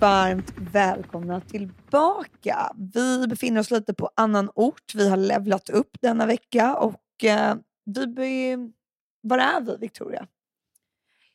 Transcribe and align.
varmt 0.00 0.52
välkomna 0.56 1.40
tillbaka. 1.40 2.72
Vi 2.94 3.26
befinner 3.26 3.60
oss 3.60 3.70
lite 3.70 3.94
på 3.94 4.10
annan 4.16 4.50
ort. 4.54 4.94
Vi 4.94 5.08
har 5.08 5.16
levlat 5.16 5.70
upp 5.70 5.90
denna 6.00 6.26
vecka 6.26 6.76
och 6.76 7.24
eh, 7.24 7.54
vi 7.84 8.06
be... 8.06 8.56
var 9.20 9.38
är 9.38 9.60
vi 9.60 9.76
Victoria? 9.76 10.26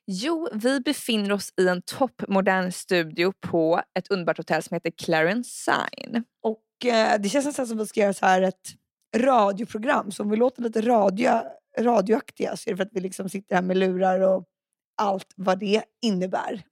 Jo, 0.08 0.50
vi 0.54 0.80
befinner 0.80 1.32
oss 1.32 1.54
i 1.58 1.68
en 1.68 1.82
toppmodern 1.82 2.72
studio 2.72 3.34
på 3.40 3.82
ett 4.00 4.08
underbart 4.08 4.38
hotell 4.38 4.64
som 4.64 4.76
heter 4.76 4.92
Clarence 4.92 5.50
Sign. 5.50 6.24
Och 6.42 6.86
eh, 6.86 7.22
det 7.22 7.30
känns 7.30 7.46
nästan 7.46 7.68
som 7.68 7.78
att 7.78 7.84
vi 7.84 7.88
ska 7.88 8.00
göra 8.00 8.14
så 8.14 8.26
här 8.26 8.42
ett 8.42 8.74
radioprogram. 9.18 10.12
Så 10.12 10.24
om 10.24 10.30
vi 10.30 10.38
låter 10.38 10.62
lite 10.62 10.82
radio, 10.82 11.42
radioaktiga 11.80 12.58
så 12.58 12.70
är 12.70 12.74
det 12.74 12.78
för 12.78 12.84
att 12.84 12.94
vi 12.94 13.00
liksom 13.00 13.30
sitter 13.30 13.56
här 13.56 13.62
med 13.62 13.78
lurar 13.78 14.20
och 14.20 14.46
allt 14.98 15.34
vad 15.36 15.60
det 15.60 15.84
innebär. 16.02 16.64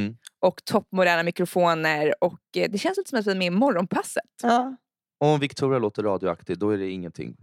Mm. 0.00 0.16
Och 0.40 0.64
toppmoderna 0.64 1.22
mikrofoner 1.22 2.14
och 2.24 2.40
eh, 2.56 2.70
det 2.70 2.78
känns 2.78 2.96
lite 2.98 3.10
som 3.10 3.18
att 3.18 3.26
vi 3.26 3.30
är 3.30 3.34
med 3.34 3.46
i 3.46 3.50
Morgonpasset. 3.50 4.22
Ja. 4.42 4.76
Om 5.20 5.40
Victoria 5.40 5.78
låter 5.78 6.02
radioaktig, 6.02 6.58
då 6.58 6.70
är 6.70 6.78
det 6.78 6.90
ingenting 6.90 7.36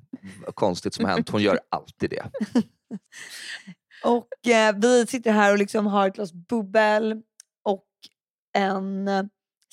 konstigt 0.53 0.93
som 0.93 1.05
har 1.05 1.11
hänt. 1.11 1.29
Hon 1.29 1.41
gör 1.41 1.59
alltid 1.69 2.09
det. 2.09 2.29
Och 4.03 4.47
eh, 4.47 4.75
vi 4.81 5.07
sitter 5.07 5.31
här 5.31 5.51
och 5.51 5.57
liksom 5.57 5.85
har 5.87 6.07
ett 6.07 6.15
glas 6.15 6.33
bubbel 6.33 7.21
och 7.63 7.87
en 8.57 9.07
eh, 9.07 9.23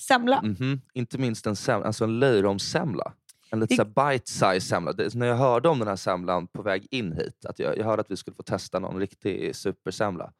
semla. 0.01 0.41
Mhm. 0.41 0.81
Inte 0.93 1.17
minst 1.17 1.47
en, 1.47 1.53
sem- 1.53 1.83
alltså 1.83 2.03
en 2.03 2.19
löjromssemla. 2.19 3.13
En 3.51 3.59
lite 3.59 3.75
här 3.75 3.85
bite-size 3.85 4.59
semla. 4.59 4.93
Det, 4.93 5.15
när 5.15 5.27
jag 5.27 5.35
hörde 5.35 5.69
om 5.69 5.79
den 5.79 5.87
här 5.87 5.95
semlan 5.95 6.47
på 6.47 6.61
väg 6.61 6.87
in 6.91 7.11
hit, 7.13 7.45
att 7.45 7.59
jag, 7.59 7.77
jag 7.77 7.85
hörde 7.85 8.01
att 8.01 8.11
vi 8.11 8.17
skulle 8.17 8.35
få 8.35 8.43
testa 8.43 8.79
någon 8.79 8.99
riktig 8.99 9.55
supersemla. 9.55 10.33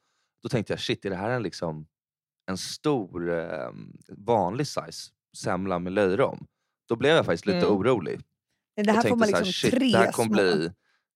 Då 0.43 0.49
tänkte 0.49 0.73
jag, 0.73 0.79
shit, 0.79 1.05
är 1.05 1.09
det 1.09 1.15
här 1.15 1.29
en, 1.29 1.43
liksom, 1.43 1.87
en 2.47 2.57
stor 2.57 3.39
eh, 3.39 3.69
vanlig 4.17 4.67
size 4.67 5.11
semla 5.37 5.79
med 5.79 5.93
löjrom? 5.93 6.47
Då 6.89 6.95
blev 6.95 7.15
jag 7.15 7.25
faktiskt 7.25 7.45
lite 7.45 7.57
Mm. 7.57 7.71
orolig. 7.71 8.19
Det 8.83 8.91
här 8.91 9.01
får 9.01 9.15
man 9.15 9.27
liksom 9.27 9.45
så 9.45 9.67
här, 9.67 9.71
tre 9.71 9.79
shit, 9.79 9.91
det 9.93 9.97
här 9.97 10.11
kommer 10.11 10.29
bli, 10.29 10.67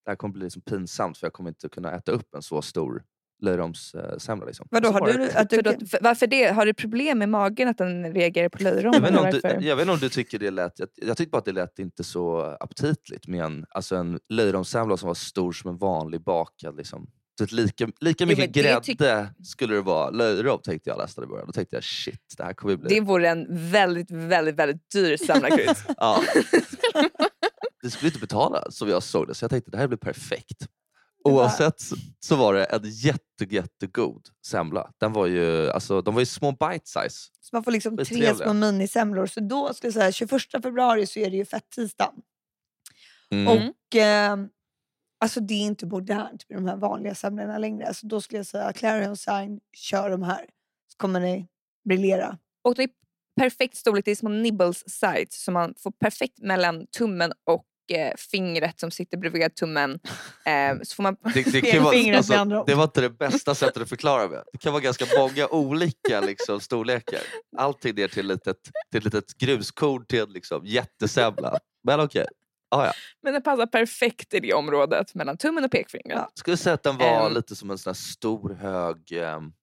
det 0.06 0.10
här 0.12 0.16
kommer 0.16 0.34
bli 0.34 0.44
liksom 0.44 0.62
pinsamt 0.62 1.18
för 1.18 1.26
jag 1.28 1.34
kommer 1.34 1.50
inte 1.50 1.70
kunna 1.70 1.92
äta 1.92 2.12
upp 2.12 2.36
en 2.36 2.42
så 2.42 2.62
stor 2.62 3.04
löjromssemla. 3.42 4.46
Liksom. 4.46 4.68
Vadå, 4.72 4.88
Och 4.90 4.96
så 4.96 5.00
har 5.00 5.08
du, 5.12 5.18
det- 5.18 5.36
att 5.40 5.50
du, 5.50 5.62
då, 5.62 5.74
varför 6.02 6.28
det? 6.28 6.48
Har 6.52 6.66
du 6.66 6.74
problem 6.74 7.20
med 7.20 7.30
magen 7.30 7.68
att 7.68 7.78
den 7.78 8.14
reagerar 8.14 8.50
på 8.50 8.64
löjrom? 8.64 8.94
jag, 8.94 9.02
vet 9.02 9.10
inte 9.12 9.18
eller 9.20 9.26
om 9.28 9.32
du, 9.32 9.40
varför? 9.44 9.62
jag 9.62 9.76
vet 9.76 9.82
inte 9.84 9.94
om 9.94 10.00
du 10.00 10.10
tycker 10.10 10.40
det 10.40 10.52
lät... 10.52 10.80
Jag, 10.80 10.90
jag 10.96 11.18
tyckte 11.18 11.30
bara 11.32 11.38
att 11.38 11.46
det 11.46 11.52
lät 11.52 11.80
inte 11.80 12.04
så 12.04 12.40
aptitligt 12.60 13.28
med 13.28 13.44
en, 13.46 13.66
alltså 13.70 13.96
en 13.96 14.20
löjromssemla 14.30 14.98
som 14.98 15.08
var 15.08 15.14
stor 15.14 15.52
som 15.52 15.70
en 15.70 15.78
vanlig 15.78 16.22
bakad. 16.24 16.78
Liksom. 16.78 17.08
Att 17.42 17.52
lika, 17.52 17.88
lika 18.00 18.24
Jo, 18.24 18.28
mycket 18.28 18.54
det 18.54 18.62
grädde 18.62 19.34
skulle 19.44 19.76
det 19.76 19.82
vara 19.82 20.10
löjrom 20.10 20.62
tänkte 20.62 20.90
jag 20.90 20.98
nästan 21.00 21.24
i 21.24 21.28
början. 21.28 21.46
Då 21.48 21.54
tänkte 21.54 21.76
jag 21.76 21.84
shit, 21.84 22.34
det 22.38 22.44
här 22.44 22.54
kommer 22.54 22.76
bli... 22.76 22.96
Det 22.96 23.02
vore 23.02 23.30
en 23.30 23.72
väldigt, 23.72 24.12
väldigt, 24.12 24.56
väldigt 24.56 24.92
dyr 24.92 25.18
semlakryss. 25.18 25.84
Ja. 25.98 26.24
Vi 27.84 27.90
skulle 27.92 28.08
inte 28.10 28.20
betala 28.20 28.72
som 28.72 28.90
jag 28.90 29.04
såg 29.04 29.28
det, 29.28 29.34
så 29.34 29.44
jag 29.44 29.50
tänkte 29.52 29.72
det 29.72 29.78
här 29.78 29.88
blir 29.88 29.98
perfekt. 29.98 30.68
Oavsett 31.24 31.76
så- 32.20 32.36
var 32.36 32.54
det 32.54 32.64
en 32.66 32.82
jätte, 32.84 33.44
jättegod 33.50 34.22
semla. 34.48 34.92
Den 35.00 35.14
var 35.14 35.26
ju, 35.28 35.70
alltså, 35.70 36.02
de 36.02 36.14
var 36.14 36.22
ju 36.22 36.26
små 36.26 36.52
bite 36.52 36.86
size. 36.86 37.10
så 37.42 37.50
man 37.56 37.64
får 37.64 37.72
liksom 37.72 37.98
tre 37.98 38.06
Skittrevliga. 38.06 38.36
små 38.36 38.54
minisemlor. 38.54 39.26
Så 39.26 39.40
då 39.40 39.74
skulle 39.74 39.88
jag 39.88 39.94
säga 39.94 40.12
21 40.12 40.42
februari 40.64 41.06
så 41.08 41.20
är 41.20 41.30
det 41.30 41.38
ju 41.38 41.46
fett-tisdagen. 41.46 42.14
Mm. 43.32 43.48
Och 43.48 43.96
eh, 43.96 44.38
alltså 45.22 45.40
det 45.40 45.54
är 45.54 45.66
inte 45.66 45.86
modernt 45.86 46.50
med 46.50 46.58
de 46.58 46.68
här 46.68 46.76
vanliga 46.76 47.16
semlorna 47.16 47.58
längre. 47.58 47.94
Så 47.94 48.08
då 48.08 48.22
skulle 48.22 48.40
jag 48.40 48.46
säga 48.46 48.74
Clarion 48.74 49.18
Sign, 49.18 49.60
kör 49.78 50.10
de 50.10 50.24
här. 50.24 50.46
Så 50.92 50.98
kommer 50.98 51.20
ni 51.20 51.48
briljera. 51.90 52.38
Och 52.64 52.76
det 52.76 52.84
är 52.84 52.90
perfekt 53.40 53.78
storlek, 53.78 54.06
det 54.06 54.12
är 54.12 54.16
små 54.16 54.30
nibbles 54.30 55.00
sides 55.00 55.44
så 55.44 55.52
man 55.52 55.74
får 55.78 55.92
perfekt 55.92 56.40
mellan 56.40 56.88
tummen 56.98 57.34
och 57.44 57.66
eh, 57.98 58.16
fingret 58.18 58.80
som 58.80 58.92
sitter 58.92 59.18
bredvid 59.18 59.56
tummen. 59.56 60.00
Eh, 60.46 60.78
så 60.84 60.96
får 60.96 61.04
man 61.04 61.18
Det, 61.34 61.52
det, 61.52 61.62
kan 61.72 61.84
vara, 61.84 62.18
alltså, 62.18 62.64
det 62.68 62.76
var 62.76 62.84
inte 62.84 63.02
det 63.02 63.10
bästa 63.10 63.56
sättet 63.56 63.82
att 63.82 63.90
förklara 63.90 64.28
med. 64.28 64.44
Det 64.52 64.58
kan 64.58 64.74
vara 64.74 64.84
ganska 64.84 65.06
många 65.18 65.48
olika 65.48 66.22
liksom, 66.22 66.60
storlekar. 66.60 67.20
Allting 67.58 67.96
ner 67.96 68.08
till 68.08 68.32
ett 68.32 68.38
litet, 68.38 68.58
till 68.92 69.04
litet 69.04 69.38
gruskorn 69.38 70.06
till 70.06 70.20
en 70.20 70.34
liksom, 70.34 70.66
jättesemla. 70.66 71.60
Men 71.84 72.00
okej. 72.00 72.26
Ah, 72.72 72.86
ja. 72.86 72.94
Men 73.24 73.34
den 73.34 73.42
passar 73.42 73.66
perfekt 73.66 74.34
i 74.34 74.40
det 74.40 74.54
området 74.54 75.16
mellan 75.16 75.38
tummen 75.38 75.64
och 75.66 75.72
pekfingret. 75.72 76.18
Ja. 76.18 76.30
Skulle 76.34 76.58
säga 76.58 76.74
att 76.74 76.84
den 76.84 76.98
var 76.98 77.26
Ehm. 77.28 77.34
lite 77.34 77.56
som 77.56 77.72
en 77.72 77.78
sån 77.78 77.90
här 77.90 77.96
stor 77.96 78.54
hög 78.54 79.12
um, 79.38 79.54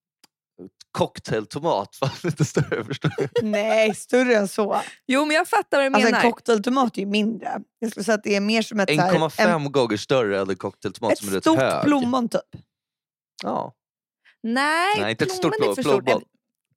cocktailtomat 0.91 1.97
lite 2.23 2.45
större. 2.45 2.83
Förstår 2.83 3.11
du? 3.17 3.27
Nej, 3.47 3.95
större 3.95 4.35
än 4.35 4.47
så. 4.47 4.81
Jo 5.07 5.25
men 5.25 5.35
jag 5.35 5.47
fattar 5.47 5.77
vad 5.77 5.91
du 5.91 5.95
Alltså 5.95 6.11
menar. 6.11 6.23
en 6.25 6.31
cocktailtomat 6.31 6.97
är 6.97 7.01
ju 7.01 7.05
mindre. 7.07 7.61
Jag 7.79 7.91
skulle 7.91 8.03
säga 8.03 8.15
att 8.15 8.23
det 8.23 8.35
är 8.35 8.41
mer 8.41 8.61
som 8.61 8.79
ett, 8.79 8.89
så 8.95 9.01
här, 9.01 9.15
en, 9.15 9.21
1,5 9.21 9.69
gånger 9.69 9.97
större 9.97 10.39
än 10.41 10.49
en 10.49 10.55
cocktailtomat 10.55 11.11
ett 11.13 11.17
som 11.19 11.27
är 11.27 11.31
rätt 11.31 11.43
stort 11.43 11.59
hög. 11.59 11.83
plommon 11.83 12.29
typ. 12.29 12.41
Ja. 13.43 13.73
Nej, 14.43 15.01
Nej, 15.01 15.11
inte 15.11 15.23
ett 15.25 15.31
stort 15.31 15.57
plommon. 15.57 15.75
stort. 15.75 16.23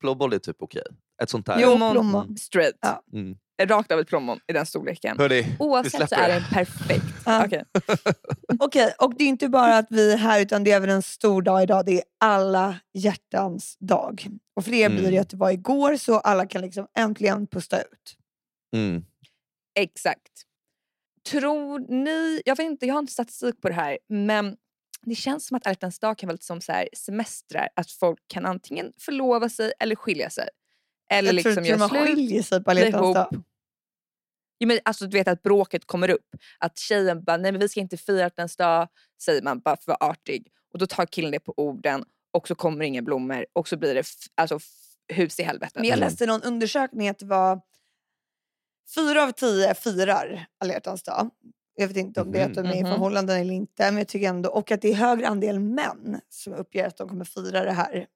Plommon 0.00 0.32
är 0.32 0.38
typ 0.38 0.56
okej. 0.60 0.82
Ett 1.22 1.31
sånt 1.31 1.49
här. 1.49 1.60
Jo, 1.60 1.66
Plommon 1.69 1.93
plommon. 1.93 2.37
straight. 2.37 2.75
Ja. 2.81 3.03
Mm. 3.12 3.37
Rakt 3.62 3.92
av 3.92 4.00
ett 4.00 4.08
plommon 4.08 4.40
i 4.46 4.52
den 4.52 4.66
storleken. 4.66 5.16
Vi 5.30 5.56
Oavsett 5.58 6.08
så 6.08 6.14
är 6.14 6.28
det. 6.28 6.34
den 6.34 6.44
perfekt. 6.52 7.04
Ja. 7.26 7.44
Okej. 7.46 7.64
Okej, 8.60 8.94
och 8.98 9.14
det 9.18 9.24
är 9.24 9.28
inte 9.28 9.48
bara 9.48 9.78
att 9.78 9.86
vi 9.90 10.12
är 10.12 10.16
här 10.16 10.40
utan 10.40 10.64
det 10.64 10.72
är 10.72 10.76
även 10.76 10.90
en 10.90 11.02
stor 11.02 11.42
dag 11.42 11.62
idag. 11.62 11.86
Det 11.86 11.92
är 11.98 12.02
alla 12.20 12.80
hjärtans 12.94 13.76
dag. 13.80 14.26
Och 14.56 14.64
för 14.64 14.72
er 14.72 14.88
blir 14.88 14.98
Mm. 14.98 15.10
det 15.12 15.18
att 15.18 15.30
det 15.30 15.36
var 15.36 15.50
igår 15.50 15.96
så 15.96 16.18
alla 16.18 16.46
kan 16.46 16.62
liksom 16.62 16.86
äntligen 16.98 17.46
pusta 17.46 17.80
ut. 17.82 18.16
Mm. 18.76 19.04
Exakt. 19.78 20.32
Tror 21.30 21.78
ni, 22.04 22.42
jag 22.44 22.56
vet 22.56 22.64
inte, 22.64 22.86
jag 22.86 22.94
har 22.94 22.98
inte 23.00 23.12
statistik 23.12 23.60
på 23.60 23.69
det 23.69 23.74
här, 23.74 23.98
men 24.08 24.56
det 25.02 25.14
känns 25.14 25.46
som 25.46 25.56
att 25.56 25.66
alla 25.66 25.90
dag 26.00 26.19
kan 26.19 26.26
vara 26.26 26.32
lite 26.32 26.44
som 26.44 26.60
så 26.60 26.72
här 26.72 26.88
semestrar, 26.92 27.69
att 27.76 27.90
folk 27.90 28.19
kan 28.26 28.46
antingen 28.46 28.92
förlova 29.00 29.48
sig 29.48 29.72
eller 29.80 29.96
skilja 29.96 30.30
sig. 30.30 30.48
Eller 31.12 31.28
jag 31.28 31.34
liksom 31.34 31.62
med 31.62 31.78
man 31.78 31.88
slut. 31.88 32.02
skiljer 32.06 32.42
sig 32.42 32.64
på 32.64 32.70
alla 32.70 32.80
hjärtans 32.80 33.14
dag. 33.14 33.42
Ja, 34.58 34.66
men 34.66 34.78
alltså, 34.84 35.06
du 35.06 35.18
vet 35.18 35.28
att 35.28 35.42
bråket 35.42 35.86
kommer 35.86 36.10
upp. 36.10 36.28
Att 36.58 36.78
tjejen 36.78 37.24
bara, 37.24 37.36
nej 37.36 37.52
men 37.52 37.60
vi 37.60 37.68
ska 37.68 37.80
inte 37.80 37.96
fira 37.96 38.18
hjärtans 38.20 38.56
dag, 38.56 38.88
säger 39.22 39.42
man 39.42 39.60
bara 39.60 39.76
för 39.76 39.92
att 39.92 40.00
vara 40.00 40.10
artig. 40.10 40.48
Och 40.72 40.78
då 40.78 40.86
tar 40.86 41.06
killen 41.06 41.30
det 41.30 41.40
på 41.40 41.54
orden 41.56 42.04
och 42.30 42.48
så 42.48 42.54
kommer 42.54 42.84
inga 42.84 43.02
blommor 43.02 43.46
och 43.52 43.68
så 43.68 43.76
blir 43.76 43.94
det 43.94 44.04
alltså, 44.34 44.58
hus 45.08 45.40
i 45.40 45.42
helvetet. 45.42 45.74
Men 45.74 45.84
jag 45.84 45.96
Mm. 45.96 46.08
läste 46.08 46.26
någon 46.26 46.42
undersökning 46.42 47.08
att 47.08 47.18
det 47.18 47.26
var 47.26 47.60
fyra 48.94 49.22
av 49.22 49.30
tio 49.32 49.74
firar 49.74 50.46
alla 50.58 50.72
hjärtans 50.72 51.02
dag. 51.02 51.30
Jag 51.74 51.88
vet 51.88 51.96
inte 51.96 52.20
om 52.20 52.32
det 52.32 52.38
är 52.40 52.46
att 52.46 52.54
de 52.54 52.66
är 52.66 52.74
i 52.76 52.82
Mhm. 52.82 52.92
förhållanden 52.92 53.40
eller 53.40 53.54
inte. 53.54 53.82
Men 53.90 53.96
jag 53.98 54.08
tycker 54.08 54.28
ändå, 54.28 54.50
och 54.50 54.70
att 54.70 54.80
det 54.82 54.88
är 54.90 54.94
högre 54.94 55.28
andel 55.28 55.60
män 55.60 56.20
som 56.28 56.52
uppger 56.52 56.86
att 56.86 56.96
de 56.96 57.08
kommer 57.08 57.24
fira 57.24 57.64
det 57.64 57.72
här. 57.72 58.06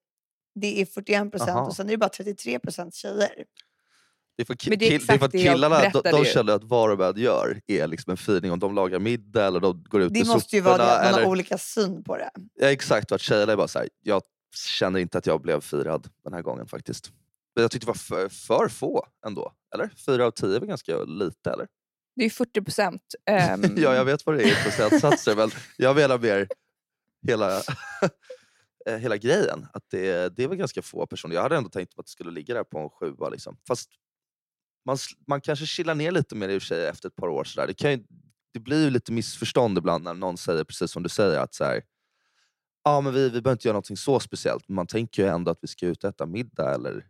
Det 0.59 0.81
är 0.81 0.85
41 0.85 1.31
procent 1.31 1.67
och 1.67 1.75
sen 1.75 1.87
är 1.87 1.91
det 1.91 1.97
bara 1.97 2.09
33 2.09 2.59
procent 2.59 2.95
tjejer. 2.95 3.45
Det 4.37 4.43
är 4.43 4.45
för, 4.45 4.53
ki- 4.53 4.69
det 4.69 4.75
är 4.75 4.89
det 4.89 4.95
är 4.95 5.17
för 5.17 5.25
att 5.25 5.31
killarna 5.31 5.89
de, 5.89 6.01
de 6.11 6.25
känner 6.25 6.53
att 6.53 6.63
vad 6.63 6.89
de 6.89 7.01
än 7.01 7.17
gör 7.23 7.61
är 7.67 7.87
liksom 7.87 8.11
en 8.11 8.17
firning. 8.17 8.51
Om 8.51 8.59
de 8.59 8.75
lagar 8.75 8.99
middag 8.99 9.47
eller 9.47 9.59
de 9.59 9.83
går 9.83 10.01
ut 10.01 10.13
Det 10.13 10.27
måste 10.27 10.55
ju 10.55 10.61
vara 10.61 10.77
det, 10.77 10.83
att 10.83 11.03
man 11.03 11.13
eller, 11.13 11.23
har 11.23 11.31
olika 11.31 11.57
syn 11.57 12.03
på 12.03 12.17
det. 12.17 12.29
ja, 12.59 12.67
exakt, 12.67 13.11
och 13.11 13.15
att 13.15 13.21
tjejerna 13.21 13.51
är 13.51 13.57
bara 13.57 13.67
såhär, 13.67 13.89
jag 14.03 14.21
känner 14.55 14.99
inte 14.99 15.17
att 15.17 15.25
jag 15.25 15.41
blev 15.41 15.61
firad 15.61 16.09
den 16.23 16.33
här 16.33 16.41
gången 16.41 16.67
faktiskt. 16.67 17.11
Men 17.55 17.61
jag 17.61 17.71
tyckte 17.71 17.85
det 17.85 17.89
var 17.89 17.93
för, 17.95 18.29
för 18.29 18.67
få 18.67 19.07
ändå. 19.25 19.51
Eller? 19.73 19.89
Fyra 20.05 20.25
av 20.25 20.31
tio 20.31 20.55
är 20.55 20.59
väl 20.59 20.69
ganska 20.69 20.97
lite 21.03 21.51
eller? 21.51 21.67
Det 22.15 22.25
är 22.25 22.29
40 22.29 22.61
procent. 22.61 23.01
ehm, 23.25 23.75
ja, 23.77 23.95
jag 23.95 24.05
vet 24.05 24.25
vad 24.25 24.35
det 24.37 24.43
är 24.43 24.47
i 24.47 24.63
procentsatser 24.63 25.35
men 25.35 25.51
jag 25.77 25.95
menar 25.95 26.17
mer 26.17 26.47
hela, 27.27 27.61
hela 28.95 29.17
grejen. 29.17 29.67
Att 29.73 29.83
det, 29.89 30.35
det 30.35 30.43
är 30.43 30.47
väl 30.47 30.57
ganska 30.57 30.81
få 30.81 31.05
personer. 31.05 31.35
Jag 31.35 31.41
hade 31.41 31.57
ändå 31.57 31.69
tänkt 31.69 31.99
att 31.99 32.05
det 32.05 32.11
skulle 32.11 32.31
ligga 32.31 32.53
där 32.53 32.63
på 32.63 32.79
en 32.79 32.89
sjua. 32.89 33.29
Liksom. 33.29 33.57
Fast 33.67 33.89
man, 34.85 34.97
man 35.27 35.41
kanske 35.41 35.65
chillar 35.65 35.95
ner 35.95 36.11
lite 36.11 36.35
mer 36.35 36.49
i 36.49 36.57
och 36.57 36.61
för 36.61 36.67
sig 36.67 36.87
efter 36.87 37.07
ett 37.09 37.15
par 37.15 37.27
år. 37.27 37.43
Så 37.43 37.59
där. 37.59 37.67
Det, 37.67 37.73
kan 37.73 37.91
ju, 37.91 38.03
det 38.53 38.59
blir 38.59 38.83
ju 38.83 38.89
lite 38.89 39.11
missförstånd 39.11 39.77
ibland 39.77 40.03
när 40.03 40.13
någon 40.13 40.37
säger 40.37 40.63
precis 40.63 40.91
som 40.91 41.03
du 41.03 41.09
säger 41.09 41.39
att 41.39 41.53
så 41.53 41.63
här, 41.63 41.81
ja, 42.83 43.01
men 43.01 43.13
vi, 43.13 43.23
vi 43.23 43.41
behöver 43.41 43.51
inte 43.51 43.67
göra 43.67 43.73
någonting 43.73 43.97
så 43.97 44.19
speciellt 44.19 44.67
men 44.67 44.75
man 44.75 44.87
tänker 44.87 45.23
ju 45.23 45.29
ändå 45.29 45.51
att 45.51 45.59
vi 45.61 45.67
ska 45.67 45.85
ut 45.85 46.03
och 46.03 46.09
äta 46.09 46.25
middag 46.25 46.73
eller 46.75 47.05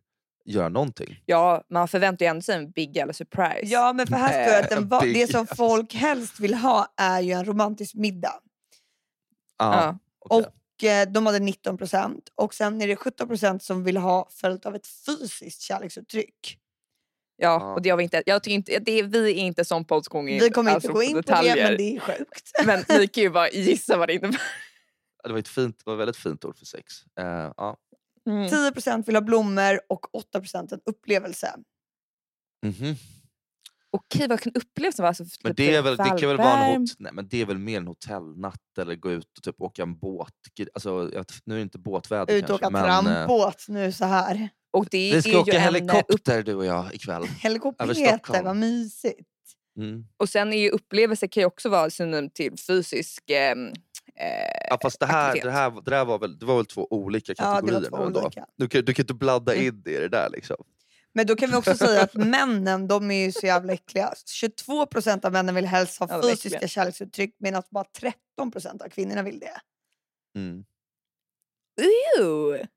göra 0.45 0.69
någonting. 0.69 1.23
Ja, 1.25 1.63
man 1.69 1.87
förväntar 1.87 2.25
ju 2.25 2.29
ändå 2.29 2.41
sig 2.41 2.55
en 2.55 2.71
big 2.71 2.97
eller 2.97 3.13
surprise. 3.13 3.59
Ja, 3.63 3.93
men 3.93 4.07
för 4.07 4.15
här 4.15 4.43
står 4.43 4.51
det 4.51 4.59
att 4.63 4.69
den, 4.69 4.87
va- 4.89 5.01
det 5.01 5.31
som 5.31 5.47
folk 5.47 5.93
helst 5.93 6.39
vill 6.39 6.53
ha 6.53 6.93
är 6.97 7.21
ju 7.21 7.31
en 7.31 7.45
romantisk 7.45 7.95
middag. 7.95 8.33
Ja. 9.57 9.97
okej. 10.19 10.37
Och 10.37 10.41
eh, 10.41 10.51
de 11.07 11.25
hade 11.25 11.39
19 11.39 11.77
procent. 11.77 12.29
Och 12.35 12.53
sen 12.53 12.81
är 12.81 12.87
det 12.87 12.95
17 12.95 13.27
procent 13.27 13.63
som 13.63 13.83
vill 13.83 13.97
ha 13.97 14.27
följt 14.31 14.65
av 14.65 14.75
ett 14.75 14.87
fysiskt 14.87 15.61
kärleksuttryck. 15.61 16.59
Ja, 17.37 17.73
och 17.73 17.81
det 17.81 17.89
har 17.89 17.97
vi 17.97 18.03
inte. 18.03 18.23
Jag 18.25 18.43
tycker 18.43 18.55
inte 18.55 18.79
det 18.79 18.91
är, 18.91 19.03
vi 19.03 19.31
är 19.31 19.35
inte 19.35 19.65
sån 19.65 19.85
podd 19.85 20.05
som 20.05 20.27
in 20.27 20.39
Vi 20.39 20.49
kommer 20.49 20.71
alltså, 20.71 20.87
inte 20.87 20.93
gå 20.93 21.03
in 21.03 21.11
på 21.11 21.21
detaljer. 21.21 21.55
det, 21.55 21.63
men 21.63 21.77
det 21.77 21.95
är 21.95 21.99
sjukt. 21.99 22.51
Men 22.65 22.83
ni 22.89 23.07
kan 23.07 23.23
ju 23.23 23.29
bara 23.29 23.49
gissa 23.49 23.97
vad 23.97 24.09
det 24.09 24.13
innebär. 24.13 24.41
Det 25.23 25.31
var 25.31 25.39
ett 25.39 25.47
fint, 25.47 25.77
det 25.77 25.83
var 25.85 25.93
ett 25.93 25.99
väldigt 25.99 26.17
fint 26.17 26.45
ord 26.45 26.57
för 26.57 26.65
sex. 26.65 26.93
Eh, 27.19 27.51
ja. 27.57 27.77
Mm. 28.29 28.47
10% 28.47 29.05
vill 29.05 29.15
ha 29.15 29.21
blommor 29.21 29.79
och 29.89 30.05
8% 30.33 30.73
en 30.73 30.79
upplevelse. 30.85 31.55
Mhm. 32.65 32.95
Okej, 33.97 34.27
vad 34.27 34.39
kan 34.39 34.53
upplevelsen 34.55 35.03
vara? 35.03 35.07
Alltså, 35.09 35.23
Men 35.43 35.51
typ 35.55 35.57
det, 35.57 35.75
är 35.75 35.81
väl, 35.81 35.97
det 35.97 36.03
kan 36.03 36.27
väl 36.29 36.37
vara 36.37 36.57
en 36.65 36.81
hot, 36.81 36.89
nej, 36.99 37.11
men 37.13 37.27
det 37.27 37.41
är 37.41 37.45
väl 37.45 37.57
mer 37.57 37.77
en 37.77 37.87
hotellnatt 37.87 38.77
eller 38.79 38.95
gå 38.95 39.11
ut 39.11 39.37
och 39.37 39.43
typ 39.43 39.61
åka 39.61 39.81
en 39.83 39.97
båt. 39.99 40.33
Alltså, 40.73 41.11
nu 41.45 41.53
är 41.53 41.55
det 41.55 41.61
inte 41.61 41.79
båtväder 41.79 42.33
Ut 42.33 42.49
och 42.49 42.59
kanske. 42.59 42.79
åka 42.81 42.89
eh, 42.89 43.01
trampbåt 43.03 43.65
nu 43.67 43.91
så 43.91 44.05
här. 44.05 44.49
Och 44.73 44.87
det 44.91 45.13
vi 45.15 45.21
ska 45.21 45.39
åka 45.39 45.51
en, 45.51 45.57
eh, 45.57 45.63
helikopter 45.63 46.43
du 46.43 46.55
och 46.55 46.65
jag 46.65 46.93
ikväll. 46.95 47.23
Helikopter, 47.39 48.43
vad 48.43 48.55
mysigt. 48.55 49.19
Mm. 49.79 50.05
Och 50.17 50.29
sen 50.29 50.53
är 50.53 50.57
ju 50.57 50.69
upplevelse 50.69 51.27
kan 51.27 51.41
ju 51.41 51.47
också 51.47 51.69
vara 51.69 51.89
synonym 51.89 52.29
till 52.29 52.53
fysisk 52.67 53.23
ehm, 53.29 53.67
eh, 53.67 53.73
Ja, 54.69 54.77
fast 54.81 54.99
det 54.99 55.05
här, 55.05 55.27
aktivitet. 55.27 55.43
det 55.43 55.51
här 55.51 55.71
det 55.85 55.91
där 55.91 56.05
var, 56.05 56.19
väl, 56.19 56.39
det 56.39 56.45
var 56.45 56.55
väl 56.55 56.65
två 56.65 56.87
olika 56.89 57.33
Ja, 57.37 57.43
det 57.45 57.49
var 57.51 57.61
kategorier 57.61 57.89
två 57.89 57.97
nu 57.97 58.05
ändå. 58.05 58.21
olika. 58.21 58.45
Du 58.57 58.67
kan, 58.67 58.85
du 58.85 58.93
kan 58.93 59.03
inte 59.03 59.13
blanda 59.13 59.53
Mm. 59.53 59.65
in 59.67 59.81
det 59.85 59.91
i 59.91 59.97
det 59.97 60.07
där 60.09 60.29
liksom. 60.29 60.55
Men 61.17 61.27
då 61.27 61.35
kan 61.35 61.49
vi 61.49 61.55
också 61.55 61.75
säga 61.75 62.01
att 62.01 62.13
männen, 62.13 62.87
de 62.87 63.11
är 63.11 63.25
ju 63.25 63.31
så 63.31 63.45
jävla 63.45 63.73
äckliga. 63.73 64.13
22% 64.41 65.25
av 65.25 65.31
männen 65.31 65.55
vill 65.55 65.65
helst 65.65 65.99
ha 65.99 66.21
fysiska 66.21 66.55
äckliga. 66.55 66.67
kärleksuttryck 66.67 67.35
medan 67.39 67.63
bara 67.69 67.85
13% 68.39 68.83
av 68.83 68.89
kvinnorna 68.89 69.23
vill 69.23 69.39
det. 69.39 69.61
Mm. 70.35 70.65
Ew. 72.19 72.67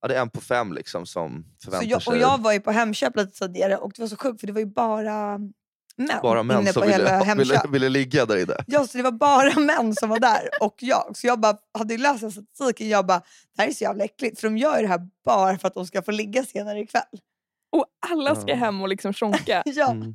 Ja, 0.00 0.08
det 0.08 0.16
är 0.16 0.20
en 0.20 0.30
på 0.30 0.40
fem 0.40 0.72
liksom 0.72 1.06
som 1.06 1.44
Så 1.58 1.64
förväntar 1.64 1.88
jag, 1.88 2.02
sig. 2.02 2.12
och 2.12 2.18
jag 2.18 2.42
var 2.42 2.52
ju 2.52 2.60
på 2.60 2.70
Hemköp 2.70 3.16
lite 3.16 3.38
tidigare 3.38 3.76
och 3.76 3.92
det 3.96 4.02
var 4.02 4.08
så 4.08 4.16
sjukt 4.16 4.40
för 4.40 4.46
det 4.46 4.52
var 4.52 4.60
ju 4.60 4.66
bara 4.66 5.38
män, 5.96 6.18
bara 6.22 6.42
män 6.42 6.60
inne 6.60 6.72
som 6.72 6.82
på 6.82 6.88
ville, 6.88 7.04
hela 7.04 7.18
ville, 7.34 7.54
Hemköp. 7.54 7.70
ville 7.74 7.88
ligga 7.88 8.26
där 8.26 8.36
inne. 8.36 8.64
Ja, 8.66 8.86
så 8.86 8.96
det 8.96 9.02
var 9.02 9.12
bara 9.12 9.60
män 9.60 9.94
som 9.94 10.08
var 10.08 10.20
där 10.20 10.48
och 10.60 10.76
jag. 10.80 11.16
Så 11.16 11.26
jag 11.26 11.40
bara 11.40 11.56
hade 11.78 11.94
ju 11.94 11.98
läst 11.98 12.18
statistiken 12.32 12.88
jag 12.88 13.06
bara, 13.06 13.22
det 13.56 13.62
här 13.62 13.68
är 13.68 13.72
så 13.72 13.84
jävla 13.84 14.04
äckligt 14.04 14.40
för 14.40 14.48
de 14.48 14.58
gör 14.58 14.76
ju 14.76 14.82
det 14.82 14.88
här 14.88 15.08
bara 15.24 15.58
för 15.58 15.68
att 15.68 15.74
de 15.74 15.86
ska 15.86 16.02
få 16.02 16.10
ligga 16.10 16.44
senare 16.44 16.80
ikväll. 16.80 17.20
Och 17.78 17.86
alla 18.10 18.34
ska 18.34 18.50
Ja. 18.50 18.56
hem 18.56 18.80
och 18.82 18.88
liksom 18.88 19.12
sjunka. 19.12 19.62
Ja. 19.66 19.90
Mm. 19.90 20.14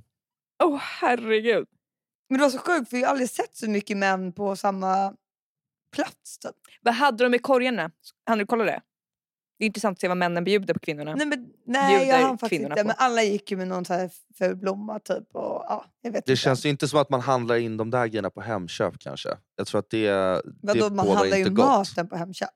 Åh 0.63 0.77
herregud. 0.81 1.67
Men 2.29 2.37
det 2.37 2.43
var 2.43 2.49
så 2.51 2.57
sjukt 2.57 2.89
för 2.89 2.97
jag 2.97 3.03
har 3.07 3.11
aldrig 3.11 3.29
sett 3.29 3.55
så 3.57 3.69
mycket 3.69 3.97
män 3.97 4.33
på 4.33 4.55
samma 4.55 5.13
plats. 5.95 6.37
Typ. 6.39 6.51
Vad 6.81 6.93
hade 6.93 7.23
de 7.23 7.33
i 7.33 7.39
korgarna? 7.39 7.91
Han 8.25 8.37
du 8.37 8.45
kolla 8.45 8.63
det? 8.63 8.81
Det 9.59 9.65
är 9.65 9.67
intressant 9.67 9.95
att 9.95 10.01
se 10.01 10.07
vad 10.07 10.17
männen 10.17 10.43
bjuder 10.43 10.73
på 10.73 10.79
kvinnorna. 10.79 11.15
Nej, 11.15 11.27
men, 11.27 11.47
nej 11.65 12.07
jag 12.07 12.17
hann 12.17 12.37
faktiskt 12.37 12.49
kvinnorna 12.49 12.73
inte. 12.73 12.83
på. 12.83 12.87
Men 12.87 12.95
alla 12.99 13.23
gick 13.23 13.51
ju 13.51 13.57
med 13.57 13.67
någon 13.67 13.85
så 13.85 13.93
här 13.93 14.09
ful 14.37 14.55
blomma 14.55 14.99
typ. 14.99 15.35
Och, 15.35 15.41
ja, 15.67 15.85
jag 16.01 16.11
vet 16.11 16.25
Det 16.25 16.31
inte. 16.31 16.41
känns 16.41 16.65
ju 16.65 16.69
inte 16.69 16.87
som 16.87 16.99
att 16.99 17.09
man 17.09 17.21
handlar 17.21 17.55
in 17.55 17.77
de 17.77 17.89
där 17.89 18.07
grejerna 18.07 18.29
på 18.29 18.41
Hemköp 18.41 18.99
kanske. 18.99 19.29
Jag 19.55 19.67
tror 19.67 19.79
att 19.79 19.89
det, 19.89 20.09
Vadå, 20.61 20.89
det 20.89 20.95
man 20.95 21.07
handlar 21.09 21.37
ju 21.37 21.43
inte 21.43 21.49
gott. 21.51 21.65
maten 21.65 22.09
på 22.09 22.15
Hemköp. 22.15 22.49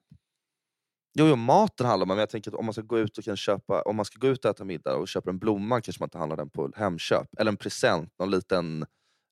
Jo, 1.18 1.28
jo, 1.28 1.36
maten 1.36 1.86
handlar 1.86 2.06
man 2.06 2.18
men 2.18 2.22
jag 2.22 2.30
tänker 2.30 2.52
att 2.52 2.58
om 2.58 2.66
man 2.66 2.74
ska 2.74 2.82
gå 2.82 3.00
ut 3.00 3.18
och 3.18 3.24
kan 3.24 3.38
köpa, 3.38 3.82
om 3.82 3.96
man 3.96 4.06
ska 4.06 4.20
gå 4.20 4.28
ut 4.28 4.46
och 4.46 4.52
äta 4.52 4.64
middag 4.64 4.96
och 4.96 5.08
köper 5.08 5.30
en 5.30 5.40
blomma 5.40 5.82
kanske 5.82 6.02
man 6.02 6.08
inte 6.08 6.18
handlar 6.18 6.38
den 6.38 6.50
på 6.50 6.72
Hemköp. 6.76 7.28
Eller 7.40 7.52
en 7.52 7.58
present, 7.58 8.14
någon 8.20 8.32
liten, 8.32 8.86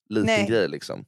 liten 0.10 0.26
Nej. 0.26 0.48
grej 0.48 0.68
liksom. 0.68 1.06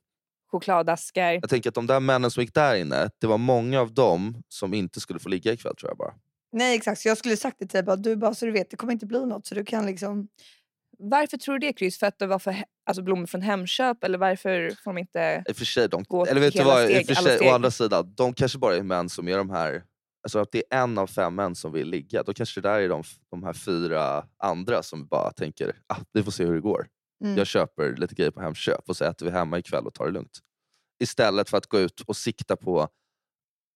Chokladaskar. 0.51 1.31
Jag 1.31 1.49
tänker 1.49 1.69
att 1.69 1.75
de 1.75 1.87
där 1.87 1.99
männen 1.99 2.31
som 2.31 2.43
gick 2.43 2.53
där 2.53 2.75
inne, 2.75 3.09
det 3.21 3.27
var 3.27 3.37
många 3.37 3.81
av 3.81 3.93
dem 3.93 4.43
som 4.49 4.73
inte 4.73 4.99
skulle 4.99 5.19
få 5.19 5.29
ligga 5.29 5.53
ikväll 5.53 5.75
tror 5.75 5.89
jag 5.89 5.97
bara. 5.97 6.13
Nej 6.51 6.75
exakt, 6.75 7.01
så 7.01 7.07
jag 7.07 7.17
skulle 7.17 7.37
sagt 7.37 7.59
det 7.59 7.65
till 7.65 7.77
dig. 7.77 7.83
Bara, 7.83 7.95
du 7.95 8.15
bara 8.15 8.33
så 8.33 8.45
du 8.45 8.51
vet, 8.51 8.69
det 8.69 8.77
kommer 8.77 8.93
inte 8.93 9.05
bli 9.05 9.25
något. 9.25 9.45
Så 9.45 9.55
du 9.55 9.65
kan 9.65 9.85
liksom... 9.85 10.27
Varför 10.97 11.37
tror 11.37 11.59
du 11.59 11.67
det 11.67 11.77
Chris? 11.77 11.99
För 11.99 12.07
att 12.07 12.19
det 12.19 12.27
var 12.27 12.39
för 12.39 12.55
alltså 12.85 13.01
blommor 13.03 13.25
från 13.25 13.41
Hemköp 13.41 14.03
eller 14.03 14.17
varför 14.17 14.69
får 14.83 14.93
de 14.93 14.97
inte... 14.97 15.43
I 15.47 15.53
för 15.53 15.65
sig, 15.65 15.89
de, 15.89 16.03
Gå 16.03 16.25
eller 16.25 16.41
vet 16.41 16.53
du 16.53 16.59
hela 16.59 16.73
vad, 16.73 16.83
i 16.83 16.87
steg, 16.87 17.01
och 17.01 17.07
för 17.07 17.23
sig, 17.23 17.35
steg. 17.35 17.47
å 17.47 17.53
andra 17.53 17.71
sidan, 17.71 18.13
de 18.15 18.33
kanske 18.33 18.57
bara 18.57 18.75
är 18.75 18.83
män 18.83 19.09
som 19.09 19.27
är 19.27 19.37
de 19.37 19.49
här, 19.49 19.83
alltså 20.25 20.39
att 20.39 20.51
det 20.51 20.63
är 20.69 20.83
en 20.83 20.97
av 20.97 21.07
fem 21.07 21.35
män 21.35 21.55
som 21.55 21.71
vill 21.71 21.87
ligga, 21.89 22.23
då 22.23 22.33
kanske 22.33 22.61
det 22.61 22.69
där 22.69 22.79
är 22.79 22.89
de, 22.89 23.03
de 23.31 23.43
här 23.43 23.53
fyra 23.53 24.27
andra 24.37 24.83
som 24.83 25.07
bara 25.07 25.31
tänker, 25.31 25.75
ah, 25.87 25.97
vi 26.13 26.23
får 26.23 26.31
se 26.31 26.45
hur 26.45 26.53
det 26.53 26.61
går. 26.61 26.87
Mm. 27.23 27.37
Jag 27.37 27.47
köper 27.47 27.95
lite 27.95 28.15
grejer 28.15 28.31
på 28.31 28.41
Hemköp 28.41 28.89
och 28.89 28.97
så 28.97 29.05
äter 29.05 29.25
vi 29.25 29.31
hemma 29.31 29.59
ikväll 29.59 29.85
och 29.87 29.93
tar 29.93 30.05
det 30.05 30.11
lugnt. 30.11 30.39
Istället 30.99 31.49
för 31.49 31.57
att 31.57 31.67
gå 31.67 31.79
ut 31.79 32.01
och 32.01 32.17
sikta 32.17 32.55
på 32.55 32.89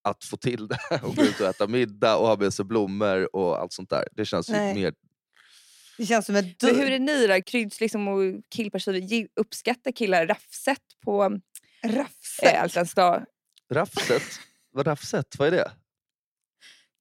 att 0.03 0.23
få 0.23 0.37
till 0.37 0.67
det 0.67 0.79
och 1.03 1.15
gå 1.15 1.21
ut 1.23 1.39
och 1.39 1.47
äta 1.47 1.67
middag 1.67 2.17
och 2.17 2.27
ha 2.27 2.37
med 2.37 2.53
sig 2.53 2.65
blommor 2.65 3.35
och 3.35 3.61
allt 3.61 3.73
sånt 3.73 3.89
där. 3.89 4.07
Det 4.11 4.25
känns 4.25 4.49
ju 4.49 4.53
Nej. 4.53 4.73
mer... 4.75 4.93
Det 5.97 6.05
känns 6.05 6.25
som 6.25 6.35
ett 6.35 6.63
Men 6.63 6.75
hur 6.75 6.91
är 6.91 6.99
ni 6.99 7.27
då? 7.27 7.41
Kryds 7.41 7.81
liksom 7.81 8.07
och 8.07 8.21
killpersoner, 8.49 9.27
uppskattar 9.35 9.91
killar 9.91 10.27
raffset 10.27 10.83
på 11.03 11.39
Raffset. 11.83 12.53
eh? 12.53 13.73
Raffset? 13.73 14.23
Vad 14.71 14.87
raffset? 14.87 15.39
Vad 15.39 15.47
är 15.47 15.51
det? 15.51 15.71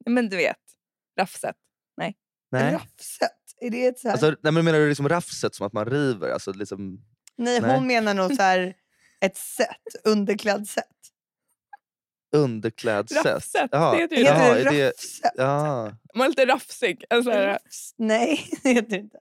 Men 0.07 0.29
du 0.29 0.37
vet, 0.37 0.57
raffset. 1.19 1.57
Nej. 1.97 2.17
Raffset? 2.73 3.31
Är 3.61 3.71
det 3.71 3.87
ett 3.87 3.99
så 3.99 4.09
här... 4.09 4.13
Alltså, 4.13 4.27
nej 4.43 4.53
men 4.53 4.65
menar 4.65 4.79
du 4.79 4.89
liksom 4.89 5.09
raffset 5.09 5.55
som 5.55 5.67
att 5.67 5.73
man 5.73 5.85
river? 5.87 6.31
Alltså 6.31 6.53
liksom, 6.53 7.01
nej, 7.37 7.61
nej. 7.61 7.75
hon 7.75 7.87
menar 7.87 8.15
nog 8.15 8.35
så 8.35 8.43
här 8.43 8.75
ett 9.21 9.37
set, 9.37 9.69
underklädset. 10.05 10.85
underklädset? 12.37 13.25
Raffset, 13.27 13.69
Jaha, 13.73 13.93
det 13.95 13.99
heter 14.03 14.17
ju 14.17 14.23
jaha, 14.23 14.55
det 14.55 14.61
är 14.61 14.71
det, 14.73 14.89
raffset? 14.89 15.33
ja. 15.35 15.93
Man 16.15 16.25
är 16.25 16.29
lite 16.29 16.47
raffsig. 16.47 17.05
Alltså, 17.11 17.31
Raffs- 17.31 17.95
Nej, 17.97 18.49
det 18.63 18.69
heter 18.73 18.89
det 18.91 18.97
inte. 18.97 19.19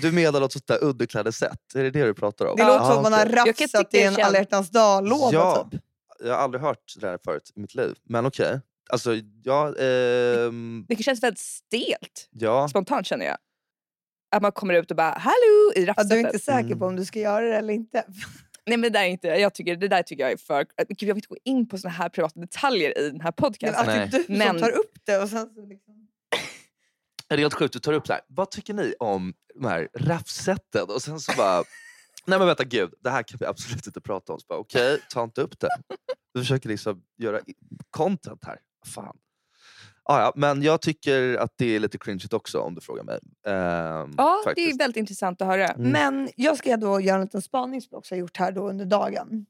Du 0.00 0.12
menar 0.12 0.40
något 0.40 0.52
sånt 0.52 0.66
där 0.66 0.84
underklädessätt? 0.84 1.74
Är 1.74 1.82
det 1.82 1.90
det 1.90 2.04
du 2.04 2.14
pratar 2.14 2.46
om? 2.46 2.56
Det 2.56 2.62
Ja, 2.62 2.68
låter 2.68 2.84
som 2.86 2.96
att 2.96 3.02
man 3.02 3.12
har 3.12 3.52
tycka 3.52 3.98
i 3.98 4.02
en 4.02 4.16
alla 4.22 4.38
hjärtans 4.38 4.70
dag-låda 4.70 5.36
Ja. 5.36 5.68
typ. 5.72 5.82
Jag 6.20 6.32
har 6.32 6.38
aldrig 6.38 6.62
hört 6.62 6.94
det 6.94 7.06
där 7.06 7.18
förut 7.24 7.52
i 7.56 7.60
mitt 7.60 7.74
liv. 7.74 7.96
Men 8.04 8.26
okej. 8.26 8.60
Alltså, 8.90 9.14
ja, 9.42 9.76
ehm, 9.78 10.84
det 10.88 11.02
känns 11.02 11.22
väldigt 11.22 11.38
stelt, 11.40 12.28
ja. 12.30 12.68
spontant 12.68 13.06
känner 13.06 13.26
jag. 13.26 13.36
Att 14.36 14.42
man 14.42 14.52
kommer 14.52 14.74
ut 14.74 14.90
och 14.90 14.96
bara 14.96 15.10
hallå 15.18 15.72
i 15.76 15.80
Ja, 15.84 15.86
raffsetet. 15.86 16.10
du 16.10 16.14
är 16.16 16.20
inte 16.26 16.38
säker 16.38 16.68
på 16.68 16.74
Mm. 16.74 16.82
om 16.88 16.96
du 16.96 17.04
ska 17.04 17.20
göra 17.20 17.48
det 17.48 17.56
eller 17.56 17.74
inte. 17.74 18.04
Nej 18.66 18.76
men 18.76 18.82
det 18.92 18.98
där, 18.98 19.04
är 19.04 19.08
inte, 19.08 19.28
jag 19.28 19.54
tycker, 19.54 19.76
det 19.76 19.88
där 19.88 20.02
tycker 20.02 20.22
jag 20.22 20.32
är 20.32 20.36
för... 20.36 20.66
Gud, 20.88 21.02
jag 21.08 21.14
vill 21.14 21.16
inte 21.16 21.28
gå 21.28 21.36
in 21.44 21.68
på 21.68 21.78
såna 21.78 21.92
här 21.94 22.08
privata 22.08 22.40
detaljer 22.40 22.98
i 22.98 23.10
den 23.10 23.20
här 23.20 23.24
Men 23.26 23.32
podcasten. 23.32 23.80
att 23.80 23.86
det 23.86 23.92
är 23.92 23.98
Nej. 23.98 24.24
du 24.28 24.38
Men- 24.38 24.48
som 24.48 24.58
tar 24.58 24.70
upp 24.70 24.92
det 25.04 25.18
och 25.18 25.28
sen 25.28 25.54
så 25.54 25.66
liksom... 25.66 26.08
Det 27.28 27.34
är 27.34 27.38
helt 27.38 27.54
sjukt, 27.54 27.72
du 27.72 27.78
tar 27.78 27.92
upp 27.92 28.06
så 28.06 28.12
här. 28.12 28.22
vad 28.26 28.50
tycker 28.50 28.74
ni 28.74 28.94
om 28.98 29.34
de 29.54 29.64
här 29.68 29.88
raffsätten? 29.98 30.84
Och 30.88 31.02
sen 31.02 31.20
så 31.20 31.32
bara, 31.36 31.58
nej 32.26 32.38
men 32.38 32.46
vänta 32.48 32.64
gud, 32.64 32.94
det 33.00 33.10
här 33.10 33.22
kan 33.22 33.38
vi 33.40 33.46
absolut 33.46 33.86
inte 33.86 34.00
prata 34.00 34.32
om. 34.32 34.38
Okej, 34.48 35.00
ta 35.10 35.22
inte 35.24 35.40
upp 35.40 35.60
det. 35.60 35.68
Vi 36.34 36.40
försöker 36.40 36.68
liksom 36.68 37.02
göra 37.18 37.40
content 37.90 38.44
här. 38.44 38.58
Fan. 38.86 39.16
Ah, 40.04 40.20
ja, 40.20 40.32
men 40.36 40.62
jag 40.62 40.80
tycker 40.82 41.36
att 41.36 41.52
det 41.56 41.76
är 41.76 41.80
lite 41.80 41.98
cringeigt 41.98 42.32
också 42.32 42.60
om 42.60 42.74
du 42.74 42.80
frågar 42.80 43.02
mig. 43.04 43.18
Ehm, 43.46 44.14
Ja, 44.16 44.16
det 44.16 44.22
är 44.40 44.44
faktiskt. 44.44 44.80
väldigt 44.80 44.96
intressant 44.96 45.42
att 45.42 45.48
höra. 45.48 45.68
Mm. 45.68 45.90
Men 45.90 46.28
jag 46.36 46.58
ska 46.58 46.76
då 46.76 47.00
göra 47.00 47.16
en 47.16 47.22
liten 47.22 47.42
spaning 47.42 47.80
som 47.82 47.88
jag 47.90 47.98
också 47.98 48.14
har 48.14 48.18
gjort 48.20 48.36
här 48.36 48.52
då 48.52 48.68
under 48.68 48.84
dagen. 48.84 49.46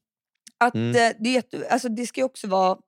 Att 0.59 0.75
Mm. 0.75 0.91
eh, 0.97 1.17
det, 1.21 1.55
alltså 1.71 1.89
det 1.89 2.07
ska 2.07 2.25
också 2.25 2.47
vara... 2.49 2.79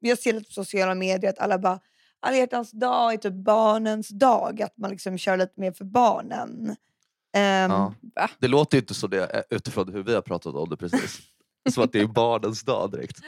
Jag 0.00 0.18
ser 0.18 0.32
lite 0.32 0.46
på 0.46 0.52
sociala 0.52 0.94
medier 0.94 1.30
att 1.30 1.38
alla 1.38 1.58
bara 1.58 1.80
alla 2.20 2.36
hjärtans 2.36 2.70
dag 2.70 3.12
är 3.12 3.16
typ 3.16 3.32
barnens 3.34 4.08
dag. 4.08 4.62
Att 4.62 4.76
man 4.78 4.90
liksom 4.90 5.18
kör 5.18 5.36
lite 5.36 5.60
mer 5.60 5.72
för 5.72 5.84
barnen. 5.84 6.76
Ehm, 7.36 7.70
Ja. 7.70 7.94
Det 8.38 8.48
låter 8.48 8.76
ju 8.76 8.80
inte 8.80 8.94
så 8.94 9.06
det 9.06 9.24
eh, 9.34 9.42
utifrån 9.56 9.92
hur 9.92 10.02
vi 10.02 10.14
har 10.14 10.22
pratat 10.22 10.54
om 10.54 10.68
det 10.68 10.76
precis. 10.76 11.18
Som 11.70 11.84
att 11.84 11.92
det 11.92 12.00
är 12.00 12.06
barnens 12.06 12.62
dag 12.62 12.90
direkt. 12.90 13.18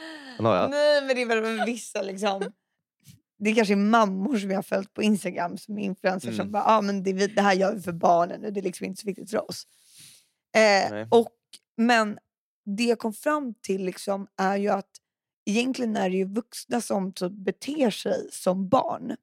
Nej 0.69 1.01
men 1.01 1.15
det 1.15 1.21
är 1.21 1.41
väl 1.41 1.65
vissa 1.65 2.01
liksom. 2.01 2.41
Det 3.37 3.53
kanske 3.53 3.73
är 3.73 3.75
mammor 3.75 4.37
som 4.37 4.49
jag 4.49 4.57
har 4.57 4.63
följt 4.63 4.93
på 4.93 5.03
Instagram 5.03 5.57
som 5.57 5.77
är 5.77 5.83
influencers 5.83 6.35
som 6.35 6.39
Mm. 6.41 6.51
bara, 6.51 6.63
ah, 6.63 6.81
men 6.81 7.03
det, 7.03 7.27
det 7.27 7.41
här 7.41 7.53
gör 7.53 7.75
vi 7.75 7.81
för 7.81 7.91
barnen 7.91 8.45
och 8.45 8.53
det 8.53 8.59
är 8.59 8.63
liksom 8.63 8.85
inte 8.85 9.01
så 9.01 9.07
viktigt 9.07 9.29
för 9.29 9.49
oss. 9.49 9.63
Eh, 10.55 11.07
och, 11.09 11.29
men 11.77 12.17
det 12.65 12.83
jag 12.83 12.99
kom 12.99 13.13
fram 13.13 13.53
till 13.61 13.85
liksom 13.85 14.27
är 14.37 14.57
ju 14.57 14.69
att 14.69 14.89
egentligen 15.45 15.95
är 15.97 16.09
det 16.09 16.15
ju 16.15 16.25
vuxna 16.25 16.81
som 16.81 17.13
typ 17.13 17.31
beter 17.31 17.89
sig 17.89 18.27
som 18.31 18.69
barn. 18.69 19.15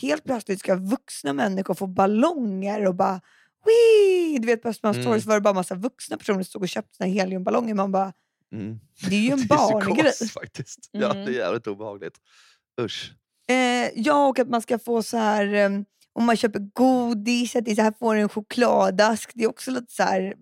Helt 0.00 0.24
plötsligt 0.24 0.60
ska 0.60 0.74
vuxna 0.74 1.32
människor 1.32 1.74
få 1.74 1.86
ballonger 1.86 2.86
och 2.86 2.94
bara 2.94 3.20
Wii! 3.64 4.38
Du 4.38 4.46
vet 4.46 4.62
på 4.62 4.68
Östermalms 4.68 4.96
Mm. 4.96 5.06
torg 5.08 5.20
var 5.20 5.34
det 5.34 5.40
bara 5.40 5.54
massa 5.54 5.74
vuxna 5.74 6.16
personer 6.16 6.38
som 6.38 6.44
stod 6.44 6.62
och 6.62 6.68
köpte 6.68 7.04
här 7.04 7.10
heliumballonger. 7.10 7.74
Man 7.74 7.92
bara, 7.92 8.12
Mm. 8.54 8.80
det 9.10 9.16
är 9.16 9.20
ju 9.20 9.30
en 9.30 9.46
barngrej. 9.48 10.28
faktiskt. 10.34 10.88
Ja, 10.92 11.10
Mm. 11.10 11.24
det 11.24 11.30
är 11.32 11.34
jävligt 11.34 11.66
obehagligt. 11.66 12.14
Usch. 12.80 13.12
Eh, 13.48 13.90
ja, 13.94 14.26
och 14.28 14.38
att 14.38 14.48
man 14.48 14.62
ska 14.62 14.78
få 14.78 15.02
så 15.02 15.16
här... 15.16 15.54
Eh, 15.54 15.70
om 16.12 16.24
man 16.24 16.36
köper 16.36 16.58
godis, 16.72 17.56
att 17.56 17.64
det 17.64 17.76
så 17.76 17.82
här 17.82 17.94
får 17.98 18.14
en 18.14 18.28
chokladask. 18.28 19.30
Det 19.34 19.44
är 19.44 19.48
också 19.48 19.70
lite 19.70 19.92
så 19.92 20.02
här 20.02 20.34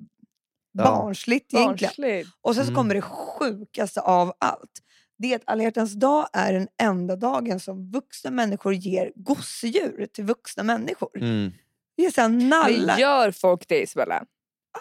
Ja. 0.74 0.84
barnsligt 0.84 1.54
egentligen. 1.54 1.88
Barnsligt. 1.96 2.30
Och 2.40 2.54
sen 2.54 2.64
så 2.64 2.70
Mm. 2.70 2.76
kommer 2.76 2.94
det 2.94 3.00
sjukaste 3.02 4.00
av 4.00 4.32
allt. 4.38 4.70
Det 5.18 5.32
är 5.32 5.36
att 5.36 5.42
alla 5.46 5.62
hjärtans 5.62 5.92
dag 5.94 6.28
är 6.32 6.52
den 6.52 6.68
enda 6.82 7.16
dagen 7.16 7.60
som 7.60 7.90
vuxna 7.90 8.30
människor 8.30 8.74
ger 8.74 9.12
gosedjur 9.16 10.06
till 10.12 10.24
vuxna 10.24 10.62
människor. 10.62 11.10
Mm. 11.18 11.52
Det 11.96 12.04
är 12.06 12.10
så 12.10 12.20
här 12.20 12.28
Men 12.28 12.48
nallar. 12.48 12.98
gör 12.98 13.30
folk 13.30 13.68
det 13.68 13.82
Isabella? 13.82 14.24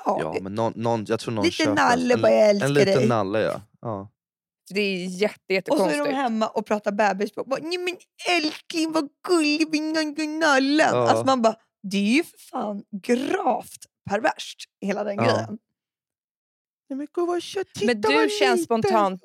Ja, 0.05 0.17
Ja, 0.19 0.37
men 0.41 0.55
någon, 0.55 0.73
någon, 0.75 1.05
jag 1.07 1.19
tror 1.19 1.33
någon 1.33 1.45
lite 1.45 1.55
köper 1.57 1.73
nalle 1.75 2.13
en, 2.13 2.21
bara 2.21 2.31
jag 2.31 2.49
en 2.49 2.49
älskar 2.55 2.69
liten 2.69 2.95
dig. 2.95 3.07
nalle 3.07 3.39
ja. 3.41 3.61
ja. 3.81 4.09
Det 4.73 4.79
är 4.81 5.05
jätte, 5.05 5.35
Och 5.35 5.43
så 5.47 5.53
jättekonstigt. 5.53 5.99
är 6.01 6.05
de 6.05 6.13
hemma 6.13 6.47
och 6.47 6.65
pratar 6.65 6.91
bebisspråk. 6.91 7.47
Nej 7.61 7.77
men 7.77 7.95
älskling 8.37 8.91
vad 8.91 9.09
gullig 9.27 9.67
vi 9.71 10.27
nallen. 10.27 10.79
Ja. 10.91 11.09
Alltså 11.09 11.25
man 11.25 11.41
bara, 11.41 11.55
det 11.83 11.97
är 11.97 12.01
ju 12.13 12.23
för 12.23 12.37
fan 12.39 12.83
gravt 12.91 13.85
perverst 14.09 14.57
hela 14.81 15.03
den 15.03 15.15
Ja. 15.15 15.23
grejen. 15.23 15.57
Nej, 16.89 16.97
men 16.97 17.07
gud 17.13 17.27
vad 17.27 17.41
kött, 17.41 17.67
Men 17.81 17.95
titta 17.95 18.09
du 18.09 18.15
vad 18.15 18.31
känns 18.31 18.59
liten. 18.59 18.63
spontant-. 18.83 19.21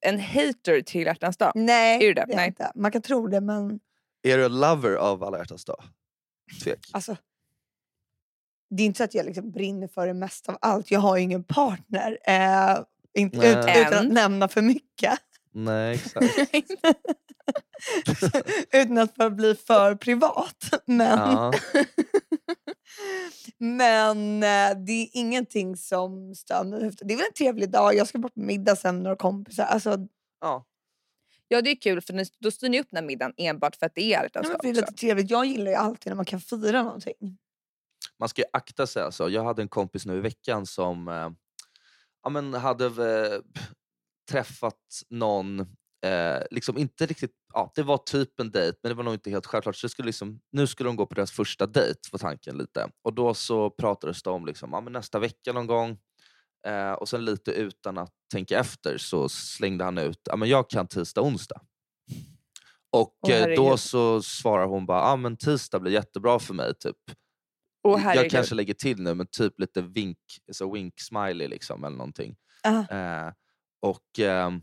En 0.00 0.20
hater 0.20 0.80
till 0.82 1.00
hjärtans 1.06 1.36
dag. 1.36 1.52
Nej, 1.54 1.96
Är 1.96 2.00
du 2.08 2.14
det? 2.14 2.20
är 2.20 2.26
jag 2.28 2.36
Nej. 2.36 2.48
inte. 2.48 2.72
Man 2.74 2.92
kan 2.92 3.02
tro 3.02 3.26
det 3.26 3.40
men 3.40 3.80
Är 4.22 4.38
du 4.38 4.44
en 4.44 4.60
lover 4.60 4.94
av 4.94 5.24
alla 5.24 5.38
hjärtans 5.38 5.64
dag? 5.64 5.82
Tvek. 6.64 6.78
alltså. 6.92 7.16
Det 8.70 8.82
är 8.82 8.86
inte 8.86 8.98
så 8.98 9.04
att 9.04 9.14
jag 9.14 9.26
liksom 9.26 9.50
brinner 9.50 9.88
för 9.88 10.06
det 10.06 10.14
mesta 10.14 10.52
av 10.52 10.58
allt. 10.60 10.90
Jag 10.90 11.00
har 11.00 11.16
ju 11.16 11.22
ingen 11.22 11.44
partner. 11.44 12.18
Eh, 12.26 12.78
inte, 13.14 13.38
Nej. 13.38 13.80
ut, 13.80 13.86
utan 13.86 14.06
att 14.06 14.12
nämna 14.12 14.48
för 14.48 14.62
mycket. 14.62 15.18
Nej, 15.52 15.94
exakt. 15.94 16.38
utan 18.72 18.98
att 18.98 19.16
få 19.16 19.30
bli 19.30 19.54
för 19.54 19.94
privat. 19.94 20.70
Men, 20.86 21.18
Ja. 21.18 21.52
men 23.58 24.42
eh, 24.42 24.76
det 24.86 24.92
är 24.92 25.08
ingenting 25.12 25.76
som 25.76 26.34
stör 26.34 26.64
mig. 26.64 26.90
Det 27.00 27.14
är 27.14 27.16
väl 27.16 27.26
en 27.26 27.32
trevlig 27.38 27.70
dag. 27.70 27.94
Jag 27.94 28.08
ska 28.08 28.18
bort 28.18 28.34
på 28.34 28.40
middag 28.40 28.76
sen 28.76 28.94
med 28.94 29.02
några 29.04 29.16
kompisar. 29.16 29.64
Alltså, 29.64 29.98
Ja. 30.40 30.64
Ja 31.48 31.62
det 31.62 31.70
är 31.70 31.76
kul 31.76 32.00
för 32.00 32.42
då 32.42 32.50
styr 32.50 32.68
ni 32.68 32.80
upp 32.80 32.86
den 32.90 32.96
här 32.96 33.06
middagen 33.06 33.34
enbart 33.36 33.76
för 33.76 33.86
att 33.86 33.94
det 33.94 34.02
är 34.02 34.08
hjärtans 34.08 34.46
ja, 34.46 34.48
men 34.48 34.52
dag 34.52 34.60
det 34.62 34.68
är 34.68 34.70
också. 34.70 34.80
lite 34.80 34.92
trevligt. 35.00 35.30
Jag 35.30 35.46
gillar 35.46 35.70
ju 35.70 35.76
alltid 35.76 36.10
när 36.10 36.16
man 36.16 36.24
kan 36.24 36.40
fira 36.40 36.82
någonting. 36.82 37.38
Man 38.18 38.28
ska 38.28 38.42
ju 38.42 38.48
akta 38.52 38.86
sig. 38.86 39.02
Alltså. 39.02 39.28
Jag 39.28 39.44
hade 39.44 39.62
en 39.62 39.68
kompis 39.68 40.06
nu 40.06 40.16
i 40.16 40.20
veckan 40.20 40.66
som 40.66 41.08
eh, 41.08 41.30
ja, 42.22 42.30
men 42.30 42.54
hade 42.54 42.86
eh, 42.86 43.40
träffat 44.30 45.02
någon, 45.10 45.60
eh, 46.06 46.42
liksom 46.50 46.78
inte 46.78 47.06
riktigt, 47.06 47.34
ja, 47.54 47.72
det 47.74 47.82
var 47.82 47.98
typ 47.98 48.40
en 48.40 48.50
dejt 48.50 48.78
men 48.82 48.90
det 48.90 48.94
var 48.94 49.04
nog 49.04 49.14
inte 49.14 49.30
helt 49.30 49.46
självklart. 49.46 49.76
Så 49.76 49.88
skulle 49.88 50.06
liksom, 50.06 50.40
nu 50.52 50.66
skulle 50.66 50.88
de 50.88 50.96
gå 50.96 51.06
på 51.06 51.14
deras 51.14 51.32
första 51.32 51.66
dejt 51.66 52.00
var 52.12 52.18
tanken 52.18 52.58
lite. 52.58 52.90
Och 53.02 53.14
då 53.14 53.34
så 53.34 53.70
pratades 53.70 54.22
det 54.22 54.30
om 54.30 54.46
liksom, 54.46 54.70
ja, 54.72 54.80
men 54.80 54.92
nästa 54.92 55.18
vecka 55.18 55.52
någon 55.52 55.66
gång. 55.66 55.98
Eh, 56.66 56.92
och 56.92 57.08
sen 57.08 57.24
lite 57.24 57.50
utan 57.50 57.98
att 57.98 58.12
tänka 58.32 58.58
efter 58.58 58.98
så 58.98 59.28
slängde 59.28 59.84
han 59.84 59.98
ut, 59.98 60.20
ja, 60.24 60.36
men 60.36 60.48
jag 60.48 60.70
kan 60.70 60.86
tisdag 60.86 61.20
onsdag. 61.20 61.60
Och 62.92 63.30
eh, 63.30 63.56
då 63.56 63.76
så 63.76 64.22
svarar 64.22 64.66
hon 64.66 64.86
bara, 64.86 65.00
ja 65.10 65.16
men 65.16 65.36
tisdag 65.36 65.80
blir 65.80 65.92
jättebra 65.92 66.38
för 66.38 66.54
mig. 66.54 66.74
typ 66.74 66.96
Åh, 67.86 68.14
jag 68.14 68.30
kanske 68.30 68.54
lägger 68.54 68.74
till 68.74 69.02
nu, 69.02 69.14
men 69.14 69.26
typ 69.26 69.60
lite 69.60 69.82
vink, 69.82 70.18
så 70.52 70.72
wink 70.72 71.00
smiley 71.00 71.48
liksom 71.48 71.84
eller 71.84 71.96
någonting. 71.96 72.36
Aha. 72.64 73.26
Eh, 73.26 73.32
och 73.80 74.18
ehm, 74.18 74.62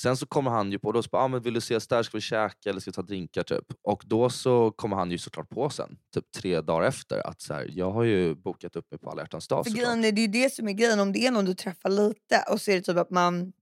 sen 0.00 0.16
så 0.16 0.26
kommer 0.26 0.50
han 0.50 0.72
ju 0.72 0.78
på, 0.78 0.92
då 0.92 1.02
så 1.02 1.08
bara, 1.08 1.22
ah, 1.22 1.28
men 1.28 1.42
vill 1.42 1.54
du 1.54 1.58
ses 1.58 1.88
där, 1.88 2.02
ska 2.02 2.16
vi 2.16 2.20
käka 2.20 2.70
eller 2.70 2.80
ska 2.80 2.90
vi 2.90 2.94
ta 2.94 3.02
drinkar 3.02 3.42
typ? 3.42 3.64
Och 3.82 4.02
då 4.06 4.30
så 4.30 4.70
kommer 4.70 4.96
han 4.96 5.10
ju 5.10 5.18
såklart 5.18 5.48
på 5.48 5.70
sen, 5.70 5.98
typ 6.14 6.24
tre 6.32 6.60
dagar 6.60 6.88
efter, 6.88 7.26
att 7.26 7.40
så 7.40 7.54
här, 7.54 7.70
jag 7.72 7.90
har 7.90 8.02
ju 8.02 8.34
bokat 8.34 8.76
upp 8.76 8.90
mig 8.90 9.00
på 9.00 9.10
alla 9.10 9.22
hjärtans 9.22 9.48
dag 9.48 9.66
För 9.66 9.72
grejen 9.72 10.04
är, 10.04 10.12
det 10.12 10.20
är 10.20 10.26
ju 10.26 10.42
det 10.42 10.52
som 10.52 10.68
är 10.68 10.72
grejen. 10.72 11.00
Om 11.00 11.12
det 11.12 11.26
är 11.26 11.30
någon 11.30 11.44
du 11.44 11.54
träffar 11.54 11.90
lite 11.90 12.44
och 12.50 12.60
så 12.60 12.70
är 12.70 12.74
det 12.74 12.82
typ 12.82 12.96
att 12.96 13.10
man 13.10 13.52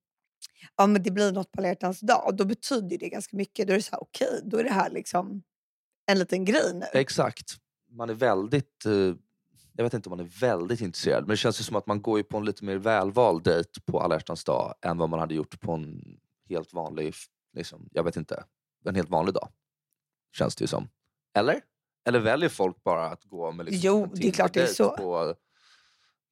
ja, 0.76 0.86
men 0.86 1.02
det 1.02 1.10
blir 1.10 1.32
något 1.32 1.52
på 1.52 1.60
alla 1.60 1.68
hjärtans 1.68 2.00
dag. 2.00 2.36
Då 2.36 2.44
betyder 2.44 2.98
det 2.98 3.08
ganska 3.08 3.36
mycket. 3.36 3.66
Då 3.66 3.72
är 3.72 3.76
det 3.76 3.82
så 3.82 3.90
här, 3.90 4.02
okej, 4.02 4.40
då 4.44 4.58
är 4.58 4.64
det 4.64 4.72
här 4.72 4.90
liksom 4.90 5.42
en 6.06 6.18
liten 6.18 6.44
grej 6.44 6.74
nu. 6.74 6.86
Exakt. 6.92 7.56
Man 7.96 8.10
är 8.10 8.14
väldigt, 8.14 8.86
eh, 8.86 8.92
jag 9.72 9.84
vet 9.84 9.94
inte 9.94 10.08
om 10.08 10.16
man 10.18 10.26
är 10.26 10.40
väldigt 10.40 10.80
intresserad, 10.80 11.22
men 11.22 11.28
det 11.30 11.36
känns 11.36 11.60
ju 11.60 11.64
som 11.64 11.76
att 11.76 11.86
man 11.86 12.02
går 12.02 12.18
ju 12.18 12.24
på 12.24 12.36
en 12.38 12.44
lite 12.44 12.64
mer 12.64 12.76
välvald 12.76 13.42
dejt 13.44 13.80
på 13.80 14.00
alla 14.00 14.14
hjärtans 14.14 14.44
dag 14.44 14.74
än 14.82 14.98
vad 14.98 15.08
man 15.08 15.20
hade 15.20 15.34
gjort 15.34 15.60
på 15.60 15.72
en 15.72 16.20
helt 16.48 16.72
vanlig, 16.72 17.14
liksom, 17.52 17.88
jag 17.92 18.04
vet 18.04 18.16
inte, 18.16 18.44
en 18.84 18.94
helt 18.94 19.10
vanlig 19.10 19.34
dag. 19.34 19.48
Känns 20.32 20.56
det 20.56 20.62
ju 20.62 20.66
som. 20.68 20.88
Eller? 21.34 21.60
Eller 22.04 22.18
väljer 22.20 22.48
folk 22.48 22.82
bara 22.84 23.06
att 23.10 23.24
gå 23.24 23.52
med 23.52 23.66
liksom 23.66 23.80
Jo, 23.84 24.02
en 24.04 24.10
det 24.14 24.28
är 24.28 24.32
klart 24.32 24.54
det 24.54 24.62
är 24.62 24.66
så. 24.66 24.96
På, 24.96 25.34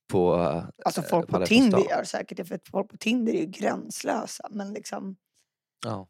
på, 0.08 0.34
eh, 0.36 0.64
Alltså 0.84 1.02
folk 1.02 1.28
på 1.28 1.38
på 1.38 1.46
Tinder 1.46 1.78
dag? 1.78 1.86
gör 1.90 2.04
säkert 2.04 2.36
det, 2.36 2.44
för 2.44 2.60
folk 2.70 2.90
på 2.90 2.96
Tinder 2.96 3.32
är 3.32 3.40
ju 3.40 3.46
gränslösa. 3.46 4.48
Men, 4.50 4.72
liksom, 4.72 5.16
Ja. 5.84 6.08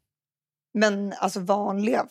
men 0.75 1.12
alltså 1.12 1.40
vanliga 1.40 2.08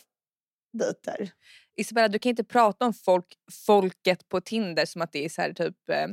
dejter. 0.72 1.32
Isabella 1.76 2.08
du 2.08 2.18
kan 2.18 2.30
inte 2.30 2.44
prata 2.44 2.86
om 2.86 2.94
folk, 2.94 3.26
folket 3.66 4.28
på 4.28 4.40
Tinder 4.40 4.86
som 4.86 5.02
att 5.02 5.12
det 5.12 5.24
är 5.24 5.28
så 5.28 5.42
här, 5.42 5.52
typ 5.52 5.88
eh, 5.88 6.06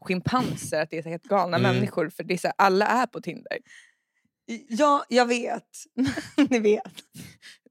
schimpanser, 0.00 0.82
att 0.82 0.90
det 0.90 0.98
är 0.98 1.02
så 1.02 1.08
här 1.08 1.10
helt 1.10 1.22
galna 1.24 1.56
Mm. 1.56 1.74
människor. 1.74 2.10
För 2.10 2.24
det 2.24 2.34
är 2.34 2.38
så 2.38 2.46
här, 2.46 2.54
alla 2.58 2.86
är 2.86 3.06
på 3.06 3.20
Tinder. 3.20 3.58
Ja, 4.68 5.04
jag 5.08 5.26
vet. 5.26 5.68
Ni 6.50 6.58
vet. 6.58 6.92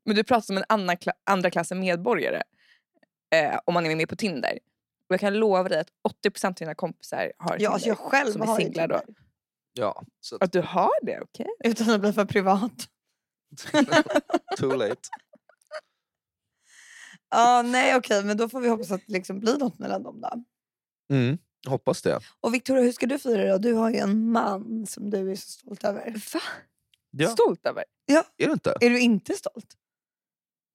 Men 0.05 0.15
du 0.15 0.23
pratar 0.23 0.41
som 0.41 0.57
en 0.57 0.63
annan 0.69 0.95
kla- 0.95 1.11
andra 1.23 1.49
klassen 1.49 1.79
medborgare 1.79 2.41
eh, 3.35 3.59
om 3.65 3.73
man 3.73 3.85
är 3.85 3.95
med 3.95 4.09
på 4.09 4.15
Tinder. 4.15 4.59
Och 5.09 5.13
jag 5.13 5.19
kan 5.19 5.33
lova 5.33 5.69
dig 5.69 5.79
att 5.79 5.89
80% 6.27 6.45
av 6.47 6.53
dina 6.53 6.75
kompisar 6.75 7.31
har 7.37 7.57
Ja, 7.59 7.69
alltså 7.69 7.87
jag 7.87 7.97
Tinder, 7.97 8.09
själv 8.09 8.31
som 8.31 8.41
är 8.41 8.45
har 8.45 8.59
ju 8.59 8.65
singlar 8.65 8.87
då. 8.87 8.99
Tinder. 8.99 9.23
ja, 9.73 10.03
så 10.19 10.35
att, 10.35 10.43
Att 10.43 10.51
du 10.51 10.61
har 10.61 11.05
det, 11.05 11.19
okej. 11.21 11.47
Utan 11.63 11.89
att 11.89 12.01
bli 12.01 12.13
för 12.13 12.25
privat. 12.25 12.87
too 14.57 14.75
late. 14.75 14.95
Ja, 17.33 17.61
nej 17.61 17.95
okej, 17.95 18.23
men 18.23 18.37
då 18.37 18.49
får 18.49 18.59
vi 18.61 18.67
hoppas 18.69 18.91
att 18.91 19.01
det 19.07 19.13
liksom 19.13 19.39
blir 19.39 19.57
något 19.57 19.79
mellan 19.79 20.03
dem 20.03 20.21
då. 20.21 20.43
Mm, 21.15 21.37
hoppas 21.67 22.01
det. 22.01 22.19
Och 22.39 22.53
Victoria, 22.53 22.83
hur 22.83 22.91
ska 22.91 23.05
du 23.05 23.19
fira 23.19 23.43
det 23.43 23.49
då? 23.51 23.57
Du 23.57 23.73
har 23.73 23.89
ju 23.89 23.97
en 23.97 24.31
man 24.31 24.85
som 24.87 25.09
du 25.09 25.31
är 25.31 25.35
så 25.35 25.47
stolt 25.51 25.83
över. 25.83 26.11
Va? 26.33 26.39
Ja, 27.11 27.29
Stolt 27.29 27.65
över? 27.65 27.83
är 28.37 28.47
du 28.47 28.53
inte? 28.53 28.73
Är 28.81 28.89
du 28.89 28.99
inte 28.99 29.33
stolt? 29.33 29.73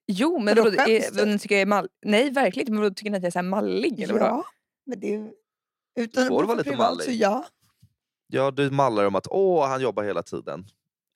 Jo, 0.07 0.39
men 0.39 0.57
skäms 0.57 0.77
är, 0.79 1.11
du? 1.11 1.19
vad 1.19 1.29
ni 1.29 1.39
tycker 1.39 1.55
jag 1.55 1.63
är 1.63 1.67
mal- 1.67 1.89
Nej, 2.05 2.31
verkligen 2.31 2.63
inte. 2.63 2.73
Men 2.73 2.83
vadå, 2.83 2.95
tycker 2.95 3.11
ni 3.11 3.17
att 3.17 3.23
jag 3.23 3.27
är 3.29 3.33
så 3.33 3.39
här 3.39 3.47
mallig? 3.47 4.01
Eller 4.01 4.13
vadå? 4.15 4.25
Ja, 4.27 4.45
men 4.87 5.01
det 5.01 5.07
är 5.07 5.19
ju... 5.19 5.31
Utan 5.99 6.29
får 6.29 6.41
att 6.43 6.47
vara 6.49 6.57
bli 6.57 6.65
lite 6.65 6.65
för 6.65 6.71
privat 6.71 6.89
så 7.03 7.09
mallig. 7.09 7.21
ja. 7.21 7.47
Ja, 8.27 8.51
du 8.51 8.71
mallar 8.71 9.05
om 9.05 9.15
att 9.15 9.27
åh, 9.31 9.69
han 9.69 9.81
jobbar 9.81 10.03
hela 10.05 10.23
tiden. 10.23 10.67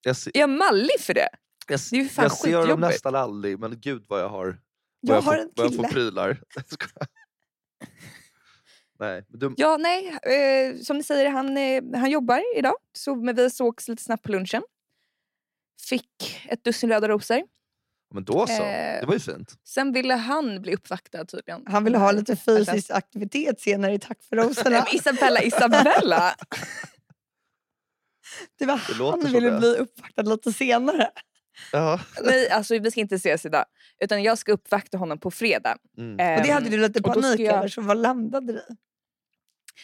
Jag, 0.03 0.17
se, 0.17 0.31
Är 0.35 0.41
jag 0.41 0.51
mallig 0.51 1.01
för 1.01 1.15
det? 1.15 1.29
jag, 1.69 1.81
Det 1.91 1.97
är 1.97 2.03
ju 2.03 2.09
fan 2.09 2.23
jag 2.23 2.33
ser 2.33 2.45
skitjobbigt. 2.63 2.79
nästan 2.79 3.15
aldrig, 3.15 3.59
men 3.59 3.81
gud 3.81 4.05
vad 4.09 4.21
jag 4.21 4.29
har, 4.29 4.59
Jag 5.03 5.15
har 5.21 5.23
får, 5.57 5.65
en 5.65 5.71
kille. 5.71 5.89
prylar. 5.89 6.41
Jag 6.55 6.65
skojar. 6.69 7.09
Nej, 8.99 9.25
du, 9.29 9.55
Ja, 9.57 9.77
nej. 9.77 10.09
Eh, 10.09 10.77
som 10.83 10.97
ni 10.97 11.03
säger, 11.03 11.31
han, 11.31 11.57
eh, 11.57 11.83
han 11.95 12.11
jobbar 12.11 12.59
idag. 12.59 12.75
Så, 12.93 13.15
men 13.15 13.35
vi 13.37 13.51
sågs 13.51 13.89
lite 13.89 14.03
snabbt 14.03 14.23
på 14.23 14.33
lunchen. 14.33 14.63
Fick 15.89 16.41
ett 16.49 16.65
dussin 16.65 16.91
röda 16.91 17.09
rosor. 17.09 17.43
men 18.15 18.25
då 18.25 18.47
så, 18.47 18.53
Eh, 18.53 19.01
det 19.01 19.07
var 19.07 19.15
ju 19.15 19.21
fint. 19.21 19.55
Sen 19.65 19.93
ville 19.93 20.15
han 20.15 20.63
bli 20.63 20.75
uppvaktad 20.75 21.25
tydligen. 21.25 21.67
Han 21.67 21.85
ville 21.85 21.99
ha 21.99 22.13
lite 22.13 22.37
fysisk 22.37 22.91
aktivitet 22.91 23.61
senare 23.61 23.95
i 23.95 23.99
Tack 23.99 24.23
för 24.23 24.37
men 24.37 24.85
Isabella, 24.95 25.43
Isabella! 25.43 26.35
Det 28.59 28.67
var 28.67 28.81
Det 28.99 29.11
han 29.11 29.33
ville 29.33 29.51
det. 29.51 29.59
bli 29.59 29.77
uppvaktad 29.77 30.23
lite 30.23 30.53
senare. 30.53 31.11
Ja. 31.73 32.01
Nej, 32.25 32.49
alltså, 32.51 32.79
vi 32.79 32.91
ska 32.91 33.01
inte 33.01 33.15
ses 33.15 33.47
idag. 33.47 33.65
Utan 34.05 34.23
jag 34.23 34.39
ska 34.39 34.53
uppvakta 34.53 34.99
honom 34.99 35.19
på 35.19 35.31
fredag. 35.31 35.77
Mm. 35.99 36.13
Och 36.13 36.47
det 36.47 36.51
hade 36.51 36.71
du 36.71 36.79
lite 36.79 37.03
panik 37.03 37.41
jag- 37.41 37.57
över, 37.57 37.69
så 37.69 37.81
vad 37.81 37.97
landade 37.97 38.53
det? 38.53 38.67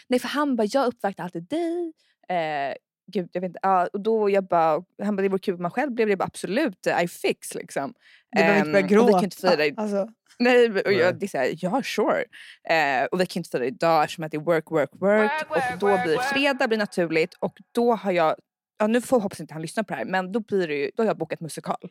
Nej 0.08 0.20
för 0.20 0.28
han 0.28 0.56
bara, 0.56 0.66
jag 0.70 0.86
uppvaktar 0.86 1.24
alltid 1.24 1.42
dig. 1.48 1.92
Eh, 2.28 2.74
gud, 3.12 3.28
jag 3.32 3.40
vet 3.40 3.48
inte. 3.48 3.58
Ja, 3.62 3.88
och 3.92 4.00
då 4.00 4.30
jag 4.30 4.44
bara, 4.48 4.84
han 5.02 5.16
bara, 5.16 5.22
det 5.22 5.28
vore 5.28 5.38
kul 5.38 5.54
om 5.54 5.62
man 5.62 5.70
själv 5.70 5.92
blev 5.92 6.06
det. 6.06 6.10
Jag 6.12 6.18
bara, 6.18 6.24
absolut, 6.24 6.86
I 7.04 7.08
fix 7.08 7.54
liksom. 7.54 7.94
Du 8.30 8.36
behöver 8.40 8.58
inte 8.58 8.70
börja 8.72 8.86
vi 8.86 8.94
gråta. 8.94 9.12
kan 9.12 9.24
inte 9.24 9.36
fira 9.36 9.66
i- 9.66 9.74
Alltså, 9.76 10.08
Nej, 10.40 10.70
och 10.70 10.92
jag, 10.92 11.18
det 11.18 11.26
är 11.26 11.28
såhär, 11.28 11.50
ja 11.56 11.82
sure. 11.82 12.24
Eh, 12.70 13.04
och 13.04 13.20
vi 13.20 13.26
kan 13.26 13.40
inte 13.40 13.50
fira 13.50 13.64
idag 13.66 14.04
eftersom 14.04 14.24
att 14.24 14.30
det 14.30 14.36
är 14.36 14.40
work, 14.40 14.70
work, 14.70 14.90
work. 14.92 15.50
och 15.50 15.78
då 15.78 15.86
blir 16.04 16.18
fredag 16.18 16.68
blir 16.68 16.78
naturligt 16.78 17.34
och 17.34 17.58
då 17.72 17.94
har 17.94 18.12
jag, 18.12 18.34
ja 18.78 18.86
nu 18.86 19.00
får 19.00 19.20
hoppas 19.20 19.40
inte 19.40 19.54
han 19.54 19.62
lyssnar 19.62 19.84
på 19.84 19.92
det 19.92 19.98
här, 19.98 20.04
men 20.04 20.32
då, 20.32 20.40
blir 20.40 20.68
det 20.68 20.74
ju, 20.74 20.90
då 20.96 21.02
har 21.02 21.06
jag 21.08 21.18
bokat 21.18 21.40
musikal. 21.40 21.90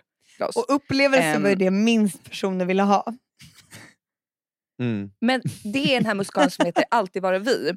och 0.55 0.65
upplevelse 0.75 1.39
var 1.39 1.47
ju 1.49 1.53
Ehm. 1.53 1.59
det 1.59 1.71
minst 1.71 2.23
personer 2.23 2.65
ville 2.65 2.83
ha. 2.83 3.13
Mm. 4.81 5.11
Men 5.21 5.41
det 5.63 5.79
är 5.79 5.93
den 5.93 6.05
här 6.05 6.13
musikalen 6.15 6.51
som 6.51 6.65
heter 6.65 6.85
Alltid 6.91 7.21
vara 7.21 7.39
vi. 7.39 7.69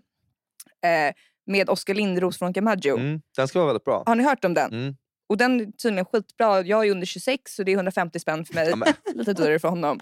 Eh, 0.83 1.14
med 1.47 1.71
Oskar 1.71 1.95
Lindros 1.95 2.38
från 2.38 2.55
Camaggio. 2.55 2.97
Mm. 2.99 3.21
Den 3.37 3.49
ska 3.49 3.59
vara 3.59 3.67
väldigt 3.67 3.85
bra. 3.85 4.02
Har 4.07 4.14
ni 4.14 4.25
hört 4.25 4.45
om 4.45 4.55
den? 4.55 4.73
Mm. 4.73 4.97
Och 5.29 5.37
den 5.37 5.61
är 5.61 5.64
tydligen 5.67 6.05
skitbra. 6.05 6.61
Jag 6.62 6.87
är 6.87 6.90
under 6.90 7.07
26 7.07 7.55
så 7.55 7.62
det 7.62 7.73
är 7.73 7.76
150 7.76 8.19
spänn 8.21 8.45
för 8.45 8.55
mig. 8.55 8.73
Lite 9.14 9.33
dyrare 9.33 9.59
för 9.59 9.69
honom. 9.69 10.00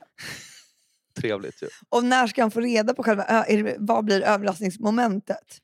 trevligt 1.21 1.63
ju. 1.63 1.69
Och 1.89 2.05
när 2.05 2.27
ska 2.27 2.43
han 2.43 2.51
få 2.51 2.61
reda 2.61 2.95
på 2.95 3.03
själva, 3.03 3.25
ö- 3.25 3.45
är 3.49 3.63
det, 3.63 3.77
vad 3.79 4.05
blir 4.05 4.23
överraskningsmomentet? 4.23 5.59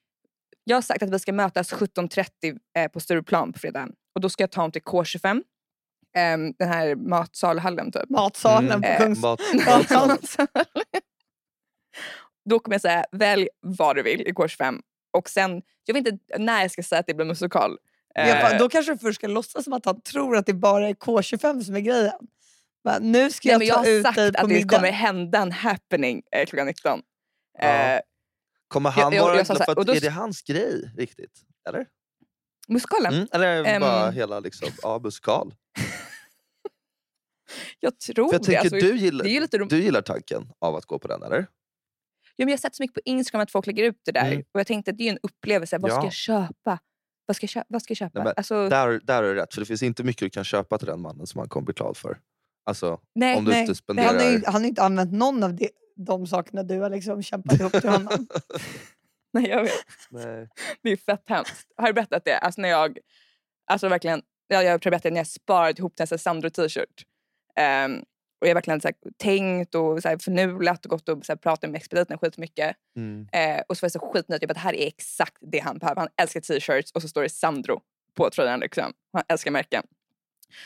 Jag 0.64 0.76
har 0.76 0.82
sagt 0.82 1.02
att 1.02 1.10
vi 1.10 1.18
ska 1.18 1.32
mötas 1.32 1.72
17.30 1.72 2.58
eh, 2.76 2.88
på 2.88 3.00
Stureplan 3.00 3.52
på 3.52 3.58
fredag. 3.58 3.88
Och 4.14 4.20
då 4.20 4.28
ska 4.28 4.42
jag 4.42 4.50
ta 4.50 4.60
honom 4.60 4.72
till 4.72 4.82
K25. 4.82 5.42
ehm, 6.16 6.52
den 6.58 6.68
här 6.68 6.94
matsalhallen 6.94 7.92
typ. 7.92 8.08
Matsalen 8.10 8.70
Mm. 8.70 8.82
på 8.82 8.86
Eh, 8.88 8.98
Kungs... 8.98 9.22
Mat, 9.22 9.40
Matsalen. 9.66 10.18
då 12.50 12.58
kommer 12.58 12.74
jag 12.74 12.80
säga 12.80 13.04
välj 13.12 13.48
vad 13.60 13.96
du 13.96 14.02
vill 14.02 14.20
i 14.20 14.32
K25. 14.32 14.80
Och 15.12 15.28
sen, 15.28 15.62
jag 15.84 15.94
vet 15.94 16.06
inte 16.08 16.38
när 16.38 16.62
jag 16.62 16.70
ska 16.70 16.82
säga 16.82 17.00
att 17.00 17.06
det 17.06 17.14
blir 17.14 17.26
musikal. 17.26 17.78
Ja, 18.14 18.22
Eh, 18.52 18.58
då 18.58 18.68
kanske 18.68 18.92
du 18.92 18.98
först 18.98 19.14
ska 19.20 19.26
låtsas 19.26 19.64
som 19.64 19.72
att 19.72 19.84
han 19.84 20.00
tror 20.00 20.36
att 20.36 20.46
det 20.46 20.54
bara 20.54 20.88
är 20.88 20.94
K25 20.94 21.60
som 21.62 21.76
är 21.76 21.80
grejen. 21.80 22.12
Bara, 22.84 22.98
nu 22.98 23.30
ska 23.30 23.48
nej, 23.48 23.52
jag 23.52 23.58
men 23.58 23.66
jag 23.68 23.74
ta 23.76 23.80
har 23.80 23.88
ut 23.90 24.02
sagt 24.02 24.16
dig 24.16 24.32
på 24.32 24.40
att 24.42 24.48
det 24.48 24.54
middag. 24.54 24.76
kommer 24.76 24.90
hända 24.92 25.38
en 25.38 25.52
happening 25.52 26.22
eh, 26.32 26.46
klockan 26.46 26.66
19. 26.66 27.00
Ja. 27.58 27.64
Eh, 27.64 28.00
Kommer 28.68 28.90
han 28.90 29.12
jag- 29.12 29.22
vara... 29.22 29.36
jag 29.36 29.46
för 29.46 29.54
att, 29.70 29.78
och 29.78 29.84
då- 29.84 29.92
Är 29.92 30.00
det 30.00 30.10
hans 30.10 30.42
grej 30.42 30.92
riktigt? 30.96 31.40
Eller? 31.68 31.86
musikalen? 32.68 33.14
Mm, 33.14 33.26
eller 33.32 33.62
det 33.64 33.70
Ehm. 33.70 33.80
bara 33.80 34.10
hela 34.10 34.40
liksom, 34.40 34.68
ja, 34.82 35.00
musikal? 35.02 35.54
Jag 37.80 37.98
tror 38.00 38.28
För 38.28 38.34
jag 38.34 38.42
det. 38.46 38.56
Alltså, 38.56 38.76
du, 38.76 38.96
gillar, 38.96 39.24
det 39.24 39.40
lite 39.40 39.58
du 39.58 39.82
gillar 39.82 40.02
tanken 40.02 40.52
av 40.58 40.76
att 40.76 40.84
gå 40.86 40.98
på 40.98 41.08
den, 41.08 41.22
eller? 41.22 41.38
Ja, 42.36 42.44
men 42.44 42.48
jag 42.48 42.52
har 42.52 42.58
sett 42.58 42.76
så 42.76 42.82
mycket 42.82 42.94
på 42.94 43.00
Instagram 43.04 43.42
att 43.42 43.50
folk 43.50 43.66
lägger 43.66 43.84
ut 43.84 44.00
det 44.04 44.12
där. 44.12 44.26
Mm. 44.32 44.44
Och 44.52 44.60
jag 44.60 44.66
tänkte 44.66 44.90
att 44.90 44.98
det 44.98 45.08
är 45.08 45.12
en 45.12 45.18
upplevelse. 45.22 45.78
Vad 45.78 45.90
ska 45.90 46.00
Ja. 46.00 46.04
jag 46.04 46.12
köpa? 46.12 46.78
Vad 47.26 47.36
ska 47.36 47.44
jag 47.44 47.50
köpa? 47.50 47.66
Vad 47.68 47.82
ska 47.82 47.90
jag 47.90 47.96
köpa? 47.98 48.24
Nej, 48.24 48.32
alltså, 48.36 48.68
Där, 48.68 49.00
där 49.04 49.22
är 49.22 49.34
det 49.34 49.42
rätt, 49.42 49.54
för 49.54 49.60
det 49.60 49.66
finns 49.66 49.82
inte 49.82 50.04
mycket 50.04 50.20
du 50.20 50.30
kan 50.30 50.44
köpa 50.44 50.78
till 50.78 50.86
den 50.86 51.00
mannen 51.00 51.26
som 51.26 51.38
han 51.38 51.48
kommer 51.48 51.64
bli 51.64 51.74
glad 51.74 51.96
för. 51.96 52.18
Alltså, 52.64 53.00
nej, 53.14 53.36
om 53.36 53.44
du 53.44 53.50
Nej, 53.50 53.60
inte 53.60 53.74
spenderar... 53.74 54.06
han 54.06 54.16
har 54.16 54.30
ju 54.32 54.42
han 54.44 54.54
har 54.54 54.64
inte 54.68 54.82
använt 54.82 55.12
någon 55.12 55.42
av 55.42 55.54
de, 55.54 55.68
de 55.94 56.26
sakerna 56.26 56.62
du 56.62 56.80
har 56.80 56.90
liksom 56.90 57.22
kämpat 57.22 57.60
ihop 57.60 57.72
till 57.72 57.90
honom. 57.90 58.26
nej, 59.32 59.48
jag 59.48 59.62
vet. 59.62 59.72
Nej. 60.10 60.48
Det 60.82 60.90
är 60.90 60.96
fett 60.96 61.28
hemskt. 61.28 61.68
Har 61.76 61.86
du 61.86 61.92
berättat 61.92 62.24
det? 62.24 62.38
Alltså 62.38 62.60
när 62.60 62.68
jag, 62.68 62.98
alltså 63.66 63.88
verkligen, 63.88 64.22
ja, 64.48 64.62
jag 64.62 64.72
har 64.72 64.78
berättat 64.78 65.12
när 65.12 65.20
jag 65.20 65.26
sparat 65.26 65.78
ihop 65.78 65.96
till 65.96 66.02
en 66.02 66.06
sån 66.06 66.16
här 66.16 66.18
Sandro 66.18 66.50
t-shirt. 66.50 67.04
Ehm, 67.56 68.02
och 68.40 68.46
jag 68.46 68.50
har 68.50 68.54
verkligen 68.54 68.80
så 68.80 68.88
här, 68.88 68.96
tänkt 69.16 69.74
och 69.74 70.02
så 70.02 70.08
här, 70.08 70.18
förnulat 70.18 70.84
och 70.84 70.90
gått 70.90 71.08
och 71.08 71.26
så 71.26 71.32
här, 71.32 71.36
pratat 71.36 71.70
med 71.70 71.78
expediten 71.78 72.18
skitmycket. 72.18 72.76
Mm. 72.96 73.28
Eh, 73.32 73.62
och 73.68 73.76
så 73.76 73.84
var 73.84 73.86
jag 73.86 73.92
så 73.92 74.12
skitnöjd. 74.12 74.42
Jag 74.42 74.48
bara, 74.48 74.54
det 74.54 74.60
här 74.60 74.74
är 74.74 74.86
exakt 74.86 75.36
det 75.40 75.58
han 75.58 75.78
behöver. 75.78 76.00
Han 76.00 76.08
älskar 76.16 76.40
t-shirts 76.40 76.92
och 76.92 77.02
så 77.02 77.08
står 77.08 77.22
det 77.22 77.28
Sandro 77.28 77.80
på 78.14 78.30
tröjan. 78.30 78.60
Liksom. 78.60 78.92
Han 79.12 79.22
älskar 79.28 79.50
märken. 79.50 79.82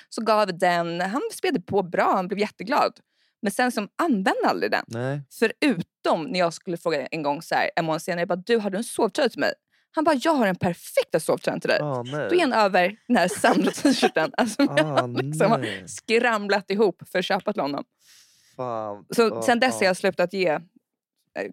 Så 0.08 0.22
gav 0.22 0.38
jag 0.38 0.58
den. 0.58 1.00
Han 1.00 1.22
spelade 1.32 1.60
på 1.60 1.82
bra. 1.82 2.12
Han 2.12 2.28
blev 2.28 2.38
jätteglad. 2.38 3.00
Men 3.42 3.52
sen 3.52 3.72
som 3.72 3.88
använde 3.96 4.46
aldrig 4.48 4.70
den. 4.70 4.84
Nej. 4.86 5.22
Förutom 5.30 6.24
när 6.24 6.38
jag 6.38 6.52
skulle 6.52 6.76
fråga 6.76 7.06
en 7.06 7.22
gång 7.22 7.42
så 7.42 7.54
här, 7.54 7.70
en 7.76 7.84
månad 7.84 8.02
senare. 8.02 8.20
Jag 8.20 8.28
bara, 8.28 8.42
du 8.46 8.56
har 8.56 8.70
du 8.70 8.76
en 8.78 8.84
sovtröja 8.84 9.28
till 9.28 9.40
mig? 9.40 9.52
Han 9.90 10.04
bara, 10.04 10.14
jag 10.22 10.34
har 10.34 10.46
den 10.46 10.56
perfekta 10.56 11.20
sovtröjan 11.20 11.60
till 11.60 11.68
dig. 11.70 11.80
Ah. 11.82 12.02
Då 12.02 12.34
är 12.34 12.40
han 12.40 12.52
över 12.52 12.96
den 13.08 13.16
här 13.16 13.28
Sandro-t-shirten. 13.28 14.30
Alltså, 14.36 14.62
Ah, 14.62 15.06
liksom 15.06 15.50
har 15.50 15.86
skramlat 15.86 16.70
ihop 16.70 17.02
för 17.12 17.18
att 17.18 17.24
köpa 17.24 17.52
till 17.52 17.62
honom. 17.62 17.84
Fan. 18.56 19.04
Så 19.16 19.42
sen 19.42 19.60
dess 19.60 19.74
har 19.80 19.86
jag 19.86 19.96
slutat 19.96 20.32
ge 20.32 20.48
eh, 20.48 20.60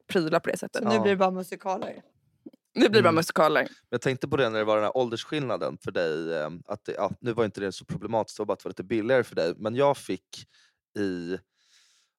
prylar 0.08 0.40
på 0.40 0.50
det 0.50 0.58
sättet. 0.58 0.84
Så 0.84 0.90
nu 0.90 1.00
blir 1.00 1.12
det 1.12 1.18
bara 1.18 1.32
musikaler. 1.32 2.02
Det 2.74 2.90
blir 2.90 3.02
bara 3.02 3.10
Mm. 3.10 3.16
musikaler. 3.16 3.68
Jag 3.90 4.02
tänkte 4.02 4.28
på 4.28 4.38
det 4.38 4.50
när 4.50 4.60
det 4.60 4.66
var 4.66 4.76
den 4.76 4.84
här 4.84 4.98
åldersskillnaden 4.98 5.78
för 5.84 5.92
dig. 5.92 6.34
eh, 6.38 6.50
Att 6.68 6.86
det, 6.86 6.92
ja, 6.94 7.12
nu 7.20 7.34
var 7.34 7.46
inte 7.46 7.62
det 7.62 7.72
så 7.72 7.86
problematiskt, 7.86 8.38
det 8.38 8.42
var 8.42 8.46
bara 8.46 8.54
att 8.54 8.60
det 8.60 8.66
var 8.66 8.70
lite 8.72 8.84
billigare 8.84 9.24
för 9.24 9.36
dig. 9.36 9.54
Men 9.58 9.76
jag 9.76 9.98
fick 9.98 10.48
i, 11.00 11.38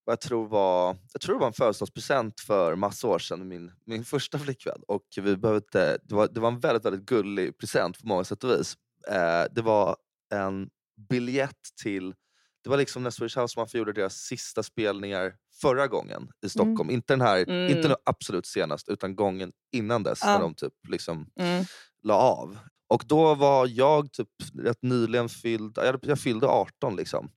vad 0.07 0.13
jag 0.13 0.21
tror 0.21 0.49
var, 0.49 0.97
jag 1.13 1.21
tror 1.23 1.35
det 1.35 1.41
var 1.41 1.47
en 1.47 1.53
födelsedagspresent 1.53 2.41
för 2.41 2.77
massa 2.77 3.09
år 3.09 3.19
sedan, 3.19 3.49
min, 3.49 3.73
min 3.87 4.05
första 4.05 4.39
flickvän. 4.39 4.83
Och 4.89 5.03
vi 5.17 5.37
behövde, 5.37 5.99
det, 6.03 6.15
var, 6.15 6.29
det 6.29 6.41
var 6.41 6.49
en 6.49 6.61
väldigt, 6.61 6.85
väldigt 6.85 7.07
gullig 7.07 7.59
present 7.59 8.01
på 8.01 8.07
många 8.07 8.25
sätt 8.25 8.45
och 8.45 8.51
vis. 8.51 8.77
Eh, 9.09 9.45
det 9.55 9.63
var 9.63 9.97
en 10.35 10.69
biljett 11.09 11.61
till, 11.83 12.15
det 12.65 12.71
var 12.71 12.77
liksom 12.77 13.03
när 13.03 13.11
Swedish 13.11 13.39
House 13.39 13.61
Mafia 13.61 13.79
gjorde 13.79 13.93
deras 13.93 14.15
sista 14.15 14.63
spelningar 14.63 15.35
förra 15.61 15.87
gången 15.87 16.29
i 16.47 16.49
Stockholm. 16.49 16.91
Inte 16.91 17.13
den 17.13 17.21
här, 17.21 17.39
Mm. 17.49 17.77
inte 17.77 17.89
den 17.89 17.97
absolut 18.05 18.47
senast, 18.47 18.89
utan 18.89 19.17
gången 19.17 19.53
innan 19.73 20.03
dess. 20.03 20.19
Ja. 20.23 20.33
När 20.33 20.41
de 20.41 20.55
typ 20.55 20.73
liksom 20.89 21.27
Mm. 21.41 21.65
la 22.03 22.15
av. 22.15 22.59
Och 22.89 23.03
då 23.07 23.35
var 23.35 23.67
jag 23.67 24.13
typ 24.13 24.29
rätt 24.59 24.83
nyligen 24.83 25.29
fylld, 25.29 25.79
jag, 25.79 25.99
jag 26.03 26.19
fyllde 26.21 26.47
18 26.47 26.97
liksom. 26.97 27.31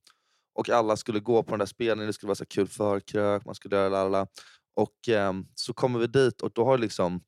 Och 0.52 0.68
alla 0.68 0.96
skulle 0.96 1.20
gå 1.20 1.42
på 1.42 1.50
den 1.50 1.58
där 1.58 1.66
spelningen, 1.66 2.06
det 2.06 2.12
skulle 2.12 2.28
vara 2.28 2.34
så 2.34 2.46
kul 2.46 2.68
förkrök, 2.68 3.44
man 3.44 3.54
skulle 3.54 3.76
göra 3.76 3.88
lalala. 3.88 4.26
Och 4.74 5.08
ehm, 5.08 5.46
så 5.54 5.72
kommer 5.72 5.98
vi 5.98 6.06
dit 6.06 6.40
och 6.40 6.52
då 6.54 6.64
har 6.64 6.78
liksom, 6.78 7.20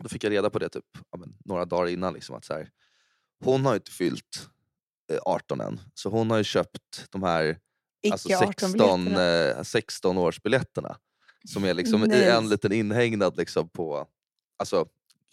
då 0.00 0.08
fick 0.08 0.24
jag 0.24 0.32
reda 0.32 0.50
på 0.50 0.58
det 0.58 0.68
typ 0.68 0.84
ja, 1.10 1.18
men, 1.18 1.36
några 1.44 1.64
dagar 1.64 1.88
innan. 1.88 2.14
Liksom, 2.14 2.36
att 2.36 2.44
så 2.44 2.52
här, 2.52 2.70
hon 3.44 3.66
har 3.66 3.74
inte 3.74 3.90
fyllt 3.90 4.48
eh, 5.12 5.18
18 5.24 5.60
än, 5.60 5.80
så 5.94 6.10
hon 6.10 6.30
har 6.30 6.38
ju 6.38 6.44
köpt 6.44 7.06
de 7.10 7.22
här 7.22 7.58
alltså 8.12 8.28
Icke 8.28 8.38
16, 8.38 8.70
18-biljetterna. 8.70 9.58
eh, 9.58 9.62
16 9.62 10.18
årsbiljetterna. 10.18 10.96
Som 11.48 11.64
är 11.64 11.74
liksom 11.74 12.12
i 12.12 12.24
en 12.24 12.48
liten 12.48 12.72
inhägnad 12.72 13.36
liksom 13.36 13.68
på 13.68 14.06
alltså, 14.58 14.86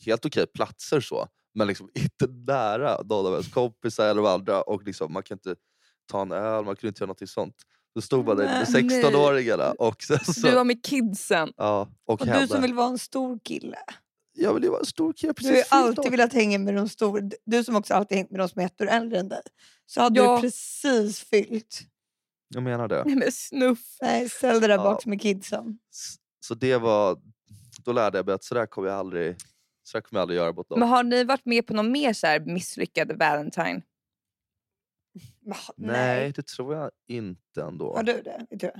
helt 0.05 0.25
okej 0.25 0.47
platser 0.47 1.01
så. 1.01 1.27
Men 1.53 1.67
liksom 1.67 1.89
inte 1.95 2.27
nära 2.27 3.01
någon 3.03 3.25
av 3.25 3.31
ens 3.33 3.53
kompisar 3.53 4.09
eller 4.09 4.33
andra. 4.33 4.61
Och 4.61 4.83
liksom, 4.83 5.13
man 5.13 5.23
kan 5.23 5.35
inte 5.35 5.55
ta 6.11 6.21
en 6.21 6.31
öl, 6.31 6.65
man 6.65 6.75
kunde 6.75 6.87
inte 6.87 7.03
göra 7.03 7.07
något 7.19 7.29
sånt. 7.29 7.55
Då 7.95 8.01
stod 8.01 8.25
med 8.25 8.37
Nej. 8.37 8.63
16-åringarna 8.65 9.71
och 9.71 10.03
sen 10.03 10.19
så... 10.19 10.47
Du 10.47 10.55
var 10.55 10.63
med 10.63 10.83
kidsen. 10.83 11.53
ja, 11.57 11.89
och 12.05 12.21
Och 12.21 12.27
henne. 12.27 12.41
du 12.41 12.47
som 12.47 12.61
vill 12.61 12.73
vara 12.73 12.87
en 12.87 12.97
stor 12.97 13.39
kille. 13.43 13.77
Jag 14.33 14.53
vill 14.53 14.63
ju 14.63 14.69
vara 14.69 14.79
en 14.79 14.85
stor 14.85 15.13
kille, 15.13 15.33
Du 15.37 15.47
har 15.47 15.53
precis 15.53 15.71
alltid 15.71 16.11
velat 16.11 16.33
hänga 16.33 16.59
med 16.59 16.75
de 16.75 16.89
stora. 16.89 17.29
Du 17.45 17.63
som 17.63 17.75
också 17.75 17.93
alltid 17.93 18.17
hängt 18.17 18.31
med 18.31 18.39
de 18.39 18.49
som 18.49 18.61
är 18.61 18.65
ett 18.65 18.81
år 18.81 18.87
äldre 18.87 19.19
än 19.19 19.29
dig. 19.29 19.41
Så 19.85 20.01
hade 20.01 20.19
Ja. 20.19 20.35
du 20.35 20.41
precis 20.41 21.19
fyllt. 21.19 21.79
Jag 22.53 22.63
menar 22.63 22.87
det. 22.87 23.03
Nej 23.05 23.15
men 23.15 23.31
snuff. 23.31 23.97
Nej, 24.01 24.29
ställ 24.29 24.59
dig 24.59 24.69
där 24.69 24.75
Ja. 24.77 24.83
bak 24.83 25.05
med 25.05 25.21
kidsen. 25.21 25.77
Så 26.39 26.53
det 26.55 26.77
var... 26.77 27.17
Då 27.85 27.91
lärde 27.91 28.17
jag 28.17 28.25
mig 28.25 28.35
att 28.35 28.43
sådär 28.43 28.65
kommer 28.65 28.87
jag 28.89 28.97
aldrig, 28.97 29.35
sådär 29.83 30.01
kommer 30.01 30.19
jag 30.19 30.21
aldrig 30.21 30.37
göra 30.39 30.53
mot 30.53 30.69
någon. 30.69 30.79
Men 30.79 30.89
har 30.89 31.03
ni 31.03 31.23
varit 31.23 31.45
med 31.45 31.67
på 31.67 31.73
någon 31.73 31.91
mer 31.91 32.13
så 32.13 32.27
här 32.27 32.39
misslyckad 32.39 33.11
Valentine? 33.19 33.81
Va, 35.45 35.57
Nej, 35.77 36.31
det 36.31 36.47
tror 36.47 36.75
jag 36.75 36.91
inte 37.07 37.61
ändå. 37.61 37.95
Har 37.95 38.03
du 38.03 38.21
det? 38.21 38.45
Du? 38.49 38.71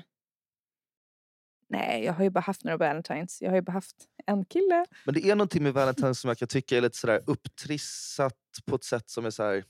Nej, 1.69 2.03
jag 2.03 2.13
har 2.13 2.23
ju 2.23 2.29
bara 2.29 2.39
haft 2.39 2.63
några 2.63 2.77
Valentines. 2.77 3.41
Jag 3.41 3.49
har 3.49 3.55
ju 3.55 3.61
bara 3.61 3.71
haft 3.71 3.95
en 4.25 4.45
kille. 4.45 4.85
Men 5.05 5.13
det 5.13 5.25
är 5.25 5.35
någonting 5.35 5.63
med 5.63 5.73
Valentine's 5.73 6.13
som 6.13 6.27
jag 6.27 6.37
kan 6.37 6.47
tycka 6.47 6.77
är 6.77 6.81
lite 6.81 6.97
sådär 6.97 7.21
upptrissat 7.27 8.37
på 8.65 8.75
ett 8.75 8.83
sätt 8.83 9.09
som 9.09 9.25
är 9.25 9.29
så 9.29 9.43
här. 9.43 9.63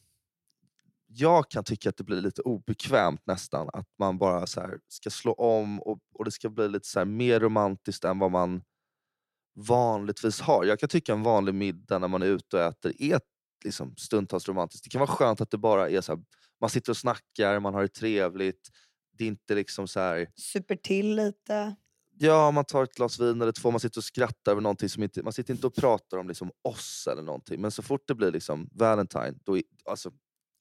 Jag 1.07 1.49
kan 1.49 1.63
tycka 1.63 1.89
att 1.89 1.97
det 1.97 2.03
blir 2.03 2.21
lite 2.21 2.41
obekvämt 2.41 3.21
nästan. 3.25 3.69
Att 3.73 3.87
man 3.99 4.17
bara 4.17 4.47
så 4.47 4.61
här 4.61 4.79
ska 4.87 5.09
slå 5.09 5.33
om 5.33 5.81
och, 5.81 5.99
och 6.13 6.25
det 6.25 6.31
ska 6.31 6.49
bli 6.49 6.67
lite 6.67 6.87
så 6.87 7.05
mer 7.05 7.39
romantiskt 7.39 8.03
än 8.03 8.19
vad 8.19 8.31
man 8.31 8.63
vanligtvis 9.55 10.41
har. 10.41 10.65
Jag 10.65 10.79
kan 10.79 10.89
tycka 10.89 11.13
en 11.13 11.23
vanlig 11.23 11.55
middag 11.55 11.99
när 11.99 12.07
man 12.07 12.21
är 12.21 12.27
ute 12.27 12.57
och 12.57 12.63
äter 12.63 12.93
är 12.99 13.19
liksom 13.63 13.95
stundtals 13.95 14.47
romantiskt. 14.47 14.83
Det 14.83 14.89
kan 14.89 14.99
vara 14.99 15.11
skönt 15.11 15.41
att 15.41 15.51
det 15.51 15.57
bara 15.57 15.89
är 15.89 16.01
så 16.01 16.23
man 16.61 16.69
sitter 16.69 16.91
och 16.91 16.97
snackar, 16.97 17.59
man 17.59 17.73
har 17.73 17.81
det 17.81 17.87
trevligt. 17.87 18.69
Det 19.17 19.23
är 19.23 19.27
inte 19.27 19.55
liksom 19.55 19.87
så 19.87 19.99
här, 19.99 20.27
Super 20.35 20.75
till 20.75 21.15
lite. 21.15 21.75
Ja, 22.17 22.51
man 22.51 22.65
tar 22.65 22.83
ett 22.83 22.95
glas 22.95 23.19
vin 23.19 23.41
eller 23.41 23.51
två, 23.51 23.71
man 23.71 23.79
sitter 23.79 23.99
och 23.99 24.03
skrattar 24.03 24.51
över 24.51 24.61
någonting 24.61 24.89
som 24.89 25.03
inte... 25.03 25.23
Man 25.23 25.33
sitter 25.33 25.53
inte 25.53 25.67
och 25.67 25.75
pratar 25.75 26.17
om 26.17 26.27
liksom 26.27 26.51
oss 26.61 27.07
eller 27.11 27.21
någonting. 27.21 27.61
Men 27.61 27.71
så 27.71 27.81
fort 27.81 28.03
det 28.07 28.15
blir 28.15 28.31
liksom 28.31 28.69
Valentine, 28.71 29.33
då... 29.45 29.57
är- 29.57 29.63
Alltså, 29.85 30.11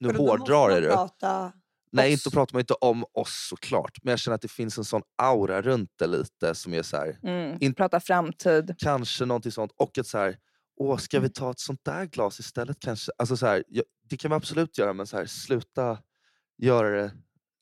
nu 0.01 0.09
För 0.11 0.19
hårdrar 0.19 0.71
jag 0.71 0.83
det. 0.83 0.89
prata 0.89 1.53
Nej, 1.93 2.15
oss. 2.15 2.27
inte 2.27 2.31
pratar 2.37 2.55
man 2.55 2.61
inte 2.61 2.75
om 2.75 3.05
oss 3.13 3.47
såklart. 3.51 3.99
Men 4.03 4.11
jag 4.11 4.19
känner 4.19 4.35
att 4.35 4.43
det 4.43 4.49
finns 4.51 4.79
en 4.79 4.85
sån 4.85 5.03
aura 5.23 5.63
runt 5.63 5.91
det 5.99 6.07
lite 6.07 6.55
som 6.55 6.75
är 6.75 6.83
så 6.83 6.97
här, 6.97 7.19
Mm. 7.23 7.59
In- 7.61 7.75
Prata 7.75 8.01
framtid. 8.01 8.75
kanske 8.79 9.25
någonting 9.25 9.53
sånt. 9.53 9.73
Och 9.77 9.99
ett 9.99 10.07
så 10.07 10.19
här, 10.19 10.37
åh, 10.77 10.97
ska 10.99 11.21
vi 11.21 11.29
ta 11.31 11.51
ett 11.51 11.59
sånt 11.61 11.81
där 11.85 12.05
glas 12.07 12.41
istället 12.41 12.77
kanske? 12.81 13.13
Alltså 13.19 13.37
så 13.37 13.47
här, 13.47 13.65
ja, 13.69 13.83
det 14.11 14.17
kan 14.17 14.31
vi 14.31 14.35
absolut 14.35 14.79
göra, 14.79 14.93
men 14.93 15.07
så 15.07 15.17
här, 15.17 15.27
sluta 15.27 15.99
göra 16.59 16.91
det 17.03 17.13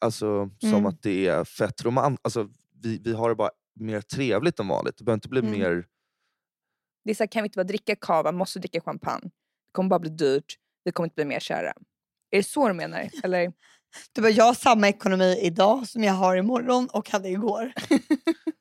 alltså, 0.01 0.51
som 0.61 0.69
Mm. 0.73 0.87
att 0.87 1.03
det 1.03 1.27
är 1.29 1.45
fett 1.45 1.85
romant. 1.85 2.21
Alltså, 2.23 2.49
vi, 2.83 2.99
vi 3.05 3.13
har 3.13 3.29
det 3.29 3.35
bara 3.35 3.51
mer 3.81 4.01
trevligt 4.01 4.61
än 4.61 4.69
vanligt. 4.69 4.99
Det 4.99 5.05
behöver 5.05 5.17
inte 5.17 5.29
bli 5.29 5.41
Mm. 5.41 5.51
mer... 5.59 5.85
Det 7.05 7.11
är 7.11 7.15
så 7.15 7.23
här, 7.23 7.29
kan 7.29 7.43
vi 7.43 7.47
inte 7.47 7.57
bara 7.57 7.65
dricka 7.65 7.97
kava, 7.97 8.33
måste 8.33 8.59
dricka 8.59 8.81
champagne. 8.81 9.25
Det 9.67 9.73
kommer 9.73 9.89
bara 9.91 9.99
bli 10.01 10.11
dyrt. 10.11 10.57
Vi 10.85 10.93
kommer 10.93 11.07
inte 11.07 11.15
bli 11.15 11.25
mer 11.25 11.41
kära. 11.41 11.73
Är 12.31 12.37
det 12.37 12.43
så 12.43 12.69
du 12.69 12.75
menar? 12.75 13.11
Eller? 13.23 13.53
Du 14.13 14.23
bara, 14.23 14.31
jag 14.31 14.45
har 14.45 14.55
samma 14.55 14.89
ekonomi 14.89 15.39
idag 15.43 15.89
som 15.89 16.05
jag 16.05 16.13
har 16.13 16.37
imorgon 16.37 16.89
och 16.93 17.11
hade 17.11 17.29
igår. 17.29 17.73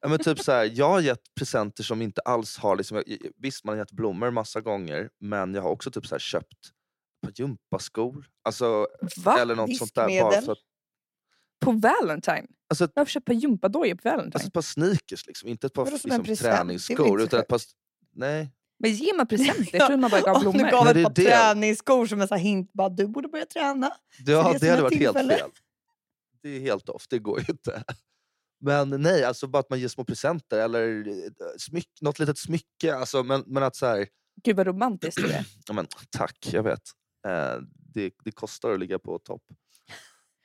Ja, 0.02 0.08
men 0.10 0.19
typ 0.19 0.39
så 0.39 0.52
här, 0.52 0.71
jag 0.73 0.89
har 0.89 1.02
gett 1.02 1.21
presenter 1.39 1.84
som 1.84 2.02
inte 2.02 2.21
alls 2.21 2.58
har... 2.58 2.76
Liksom, 2.76 3.04
visst, 3.38 3.63
man 3.65 3.73
har 3.73 3.80
gett 3.80 3.91
blommor 3.91 4.32
massa 4.32 4.62
gånger, 4.62 5.10
men 5.19 5.54
jag 5.54 5.62
har 5.62 5.69
också 5.69 5.91
typ 5.91 6.06
så 6.06 6.15
här, 6.15 6.19
köpt 6.19 6.58
par 7.22 7.32
gympaskor. 7.36 8.26
Alltså, 8.44 8.88
Va? 9.18 9.40
eller 9.40 9.56
något 9.56 9.78
sånt 9.78 9.96
där. 9.96 10.22
Bara 10.22 10.42
för 10.42 10.52
att, 10.52 10.58
På 11.60 11.72
Valentine? 11.72 12.48
alltså, 12.70 12.86
ett, 12.86 12.98
ett 13.16 13.26
par 13.26 13.34
gympadojor 13.34 13.96
på 13.96 14.10
Valentine. 14.10 14.32
alltså 14.34 14.48
ett 14.48 14.54
par 14.54 14.62
sneakers, 14.62 15.28
liksom. 15.28 15.50
inte 15.50 15.68
ett 15.68 15.74
par 15.74 15.92
liksom, 15.92 16.36
träningsskor. 16.36 17.22
Utan 17.22 17.40
ett 17.40 17.48
par, 17.48 17.62
nej. 18.16 18.52
Men 18.80 18.92
ger 18.92 19.18
man 19.18 19.28
presenter? 19.28 19.70
Jag 19.78 19.82
trodde 19.88 20.02
man 20.02 20.12
bara 20.12 20.22
gav 20.22 20.36
Om 20.36 20.44
du 20.44 20.52
blommor. 20.52 20.72
gav 20.72 20.86
Nej, 20.86 20.98
ett 20.98 21.04
par 21.04 21.14
det. 21.14 21.24
träningsskor 21.24 22.06
som 22.06 22.22
en 22.22 22.40
hint, 22.40 22.74
bara, 22.74 22.90
du 22.90 23.08
borde 23.08 23.28
börja 23.28 23.46
träna. 23.46 23.92
Ja, 24.26 24.52
det 24.54 24.60
det, 24.60 24.70
hade 24.70 24.82
varit 24.82 25.00
helt 25.00 25.18
fel. 25.18 25.34
Det 26.42 26.50
är 26.50 26.60
helt 26.60 26.90
off, 26.90 27.08
det 27.10 27.20
går 27.20 27.40
ju 27.40 27.46
inte. 27.50 27.84
Men 28.60 28.90
nej, 28.90 29.24
alltså 29.24 29.48
bara 29.48 29.60
att 29.60 29.70
man 29.70 29.80
ger 29.80 29.88
små 29.88 30.04
presenter 30.04 30.60
eller 30.60 31.08
eh, 31.08 31.14
smyck, 31.58 31.90
något 32.02 32.20
litet 32.20 32.38
smycke. 32.38 32.96
Alltså, 32.96 33.24
men, 33.24 33.44
men 33.48 33.64
att 33.64 33.76
så 33.76 33.86
här, 33.86 34.08
Gud 34.44 34.56
vad 34.56 34.68
romantiskt 34.68 35.22
det 35.28 35.34
är. 35.34 35.46
ja, 35.68 35.74
men, 35.74 35.88
tack, 36.10 36.50
jag 36.52 36.64
vet. 36.64 36.82
Eh, 37.28 37.62
det, 37.94 38.13
det 38.24 38.32
kostar 38.32 38.72
att 38.72 38.80
ligga 38.80 39.00
på 39.00 39.20
topp. 39.20 39.44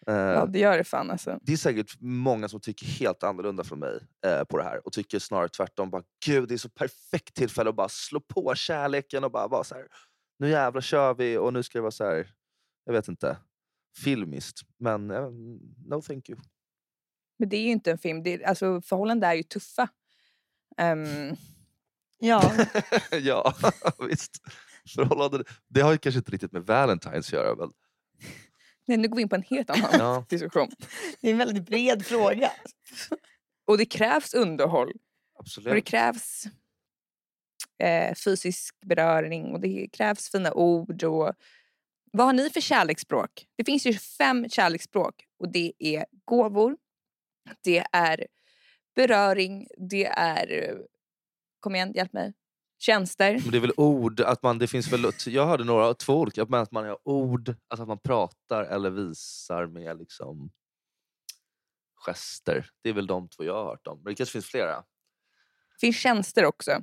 Eh, 0.06 0.14
Ja, 0.14 0.46
det 0.46 0.58
gör 0.58 0.78
det 0.78 0.84
fan 0.84 1.10
alltså. 1.10 1.38
det 1.42 1.52
är 1.52 1.56
säkert 1.56 1.96
många 2.00 2.48
som 2.48 2.60
tycker 2.60 2.86
helt 2.86 3.22
annorlunda 3.22 3.64
från 3.64 3.78
mig 3.78 4.00
eh, 4.26 4.44
på 4.44 4.56
det 4.58 4.64
här 4.64 4.86
och 4.86 4.92
tycker 4.92 5.18
snarare 5.18 5.48
tvärtom. 5.48 5.90
Bara, 5.90 6.02
Gud, 6.26 6.48
det 6.48 6.54
är 6.54 6.58
så 6.58 6.68
perfekt 6.68 7.34
tillfälle 7.34 7.70
att 7.70 7.76
bara 7.76 7.88
slå 7.88 8.20
på 8.20 8.54
kärleken 8.54 9.24
och 9.24 9.30
bara 9.30 9.48
vara 9.48 9.64
så 9.64 9.74
här. 9.74 9.86
Nu 10.38 10.48
jävlar 10.48 10.80
kör 10.80 11.14
vi 11.14 11.38
och 11.38 11.52
nu 11.52 11.62
ska 11.62 11.78
det 11.78 11.82
vara 11.82 11.90
så 11.90 12.04
här. 12.04 12.28
Jag 12.84 12.92
vet 12.92 13.08
inte. 13.08 13.36
Filmiskt. 13.96 14.60
Men 14.78 15.10
eh, 15.10 15.28
no 15.86 16.02
thank 16.02 16.28
you. 16.28 16.38
Men 17.38 17.48
det 17.48 17.56
är 17.56 17.62
ju 17.62 17.70
inte 17.70 17.90
en 17.90 17.98
film. 17.98 18.22
Det 18.22 18.34
är, 18.34 18.48
alltså, 18.48 18.80
förhållanden 18.80 19.30
är 19.30 19.34
ju 19.34 19.42
tuffa. 19.42 19.88
Ehm, 20.78 21.36
Ja, 22.24 22.52
ja, 23.10 23.54
visst. 24.08 24.42
Förhållande, 24.88 25.44
det 25.68 25.80
har 25.80 25.92
ju 25.92 25.98
kanske 25.98 26.18
inte 26.18 26.30
riktigt 26.30 26.52
med 26.52 26.62
Valentine's 26.62 27.18
att 27.18 27.32
göra. 27.32 27.56
Men, 27.56 27.70
nej, 28.86 28.98
nu 28.98 29.08
går 29.08 29.16
vi 29.16 29.22
in 29.22 29.28
på 29.28 29.34
en 29.34 29.42
helt 29.42 29.70
annan 29.70 29.90
ja, 29.92 30.24
diskussion. 30.28 30.68
det 31.20 31.28
är 31.28 31.32
en 31.32 31.38
väldigt 31.38 31.66
bred 31.66 32.06
fråga. 32.06 32.50
Och 33.64 33.78
det 33.78 33.84
krävs 33.84 34.34
underhåll. 34.34 34.88
Och 34.88 35.44
det 35.44 35.60
absolut. 35.60 35.84
krävs 35.84 36.44
eh, 37.78 38.14
fysisk 38.14 38.80
beröring 38.80 39.44
och 39.52 39.60
det 39.60 39.88
krävs 39.92 40.30
fina 40.30 40.52
ord. 40.52 41.04
Och... 41.04 41.32
Vad 42.12 42.26
har 42.26 42.32
ni 42.32 42.50
för 42.50 42.60
kärleksspråk? 42.60 43.46
Det 43.56 43.64
finns 43.64 43.86
ju 43.86 43.94
fem 43.94 44.48
kärleksspråk 44.48 45.24
och 45.38 45.52
det 45.52 45.72
är 45.78 46.06
gåvor, 46.24 46.76
det 47.60 47.84
är 47.92 48.26
beröring, 48.94 49.68
det 49.90 50.06
är... 50.06 50.78
Kom 51.60 51.74
igen, 51.74 51.92
hjälp 51.92 52.12
mig. 52.12 52.32
Tjänster. 52.82 53.40
Men 53.42 53.50
det 53.50 53.58
är 53.58 53.60
väl 53.60 53.72
ord, 53.76 54.20
att 54.20 54.42
man, 54.42 54.58
det 54.58 54.66
finns 54.66 54.92
väl, 54.92 55.12
jag 55.26 55.46
hörde 55.46 55.64
några, 55.64 55.94
två 55.94 56.20
olika, 56.20 56.46
men 56.48 56.60
att 56.60 56.72
man 56.72 56.84
har 56.84 56.98
ord, 57.08 57.48
alltså 57.48 57.82
att 57.82 57.88
man 57.88 57.98
pratar 57.98 58.64
eller 58.64 58.90
visar 58.90 59.66
med 59.66 59.98
liksom 59.98 60.50
gester. 61.94 62.70
Det 62.82 62.88
är 62.88 62.92
väl 62.92 63.06
de 63.06 63.28
två 63.28 63.44
jag 63.44 63.54
har 63.54 63.64
hört 63.64 63.86
om. 63.86 64.02
Men 64.02 64.12
det 64.12 64.14
kanske 64.14 64.32
finns 64.32 64.46
flera. 64.46 64.76
Det 64.76 65.80
finns 65.80 65.96
tjänster 65.96 66.44
också. 66.44 66.82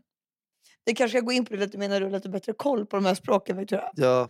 Det 0.84 0.96
kanske 0.96 1.18
jag 1.18 1.26
går 1.26 1.34
in 1.34 1.46
på 1.46 1.54
det 1.54 1.60
lite 1.60 1.78
mer 1.78 1.90
när 1.90 2.00
du 2.00 2.06
har 2.06 2.14
lite 2.14 2.30
bättre 2.30 2.54
koll 2.54 2.86
på 2.86 2.96
de 2.98 3.06
här 3.06 3.16
språken. 3.16 3.58
Victoria. 3.58 3.92
Jag, 3.96 4.30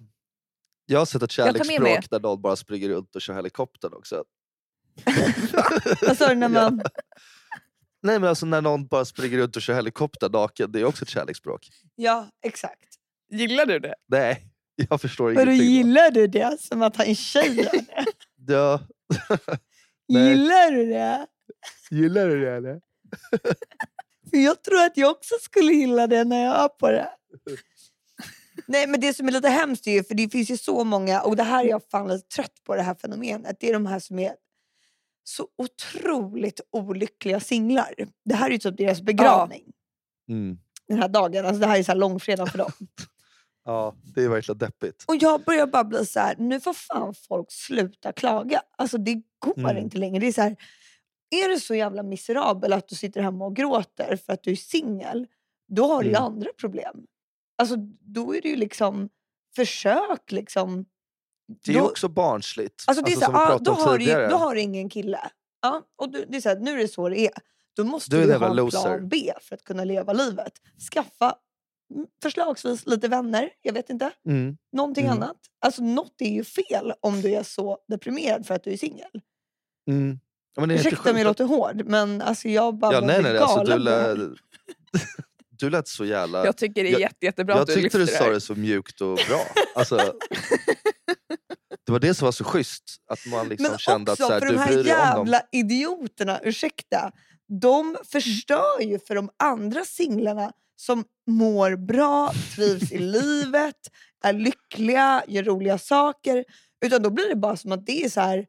jag 0.85 0.99
har 0.99 1.05
sett 1.05 1.23
ett 1.23 1.31
kärleksspråk 1.31 2.09
där 2.09 2.19
någon 2.19 2.41
bara 2.41 2.55
springer 2.55 2.89
runt 2.89 3.15
och 3.15 3.21
kör 3.21 3.33
helikoptern 3.33 3.93
också. 3.93 4.23
Vad 6.01 6.17
sa 6.17 6.29
du 6.29 6.35
när 6.35 6.49
Ja. 6.55 6.71
Nej 8.01 8.19
men 8.19 8.29
alltså 8.29 8.45
när 8.45 8.61
någon 8.61 8.87
bara 8.87 9.05
springer 9.05 9.37
runt 9.37 9.55
och 9.55 9.61
kör 9.61 9.73
helikopter 9.73 10.29
naken, 10.29 10.71
det 10.71 10.79
är 10.79 10.83
också 10.85 11.03
ett 11.03 11.09
kärleksspråk. 11.09 11.69
Ja, 11.95 12.29
exakt. 12.45 12.85
Gillar 13.31 13.65
du 13.65 13.79
det? 13.79 13.95
Nej, 14.07 14.43
jag 14.89 15.01
förstår 15.01 15.25
Vadå 15.33 15.51
ingenting. 15.51 15.57
då. 15.57 15.63
gillar 15.73 16.11
du 16.11 16.27
det? 16.27 16.57
Som 16.61 16.81
att 16.81 16.99
en 16.99 17.15
tjej 17.15 17.47
gör 17.57 17.71
det? 17.71 18.05
Ja. 18.53 18.81
Gillar 20.07 20.71
du 20.71 20.85
det? 20.85 21.27
Gillar 21.91 22.27
du 22.27 22.41
det 22.45 22.51
eller? 22.51 22.81
För 24.29 24.37
jag 24.37 24.63
tror 24.63 24.79
att 24.85 24.97
jag 24.97 25.11
också 25.11 25.35
skulle 25.41 25.71
gilla 25.73 26.07
det 26.07 26.23
när 26.23 26.43
jag 26.45 26.53
hör 26.53 26.67
på 26.67 26.91
det. 26.91 27.09
Nej 28.67 28.87
men 28.87 28.99
det 29.01 29.13
som 29.13 29.27
är 29.27 29.31
lite 29.31 29.49
hemskt 29.49 29.87
är 29.87 29.91
ju, 29.91 30.03
för 30.03 30.15
det 30.15 30.29
finns 30.29 30.49
ju 30.51 30.57
så 30.57 30.83
många, 30.83 31.21
och 31.21 31.35
det 31.35 31.43
här 31.43 31.65
är 31.65 31.69
jag 31.69 31.81
fan 31.91 32.07
lite 32.07 32.27
trött 32.27 32.53
på 32.65 32.75
det 32.75 32.81
här 32.81 32.95
fenomenet. 32.95 33.57
Det 33.59 33.69
är 33.69 33.73
de 33.73 33.85
här 33.85 33.99
som 33.99 34.19
är 34.19 34.33
så 35.23 35.47
otroligt 35.57 36.61
olyckliga 36.71 37.39
singlar. 37.39 37.93
Det 38.25 38.35
här 38.35 38.47
är 38.47 38.51
ju 38.51 38.57
typ 38.57 38.77
deras 38.77 39.01
begravning. 39.01 39.63
Mm. 40.29 40.57
Den 40.87 40.97
här 41.01 41.07
dagen. 41.09 41.45
Alltså 41.45 41.59
det 41.59 41.67
här 41.67 41.79
är 41.79 41.83
så 41.83 41.91
här 41.91 41.99
långfredag 41.99 42.51
för 42.51 42.57
dem. 42.57 42.71
Ja, 43.65 43.95
det 44.15 44.23
är 44.23 44.29
verkligen 44.29 44.57
deppigt. 44.57 45.05
Och 45.07 45.15
jag 45.15 45.43
börjar 45.43 45.67
bara 45.67 45.83
bli 45.83 46.05
så 46.05 46.19
här, 46.19 46.35
nu 46.37 46.59
får 46.59 46.73
fan 46.73 47.13
folk 47.13 47.51
sluta 47.51 48.11
klaga. 48.11 48.61
Alltså 48.77 48.97
det 48.97 49.21
går 49.39 49.59
Mm. 49.59 49.77
inte 49.77 49.97
längre. 49.97 50.19
Det 50.19 50.27
är 50.27 50.31
så 50.31 50.41
här, 50.41 50.55
är 51.29 51.49
du 51.49 51.59
så 51.59 51.75
jävla 51.75 52.03
miserabel 52.03 52.73
att 52.73 52.87
du 52.87 52.95
sitter 52.95 53.21
hemma 53.21 53.45
och 53.45 53.55
gråter 53.55 54.15
för 54.15 54.33
att 54.33 54.43
du 54.43 54.51
är 54.51 54.55
singel, 54.55 55.27
då 55.67 55.87
har 55.87 56.03
du 56.03 56.09
ju 56.09 56.15
Mm. 56.15 56.23
andra 56.23 56.49
problem. 56.59 57.05
Alltså 57.57 57.75
då 58.01 58.35
är 58.35 58.41
det 58.41 58.49
ju 58.49 58.55
liksom, 58.55 59.09
försök 59.55 60.31
liksom. 60.31 60.85
Det 61.65 61.71
är 61.71 61.75
ju 61.75 61.79
Då- 61.81 61.85
också 61.89 62.07
barnsligt. 62.07 62.83
Alltså 62.87 63.03
det 63.05 63.11
är 63.11 63.15
Alltså, 63.15 63.25
så 63.25 63.31
pratade 63.31 63.63
då, 63.63 63.71
om 63.71 63.77
har 63.77 63.97
du 63.97 64.27
då 64.29 64.35
har 64.37 64.55
du 64.55 64.61
ingen 64.61 64.89
kille. 64.89 65.19
Ja, 65.61 65.81
och 65.97 66.11
du, 66.11 66.25
det 66.29 66.37
är 66.37 66.41
så 66.41 66.49
här, 66.49 66.59
nu 66.59 66.71
är 66.73 66.77
det 66.77 66.87
så 66.87 67.09
det 67.09 67.19
är. 67.19 67.31
Då 67.75 67.83
måste 67.83 68.11
Du 68.15 68.23
du, 68.25 68.33
en 68.33 68.39
ha 68.41 68.49
en 68.49 68.55
loser. 68.55 68.81
plan 68.81 69.09
B 69.09 69.31
för 69.41 69.55
att 69.55 69.63
kunna 69.63 69.83
leva 69.83 70.13
livet. 70.13 70.53
Skaffa 70.93 71.35
mm, 71.95 72.07
förslagsvis 72.23 72.85
lite 72.85 73.07
vänner, 73.07 73.49
jag 73.61 73.73
vet 73.73 73.89
inte. 73.89 74.11
Mm. 74.27 74.57
Någonting 74.71 75.05
Mm. 75.05 75.17
annat. 75.17 75.37
Alltså 75.65 75.83
något 75.83 76.21
är 76.21 76.29
ju 76.29 76.43
fel 76.43 76.93
om 76.99 77.21
du 77.21 77.35
är 77.35 77.43
så 77.43 77.77
deprimerad 77.87 78.45
för 78.45 78.53
att 78.55 78.63
du 78.63 78.71
är 78.73 78.77
singel. 78.77 79.09
Mm. 79.89 80.19
Ja, 80.55 80.61
men 80.65 80.71
Ursäkta 80.71 81.11
om 81.11 81.17
jag 81.17 81.25
låter 81.25 81.43
hård 81.45 81.81
men 81.85 82.21
alltså 82.21 82.47
jag 82.49 82.77
bara 82.77 82.93
Ja, 82.93 82.99
nej, 83.01 83.21
nej, 83.23 83.33
nej. 83.33 83.41
Alltså, 83.41 83.63
du, 83.63 83.69
galen 83.71 83.83
lät, 84.19 84.37
du 85.49 85.69
lät 85.69 85.87
så 85.87 86.05
jävla... 86.05 86.45
Jag 86.45 86.57
tycker 86.57 86.83
det 86.83 86.89
är 86.89 86.91
Jag- 86.91 87.01
jätte, 87.01 87.25
jättebra 87.25 87.55
jag 87.55 87.61
att 87.61 87.67
du 87.67 87.73
tyckte 87.73 87.83
lyfter 87.83 87.99
du 87.99 88.05
det 88.05 88.11
sa 88.11 88.23
här. 88.23 88.31
det 88.31 88.41
så 88.41 88.55
mjukt 88.55 89.01
och 89.01 89.19
bra. 89.29 89.41
Alltså, 89.75 89.95
det 91.89 91.93
var 91.93 91.99
det 91.99 92.13
som 92.13 92.25
var 92.25 92.31
så 92.31 92.43
schysst. 92.43 92.83
Att 93.07 93.25
man 93.25 93.49
liksom 93.49 93.67
Men 93.69 93.77
kände 93.79 94.11
också 94.11 94.23
att 94.23 94.27
så 94.27 94.33
här, 94.33 94.39
för 94.39 94.47
du 94.47 94.53
de 94.53 94.59
här 94.59 94.83
jävla 94.83 95.41
idioterna, 95.51 96.39
ursäkta. 96.43 97.11
De 97.61 97.97
förstör 98.11 98.81
ju 98.81 98.99
för 98.99 99.15
de 99.15 99.29
andra 99.37 99.85
singlarna 99.85 100.51
som 100.75 101.03
mår 101.27 101.75
bra, 101.75 102.31
trivs 102.55 102.91
i 102.91 102.97
livet, 103.17 103.75
är 104.23 104.33
lyckliga, 104.33 105.23
gör 105.27 105.43
roliga 105.43 105.77
saker. 105.77 106.45
Utan 106.85 107.01
då 107.01 107.09
blir 107.09 107.29
det 107.29 107.35
bara 107.35 107.55
som 107.57 107.71
att 107.71 107.85
det 107.85 108.03
är 108.05 108.09
så 108.09 108.21
här, 108.21 108.45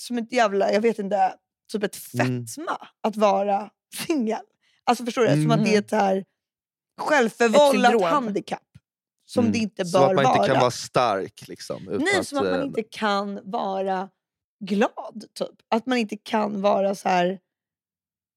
som 0.00 0.18
ett 0.18 0.32
jävla, 0.32 0.72
jag 0.72 0.80
vet 0.80 0.98
inte, 0.98 1.34
typ 1.72 1.82
ett 1.84 1.98
Mm. 2.14 2.46
fetma 2.46 2.78
att 3.02 3.16
vara 3.16 3.70
singel. 4.06 4.40
Alltså 4.84 5.04
förstår 5.04 5.22
du? 5.22 5.28
Som 5.28 5.50
att 5.50 5.64
det 5.64 5.68
är 5.68 5.72
Mm. 5.72 5.78
ett 5.84 5.90
så 5.90 5.96
här 5.96 6.24
självförvållat 7.00 8.02
handikapp. 8.02 8.62
Som 9.28 9.40
Mm. 9.44 9.52
det 9.52 9.58
inte 9.58 9.84
Som 9.84 10.00
bör 10.00 10.08
att 10.08 10.14
man 10.16 10.24
inte 10.24 10.38
vara. 10.38 10.46
kan 10.48 10.60
vara 10.60 10.70
stark. 10.70 11.48
Liksom, 11.48 11.88
utan 11.88 12.02
Nej, 12.04 12.18
att, 12.20 12.26
som 12.26 12.38
att 12.38 12.44
man 12.44 12.60
eh, 12.60 12.66
inte 12.66 12.82
kan 12.82 13.40
vara 13.50 14.08
glad. 14.64 15.24
Typ. 15.34 15.48
Att 15.70 15.86
man 15.86 15.98
inte 15.98 16.16
kan 16.16 16.60
vara 16.60 16.94
så 16.94 17.08
här... 17.08 17.38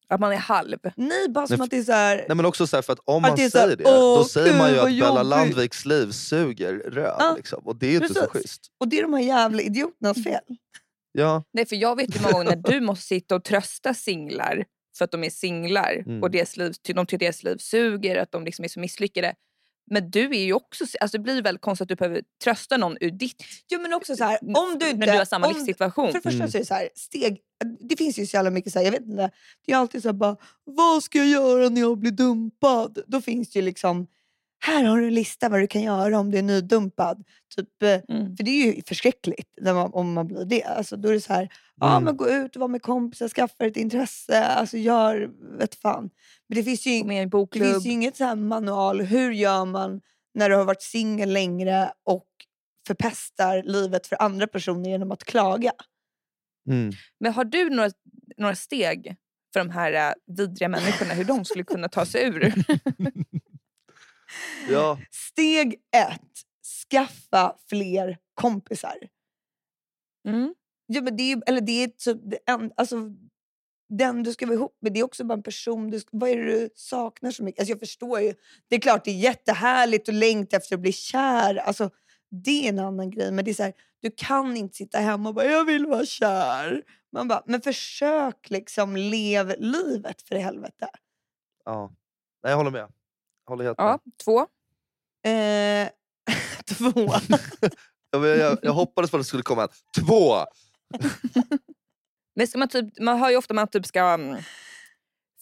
Att 0.08 0.20
man 0.20 0.32
är 0.32 0.38
halv. 0.38 0.78
Nej, 0.96 1.30
bara 1.30 1.48
som 1.48 1.58
Nej, 1.58 1.64
att 1.64 1.70
det 1.70 1.78
är 1.78 1.84
så 1.84 1.92
här... 1.92 2.26
Nej 2.28 2.36
men 2.38 2.46
också 2.46 2.68
så 2.68 2.78
här, 2.78 2.82
för 2.82 2.94
att 2.94 3.00
om 3.06 3.26
Att 3.26 3.32
man 3.32 3.38
det 3.38 3.50
så 3.52 3.58
här, 3.58 3.66
säger 3.66 3.78
det, 3.78 3.84
"Åh, 3.86 4.18
då 4.18 4.24
säger 4.24 4.58
man 4.58 4.70
ju 4.72 4.78
att 4.80 4.84
Bella 4.86 5.08
jobbigt." 5.08 5.26
Landviks 5.26 5.86
liv 5.86 6.12
suger 6.12 6.74
röv. 6.74 7.16
Ja, 7.20 7.34
liksom. 7.38 7.62
Och 7.68 7.76
det 7.76 7.86
är 7.88 7.92
ju 7.92 7.98
inte 7.98 8.14
så 8.14 8.28
schysst. 8.28 8.62
Och 8.80 8.88
det 8.88 8.98
är 9.00 9.02
de 9.02 9.14
här 9.14 9.22
jävla 9.22 9.62
idioternas 9.62 10.24
fel. 10.24 10.44
Ja, 11.12 11.44
Nej, 11.54 11.66
för 11.66 11.76
jag 11.76 11.96
vet 11.96 12.16
ju 12.16 12.20
många 12.22 12.32
gånger 12.34 12.46
när 12.56 12.72
du 12.72 12.82
måste 12.82 13.06
sitta 13.06 13.36
och 13.36 13.44
trösta 13.44 13.94
singlar 13.94 14.66
för 14.98 15.06
att 15.06 15.12
de 15.12 15.24
är 15.24 15.30
singlar 15.30 15.94
Mm. 16.06 16.24
och 16.24 16.32
deras 16.32 16.58
liv, 16.58 16.74
de 16.94 17.06
tycker 17.06 17.18
deras 17.26 17.44
liv 17.44 17.58
suger, 17.60 18.16
att 18.16 18.32
de 18.32 18.46
liksom 18.46 18.66
är 18.66 18.70
så 18.70 18.80
misslyckade. 18.80 19.34
Men 19.86 20.12
du 20.12 20.26
är 20.26 20.44
ju 20.44 20.54
också... 20.54 20.86
Alltså 21.02 21.18
det 21.18 21.24
blir 21.24 21.42
väl 21.42 21.58
konstigt 21.58 21.82
att 21.82 21.90
du 21.90 21.96
behöver 21.96 22.24
trösta 22.44 22.78
någon 22.78 22.98
ur 23.02 23.12
ditt... 23.12 23.44
Jo, 23.70 23.82
men 23.82 23.94
också 23.94 24.16
så 24.16 24.24
här, 24.24 24.40
om 24.42 24.80
du 24.80 24.90
inte... 24.90 24.98
när 25.06 25.14
du 25.14 25.18
har 25.18 25.26
samma 25.26 25.48
om, 25.48 25.54
livssituation. 25.54 26.08
För 26.08 26.14
det 26.14 26.22
första 26.22 26.38
Mm. 26.38 26.52
så 26.52 26.58
är 26.58 26.60
det 26.60 26.66
så 26.66 26.74
här, 26.74 26.90
steg... 26.96 27.40
Det 27.80 27.98
finns 27.98 28.20
ju 28.20 28.26
så 28.26 28.38
jävla 28.38 28.50
mycket 28.50 28.74
så 28.74 28.80
här, 28.80 28.86
jag 28.86 28.92
vet 28.92 29.02
inte. 29.02 29.32
Det 29.66 29.72
är 29.72 29.78
alltid 29.78 30.02
så 30.02 30.08
här 30.08 30.14
bara, 30.14 30.38
vad 30.64 31.04
ska 31.04 31.18
jag 31.18 31.28
göra 31.28 31.70
när 31.70 31.82
jag 31.82 31.98
blir 31.98 32.12
dumpad? 32.12 33.00
Då 33.08 33.22
finns 33.22 33.52
det 33.52 33.60
ju 33.60 33.66
liksom, 33.66 34.08
här 34.64 34.84
har 34.84 35.00
du 35.00 35.08
en 35.08 35.14
lista 35.14 35.50
vad 35.50 35.60
du 35.60 35.68
kan 35.68 35.82
göra 35.82 36.20
om 36.20 36.32
du 36.32 36.38
är 36.38 36.42
nydumpad. 36.42 37.24
Typ, 37.56 37.84
eh, 37.84 38.16
Mm. 38.16 38.38
För 38.38 38.44
det 38.44 38.52
är 38.52 38.66
ju 38.76 38.82
förskräckligt 38.88 39.50
när 39.62 39.74
man, 39.74 39.94
om 39.94 40.14
man 40.14 40.28
blir 40.28 40.46
det. 40.46 40.64
Alltså, 40.64 40.98
då 40.98 41.10
är 41.10 41.14
det 41.14 41.22
så 41.22 41.34
här, 41.34 41.50
Mm. 41.84 42.04
men 42.04 42.18
gå 42.18 42.30
ut 42.30 42.56
och 42.56 42.60
vara 42.60 42.68
med 42.68 42.82
kompisar, 42.82 43.28
skaffa 43.30 43.66
ett 43.66 43.78
intresse, 43.78 44.46
alltså 44.46 44.78
gör, 44.78 45.30
vet 45.58 45.76
fan. 45.76 46.10
Men 46.50 46.56
det 46.56 46.64
finns 46.64 46.86
ju, 46.88 47.04
med 47.04 47.30
det 47.30 47.60
finns 47.60 47.86
ju 47.86 47.90
inget 47.90 48.18
så 48.18 48.24
här 48.24 48.36
manual, 48.36 49.02
hur 49.02 49.32
gör 49.32 49.66
man 49.66 50.02
när 50.34 50.50
du 50.50 50.56
har 50.56 50.66
varit 50.66 50.82
singel 50.82 51.34
längre 51.34 51.92
och 52.04 52.28
förpestar 52.88 53.64
livet 53.64 54.08
för 54.08 54.22
andra 54.22 54.48
personer 54.48 54.90
genom 54.90 55.12
att 55.12 55.24
klaga. 55.24 55.72
mm. 56.68 56.92
Men 57.20 57.34
har 57.34 57.44
du 57.46 57.70
några, 57.70 57.90
några 58.38 58.56
steg 58.56 59.16
för 59.54 59.60
de 59.60 59.70
här 59.70 59.94
äh, 60.10 60.14
vidriga 60.38 60.70
människorna, 60.70 61.14
hur 61.14 61.24
de 61.26 61.46
skulle 61.46 61.64
kunna 61.64 61.88
ta 61.90 62.06
sig 62.06 62.24
ur? 62.26 62.54
ja. 64.70 65.00
Steg 65.12 65.74
ett, 65.96 66.32
skaffa 66.92 67.56
fler 67.70 68.18
kompisar. 68.34 68.98
Mm. 70.28 70.56
Ja, 70.86 71.02
men 71.02 71.18
det 71.18 71.32
är, 71.32 71.42
eller 71.48 71.62
det 71.62 71.84
är 71.84 71.88
typ 71.88 72.20
en, 72.46 72.72
alltså, 72.78 72.96
den 73.90 74.24
du 74.24 74.34
ska 74.34 74.46
vara 74.46 74.56
ihop 74.56 74.78
med, 74.82 74.94
det 74.94 75.00
är 75.00 75.04
också 75.04 75.24
bara 75.24 75.34
en 75.34 75.44
person. 75.44 75.90
Du, 75.90 76.02
vad 76.12 76.30
är 76.30 76.38
det 76.38 76.44
du 76.44 76.70
saknar 76.76 77.32
så 77.32 77.44
mycket? 77.44 77.60
Alltså, 77.60 77.72
jag 77.72 77.80
förstår 77.80 78.20
ju. 78.20 78.34
Det 78.68 78.76
är 78.76 78.80
klart 78.80 79.06
det 79.06 79.12
är 79.12 79.16
jättehärligt 79.16 80.10
att 80.10 80.16
längta 80.16 80.58
efter 80.58 80.76
att 80.76 80.82
bli 80.82 80.92
kär. 80.94 81.56
Alltså, 81.56 81.90
det 82.32 82.66
är 82.66 82.70
en 82.70 82.80
annan 82.80 83.10
grej. 83.12 83.32
Men 83.32 83.46
det 83.46 83.52
är 83.52 83.56
så 83.56 83.64
här, 83.64 83.74
du 84.02 84.12
kan 84.18 84.58
inte 84.58 84.76
sitta 84.76 85.00
hemma 85.00 85.30
och 85.30 85.36
bara 85.36 85.46
“jag 85.46 85.66
vill 85.66 85.86
vara 85.86 86.06
kär”. 86.06 86.84
Man 87.12 87.28
bara, 87.28 87.44
men 87.46 87.62
försök 87.62 88.50
liksom 88.50 88.96
lev 88.96 89.56
livet 89.60 90.22
för 90.22 90.36
i 90.36 90.40
helvete. 90.40 90.90
ja. 91.66 91.92
Nej, 92.44 92.52
jag 92.52 92.58
håller 92.58 92.72
med. 92.72 92.92
Håller 93.52 93.64
helt 93.66 93.78
med. 93.78 93.88
Ja, 93.88 94.00
två. 94.24 94.40
Eh, 95.30 95.90
två. 96.78 97.12
Jag, 98.12 98.26
jag, 98.38 98.58
jag 98.62 98.74
hoppades 98.74 99.12
på 99.12 99.18
att 99.18 99.22
det 99.24 99.28
skulle 99.28 99.44
komma 99.44 99.64
en 99.64 99.70
två. 100.06 100.34
Men 102.36 102.48
ska 102.48 102.60
man, 102.60 102.68
typ, 102.68 103.00
man 103.00 103.20
hör 103.20 103.30
ju 103.30 103.38
ofta 103.38 103.52
att 103.52 103.56
man 103.56 103.68
typ 103.68 103.86
ska 103.86 104.00
mm, 104.00 104.42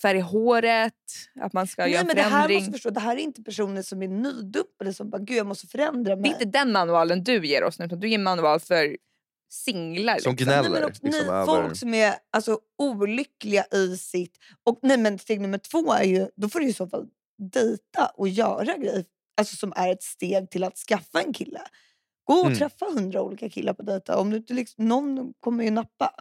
färga 0.02 0.24
håret, 0.24 0.94
att 1.40 1.54
man 1.54 1.68
ska 1.68 1.82
Nej, 1.82 1.92
göra 1.92 2.02
en 2.02 2.08
men 2.08 2.16
det 2.16 2.22
här, 2.22 2.30
förändring. 2.30 2.58
måste 2.58 2.72
förstå, 2.72 2.90
det 2.90 3.00
här 3.00 3.16
är 3.16 3.20
inte 3.20 3.44
personer 3.44 3.82
som 3.82 4.04
är 4.04 4.08
nydumpade 4.08 4.94
som 4.94 5.10
bara 5.10 5.22
gud 5.22 5.38
jag 5.38 5.48
måste 5.48 5.68
förändra 5.68 6.16
Det 6.16 6.22
mig. 6.22 6.32
är 6.32 6.34
inte 6.34 6.46
den 6.60 6.72
manualen 6.72 7.24
du 7.24 7.48
ger 7.48 7.64
oss 7.64 7.80
nu, 7.80 7.86
utan 7.86 8.00
du 8.00 8.10
ger 8.10 8.18
en 8.18 8.24
manual 8.24 8.60
för 8.60 8.98
singlar. 9.52 10.18
Som 10.20 10.32
liksom. 10.32 10.46
gnäller. 10.46 10.70
Nej, 10.70 10.80
men 10.80 10.90
också, 10.90 11.06
liksom, 11.06 11.26
nej, 11.28 11.36
över- 11.36 11.46
Folk 11.46 11.78
som 11.78 11.94
är 11.94 12.16
alltså, 12.32 12.60
olyckliga 12.78 13.66
i 13.72 13.98
sitt... 13.98 14.38
Och, 14.64 14.80
nej, 14.82 14.98
men 14.98 15.20
steg 15.20 15.42
nummer 15.42 15.58
två 15.58 15.94
är 15.94 16.04
ju, 16.04 16.28
då 16.36 16.50
får 16.50 16.60
du 16.60 16.68
i 16.68 16.74
så 16.74 16.88
fall 16.88 17.08
dejta 17.40 18.06
och 18.18 18.28
göra 18.28 18.78
grejer 18.78 19.06
alltså, 19.38 19.56
som 19.56 19.74
är 19.76 19.92
ett 19.92 20.04
steg 20.04 20.50
till 20.52 20.64
att 20.64 20.78
skaffa 20.78 21.22
en 21.22 21.34
kille. 21.34 21.62
Gå 22.24 22.34
och 22.34 22.46
Mm. 22.46 22.58
träffa 22.58 22.86
hundra 22.86 23.22
olika 23.22 23.50
killar 23.50 23.74
på 23.74 23.84
dejta. 23.84 24.18
Om 24.18 24.30
du 24.30 24.38
inte 24.38 24.54
liksom, 24.54 24.88
någon 24.88 25.34
kommer 25.40 25.64
ju 25.64 25.72
nappa. 25.72 26.14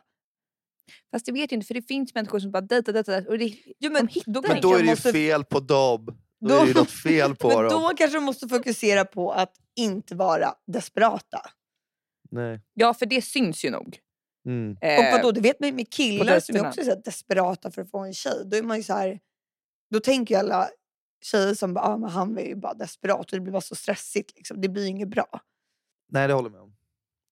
Fast 1.11 1.26
jag 1.28 1.35
vet 1.35 1.52
ju 1.52 1.54
inte, 1.57 1.66
för 1.66 1.74
det 1.74 1.83
finns 1.83 2.14
människor 2.14 2.40
som 2.40 2.50
bara 2.50 2.61
dejtar, 2.61 2.92
dejtar, 2.92 3.12
dejtar 3.12 3.31
och 3.31 3.38
det, 3.38 3.54
Jo, 3.78 3.92
men 3.92 4.07
de 4.07 4.22
då 4.33 4.42
Men 4.48 4.61
då 4.61 4.68
är 4.68 4.72
jag 4.72 4.81
det 4.81 4.85
ju 4.85 4.90
måste- 4.90 5.12
fel 5.12 5.44
på 5.44 5.61
dem. 5.61 6.07
Då, 6.40 6.48
Då- 6.48 6.54
är 6.62 6.66
det 6.66 6.74
något 6.74 6.90
fel 6.90 7.37
på 7.37 7.48
Men 7.48 7.57
dem. 7.57 7.68
då 7.83 7.88
kanske 7.96 8.16
de 8.16 8.24
måste 8.24 8.48
fokusera 8.48 9.04
på 9.04 9.33
att 9.33 9.52
inte 9.76 10.14
vara 10.14 10.54
desperata. 10.66 11.40
Nej. 12.31 12.61
Ja, 12.74 12.94
för 12.94 13.07
det 13.07 13.22
syns 13.22 13.64
ju 13.64 13.70
nog. 13.70 13.98
Mm. 14.46 14.72
Och 14.76 14.85
Eh, 14.85 15.12
vadå, 15.12 15.33
det 15.33 15.40
vet 15.40 15.61
man 15.61 15.68
ju 15.68 15.74
med 15.74 15.90
killar 15.92 16.40
som 16.40 16.57
är 16.57 16.66
också 16.68 16.85
så 16.85 16.94
desperata 16.94 17.70
för 17.70 17.83
att 17.83 17.90
få 17.90 17.98
en 17.98 18.14
tjej. 18.14 18.42
Då 18.44 18.57
är 18.57 18.62
man 18.62 18.76
ju 18.76 18.83
så 18.83 18.92
här, 18.92 19.18
då 19.90 20.00
tänker 20.00 20.35
ju 20.35 20.38
alla 20.38 20.68
tjejer 21.20 21.54
som 21.54 21.74
bara, 21.74 21.85
ah, 21.85 21.96
men 21.96 22.11
han 22.11 22.38
är 22.38 22.42
ju 22.46 22.54
bara 22.54 22.74
desperat 22.74 23.18
och 23.20 23.26
det 23.31 23.40
blir 23.40 23.52
bara 23.52 23.61
så 23.61 23.74
stressigt. 23.74 24.33
Liksom. 24.37 24.61
Det 24.61 24.68
blir 24.68 24.87
inget 24.87 25.09
bra. 25.09 25.40
Nej, 26.12 26.28
det 26.28 26.35
håller 26.35 26.46
jag 26.48 26.52
med 26.52 26.61
om. 26.62 26.76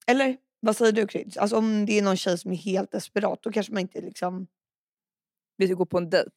Eller 0.06 0.36
vad 0.60 0.76
säger 0.76 0.92
du 0.92 1.06
Kryds? 1.06 1.36
Alltså 1.36 1.56
om 1.56 1.86
det 1.86 1.98
är 1.98 2.02
någon 2.02 2.16
tjej 2.16 2.38
som 2.38 2.52
är 2.52 2.56
helt 2.56 2.92
desperat 2.92 3.38
då 3.42 3.52
kanske 3.52 3.72
man 3.72 3.80
inte 3.82 4.00
liksom... 4.00 4.46
vi 5.56 5.66
ska 5.66 5.74
gå 5.74 5.86
på 5.86 5.98
en 5.98 6.10
dejt. 6.10 6.30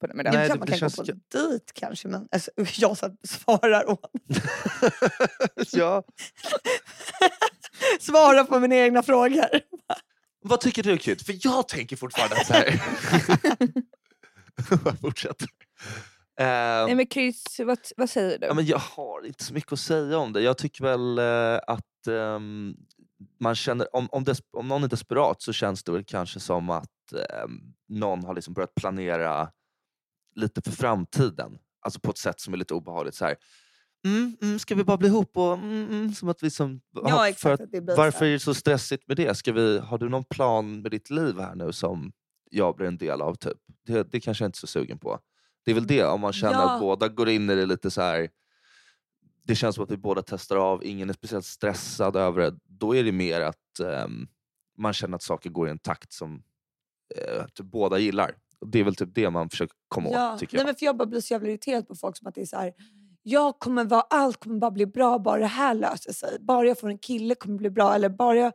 På 0.00 0.06
det, 0.06 0.14
med 0.14 0.24
det 0.24 0.30
Nej, 0.30 0.46
klart 0.46 0.54
det- 0.56 0.58
man 0.58 0.66
det 0.66 0.72
kan 0.72 0.78
känns 0.78 0.96
gå 0.96 1.04
på 1.04 1.10
en 1.12 1.20
dejt 1.32 1.64
kanske 1.74 2.08
men 2.08 2.28
alltså, 2.30 2.50
jag 2.56 2.96
så 2.98 3.06
här 3.06 3.16
svarar 3.26 3.90
åt. 3.90 4.10
ja. 5.72 6.02
Svarar 8.00 8.44
på 8.44 8.60
mina 8.60 8.74
egna 8.76 9.02
frågor. 9.02 9.48
Vad 10.40 10.60
tycker 10.60 10.82
du 10.82 10.98
kul? 10.98 11.18
För 11.18 11.34
jag 11.46 11.68
tänker 11.68 11.96
fortfarande 11.96 12.44
så 12.44 12.52
här... 12.52 12.82
Jag 14.84 15.00
fortsätter. 15.00 15.48
Eh, 16.38 16.44
Nej 16.86 16.94
men 16.94 17.06
Chris, 17.06 17.44
vad, 17.58 17.78
vad 17.96 18.10
säger 18.10 18.38
du? 18.38 18.46
ja, 18.46 18.54
men 18.54 18.66
jag 18.66 18.78
har 18.78 19.26
inte 19.26 19.44
så 19.44 19.54
mycket 19.54 19.72
att 19.72 19.78
säga 19.80 20.18
om 20.18 20.32
det. 20.32 20.40
Jag 20.42 20.58
tycker 20.58 20.84
väl 20.84 21.18
eh, 21.18 21.60
att 21.66 22.06
ehm, 22.08 22.74
man 23.40 23.54
känner, 23.54 23.96
om, 23.96 24.08
om, 24.12 24.24
des, 24.24 24.38
om 24.50 24.68
någon 24.68 24.84
är 24.84 24.88
desperat 24.88 25.42
så 25.42 25.52
känns 25.52 25.84
det 25.84 25.92
väl 25.92 26.04
kanske 26.04 26.40
som 26.40 26.70
att 26.70 27.12
ehm, 27.12 27.60
någon 27.88 28.24
har 28.24 28.34
liksom 28.34 28.54
börjat 28.54 28.74
planera 28.74 29.50
lite 30.34 30.62
för 30.62 30.70
framtiden. 30.72 31.58
Alltså 31.80 32.00
på 32.00 32.10
ett 32.10 32.18
sätt 32.18 32.40
som 32.40 32.54
är 32.54 32.58
lite 32.58 32.74
obehagligt. 32.74 33.14
Så 33.14 33.24
här, 33.24 33.36
mm, 34.04 34.36
mm, 34.42 34.58
ska 34.58 34.74
vi 34.74 34.84
bara 34.84 34.96
bli 34.96 35.08
ihop? 35.08 35.36
Och, 35.36 35.52
mm, 35.54 35.88
mm, 35.90 36.12
som 36.14 36.28
att 36.28 36.42
vi 36.42 36.50
som, 36.50 36.80
Ja 36.90 37.08
har- 37.10 37.26
exakt. 37.26 37.62
att 37.62 37.68
varför 37.96 38.24
är 38.26 38.30
det 38.32 38.38
så 38.40 38.54
stressigt 38.54 39.08
med 39.08 39.16
det? 39.16 39.34
Ska 39.34 39.52
vi, 39.52 39.78
har 39.78 39.98
du 39.98 40.08
någon 40.08 40.24
plan 40.24 40.82
med 40.82 40.90
ditt 40.90 41.10
liv 41.10 41.38
här 41.40 41.54
nu 41.54 41.72
som 41.72 42.12
jag 42.50 42.76
blir 42.76 42.86
en 42.86 42.98
del 42.98 43.22
av? 43.22 43.34
Typ? 43.34 43.58
Det, 43.86 44.02
det 44.12 44.20
kanske 44.20 44.44
jag 44.44 44.48
inte 44.48 44.56
är 44.56 44.58
så 44.58 44.66
sugen 44.66 44.98
på. 44.98 45.18
Det 45.68 45.72
är 45.72 45.74
väl 45.74 45.86
det, 45.86 46.04
om 46.04 46.20
man 46.20 46.32
känner 46.32 46.52
Ja. 46.54 46.74
att 46.74 46.80
båda 46.80 47.08
går 47.08 47.28
in 47.28 47.50
i 47.50 47.54
det 47.54 47.66
lite 47.66 47.90
så 47.90 48.00
här. 48.02 48.28
Det 49.46 49.54
känns 49.54 49.74
som 49.74 49.84
att 49.84 49.90
vi 49.90 49.96
båda 49.96 50.22
testar 50.22 50.56
av, 50.56 50.84
ingen 50.84 51.08
är 51.10 51.14
speciellt 51.14 51.44
stressad 51.44 52.16
över 52.16 52.40
det. 52.40 52.56
Då 52.64 52.96
är 52.96 53.04
det 53.04 53.12
mer 53.12 53.40
att 53.40 53.80
ehm, 53.84 54.28
man 54.78 54.92
känner 54.92 55.16
att 55.16 55.22
saker 55.22 55.50
går 55.50 55.68
i 55.68 55.70
en 55.70 55.78
takt 55.78 56.12
som 56.12 56.42
eh, 57.16 57.44
typ 57.54 57.66
båda 57.66 57.98
gillar. 57.98 58.34
Det 58.66 58.78
är 58.80 58.84
väl 58.84 58.94
typ 58.94 59.08
det 59.14 59.30
man 59.30 59.50
försöker 59.50 59.76
komma 59.88 60.08
Ja, 60.12 60.34
åt, 60.34 60.40
tycker 60.40 60.54
nej, 60.56 60.60
jag. 60.60 60.66
men 60.66 60.74
för 60.74 60.86
jag 60.86 60.96
bara 60.96 61.06
blir 61.06 61.20
så 61.20 61.34
jävla 61.34 61.48
irriterad 61.48 61.88
på 61.88 61.94
folk 61.94 62.16
som 62.16 62.26
att 62.26 62.34
det 62.34 62.40
är 62.40 62.46
så 62.46 62.56
här. 62.56 62.72
Jag 63.22 63.58
kommer 63.58 63.84
vara, 63.84 64.00
allt 64.10 64.36
kommer 64.44 64.58
bara 64.58 64.70
bli 64.70 64.86
bra 64.86 65.18
bara 65.18 65.38
det 65.38 65.46
här 65.46 65.74
löser 65.74 66.12
sig. 66.12 66.36
Bara 66.40 66.66
jag 66.68 66.78
får 66.80 66.88
en 66.88 66.98
kille 66.98 67.34
kommer 67.34 67.54
det 67.54 67.58
bli 67.58 67.70
bra. 67.70 67.94
Eller 67.94 68.08
bara 68.08 68.36
jag 68.36 68.52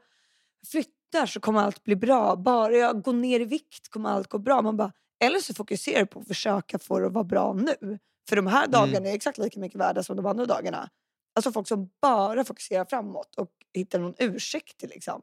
flyttar 0.71 1.25
så 1.25 1.39
kommer 1.39 1.59
allt 1.61 1.83
bli 1.83 1.95
bra. 1.95 2.35
Bara 2.35 2.71
jag 2.73 3.01
går 3.03 3.13
ner 3.13 3.39
i 3.39 3.45
vikt 3.45 3.89
kommer 3.89 4.09
allt 4.09 4.27
gå 4.29 4.37
bra. 4.37 4.61
Man 4.61 4.77
bara, 4.77 4.91
eller 5.23 5.39
så 5.39 5.53
fokuserar 5.53 5.99
du 5.99 6.05
på 6.05 6.19
att 6.19 6.27
försöka 6.27 6.79
få 6.79 6.99
det 6.99 7.07
att 7.07 7.13
vara 7.13 7.23
bra 7.23 7.53
nu. 7.53 7.99
För 8.29 8.35
de 8.35 8.47
här 8.47 8.67
dagarna 8.67 9.09
är 9.09 9.13
exakt 9.15 9.37
lika 9.37 9.59
mycket 9.59 9.79
värda 9.79 10.03
som 10.03 10.15
de 10.17 10.25
andra 10.25 10.45
dagarna. 10.45 10.89
Alltså 11.35 11.51
folk 11.51 11.67
som 11.67 11.89
bara 12.01 12.43
fokuserar 12.45 12.85
framåt 12.85 13.35
och 13.37 13.49
hittar 13.73 13.99
någon 13.99 14.13
ursäkt 14.17 14.77
till 14.79 14.89
liksom. 14.89 15.21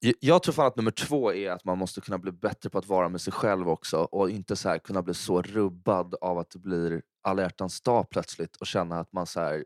Jag- 0.00 0.14
Jag 0.20 0.42
tror 0.42 0.52
fan 0.52 0.66
att 0.66 0.76
nummer 0.76 0.90
två 0.90 1.32
är 1.32 1.50
att 1.50 1.64
man 1.64 1.78
måste 1.78 2.00
kunna 2.00 2.18
bli 2.18 2.32
bättre 2.32 2.70
på 2.70 2.78
att 2.78 2.86
vara 2.86 3.08
med 3.08 3.20
sig 3.20 3.32
själv 3.32 3.68
också 3.68 3.98
och 3.98 4.30
inte 4.30 4.56
så 4.56 4.68
här 4.68 4.78
kunna 4.78 5.02
bli 5.02 5.14
så 5.14 5.42
rubbad 5.42 6.14
av 6.20 6.38
att 6.38 6.50
det 6.50 6.58
blir 6.58 7.02
alla 7.22 7.42
hjärtans 7.42 7.80
dag 7.80 8.10
plötsligt 8.10 8.56
och 8.56 8.66
känna 8.66 9.00
att 9.00 9.12
man 9.12 9.26
så 9.26 9.40
här 9.40 9.64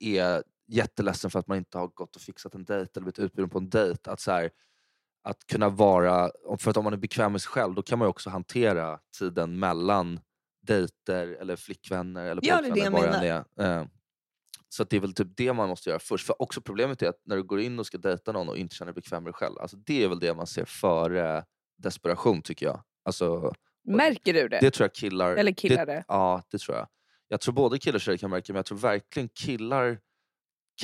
är 0.00 0.42
jätteledsen 0.68 1.30
för 1.30 1.38
att 1.38 1.46
man 1.48 1.58
inte 1.58 1.78
har 1.78 1.86
gått 1.88 2.16
och 2.16 2.22
fixat 2.22 2.54
en 2.54 2.64
dejt 2.64 2.90
eller 2.94 3.04
blivit 3.04 3.18
utbjuden 3.18 3.50
på 3.50 3.58
en 3.58 3.70
dejt. 3.70 4.10
Att, 4.10 4.20
så 4.20 4.30
här, 4.30 4.50
att 5.24 5.46
kunna 5.46 5.68
vara, 5.68 6.30
för 6.58 6.70
att 6.70 6.76
om 6.76 6.84
man 6.84 6.92
är 6.92 6.96
bekväm 6.96 7.32
med 7.32 7.42
sig 7.42 7.50
själv 7.50 7.74
då 7.74 7.82
kan 7.82 7.98
man 7.98 8.08
också 8.08 8.30
hantera 8.30 8.98
tiden 9.18 9.58
mellan 9.58 10.20
dejter 10.66 11.26
eller 11.40 11.56
flickvänner 11.56 12.24
eller 12.26 12.42
Ja, 12.44 12.56
det 12.62 12.62
det 12.62 12.90
pojkvänner. 12.90 13.00
jag 13.00 13.12
vad 13.12 13.20
det 13.22 13.62
än 13.62 13.70
är. 13.70 13.80
Eh, 13.80 13.86
Så 14.68 14.84
det 14.84 14.96
är 14.96 15.00
väl 15.00 15.14
typ 15.14 15.28
det 15.36 15.52
man 15.52 15.68
måste 15.68 15.90
göra 15.90 15.98
först. 15.98 16.26
För 16.26 16.42
också 16.42 16.60
problemet 16.60 17.02
är 17.02 17.08
att 17.08 17.20
när 17.24 17.36
du 17.36 17.42
går 17.42 17.60
in 17.60 17.78
och 17.78 17.86
ska 17.86 17.98
dejta 17.98 18.32
någon 18.32 18.48
och 18.48 18.56
inte 18.56 18.74
känner 18.74 18.92
dig 18.92 18.94
bekväm 19.02 19.22
med 19.22 19.32
dig 19.32 19.34
själv. 19.36 19.58
Alltså 19.58 19.76
det 19.76 20.04
är 20.04 20.08
väl 20.08 20.18
det 20.20 20.34
man 20.34 20.46
ser 20.46 20.64
före 20.64 21.44
desperation 21.78 22.42
tycker 22.42 22.66
jag. 22.66 22.82
Alltså, 23.04 23.52
Märker 23.84 24.34
du 24.34 24.48
det? 24.48 24.58
det 24.60 24.70
tror 24.70 24.84
jag 24.84 24.94
killar... 24.94 25.36
Eller 25.36 25.52
killar 25.52 25.86
det, 25.86 25.92
det? 25.92 26.04
Ja, 26.08 26.42
det 26.50 26.58
tror 26.58 26.76
jag. 26.76 26.86
Jag 27.28 27.40
tror 27.40 27.54
både 27.54 27.78
killar 27.78 27.94
och 27.96 28.00
tjejer 28.00 28.18
kan 28.18 28.30
märka 28.30 28.52
men 28.52 28.56
jag 28.58 28.66
tror 28.66 28.78
verkligen 28.78 29.28
killar... 29.28 29.98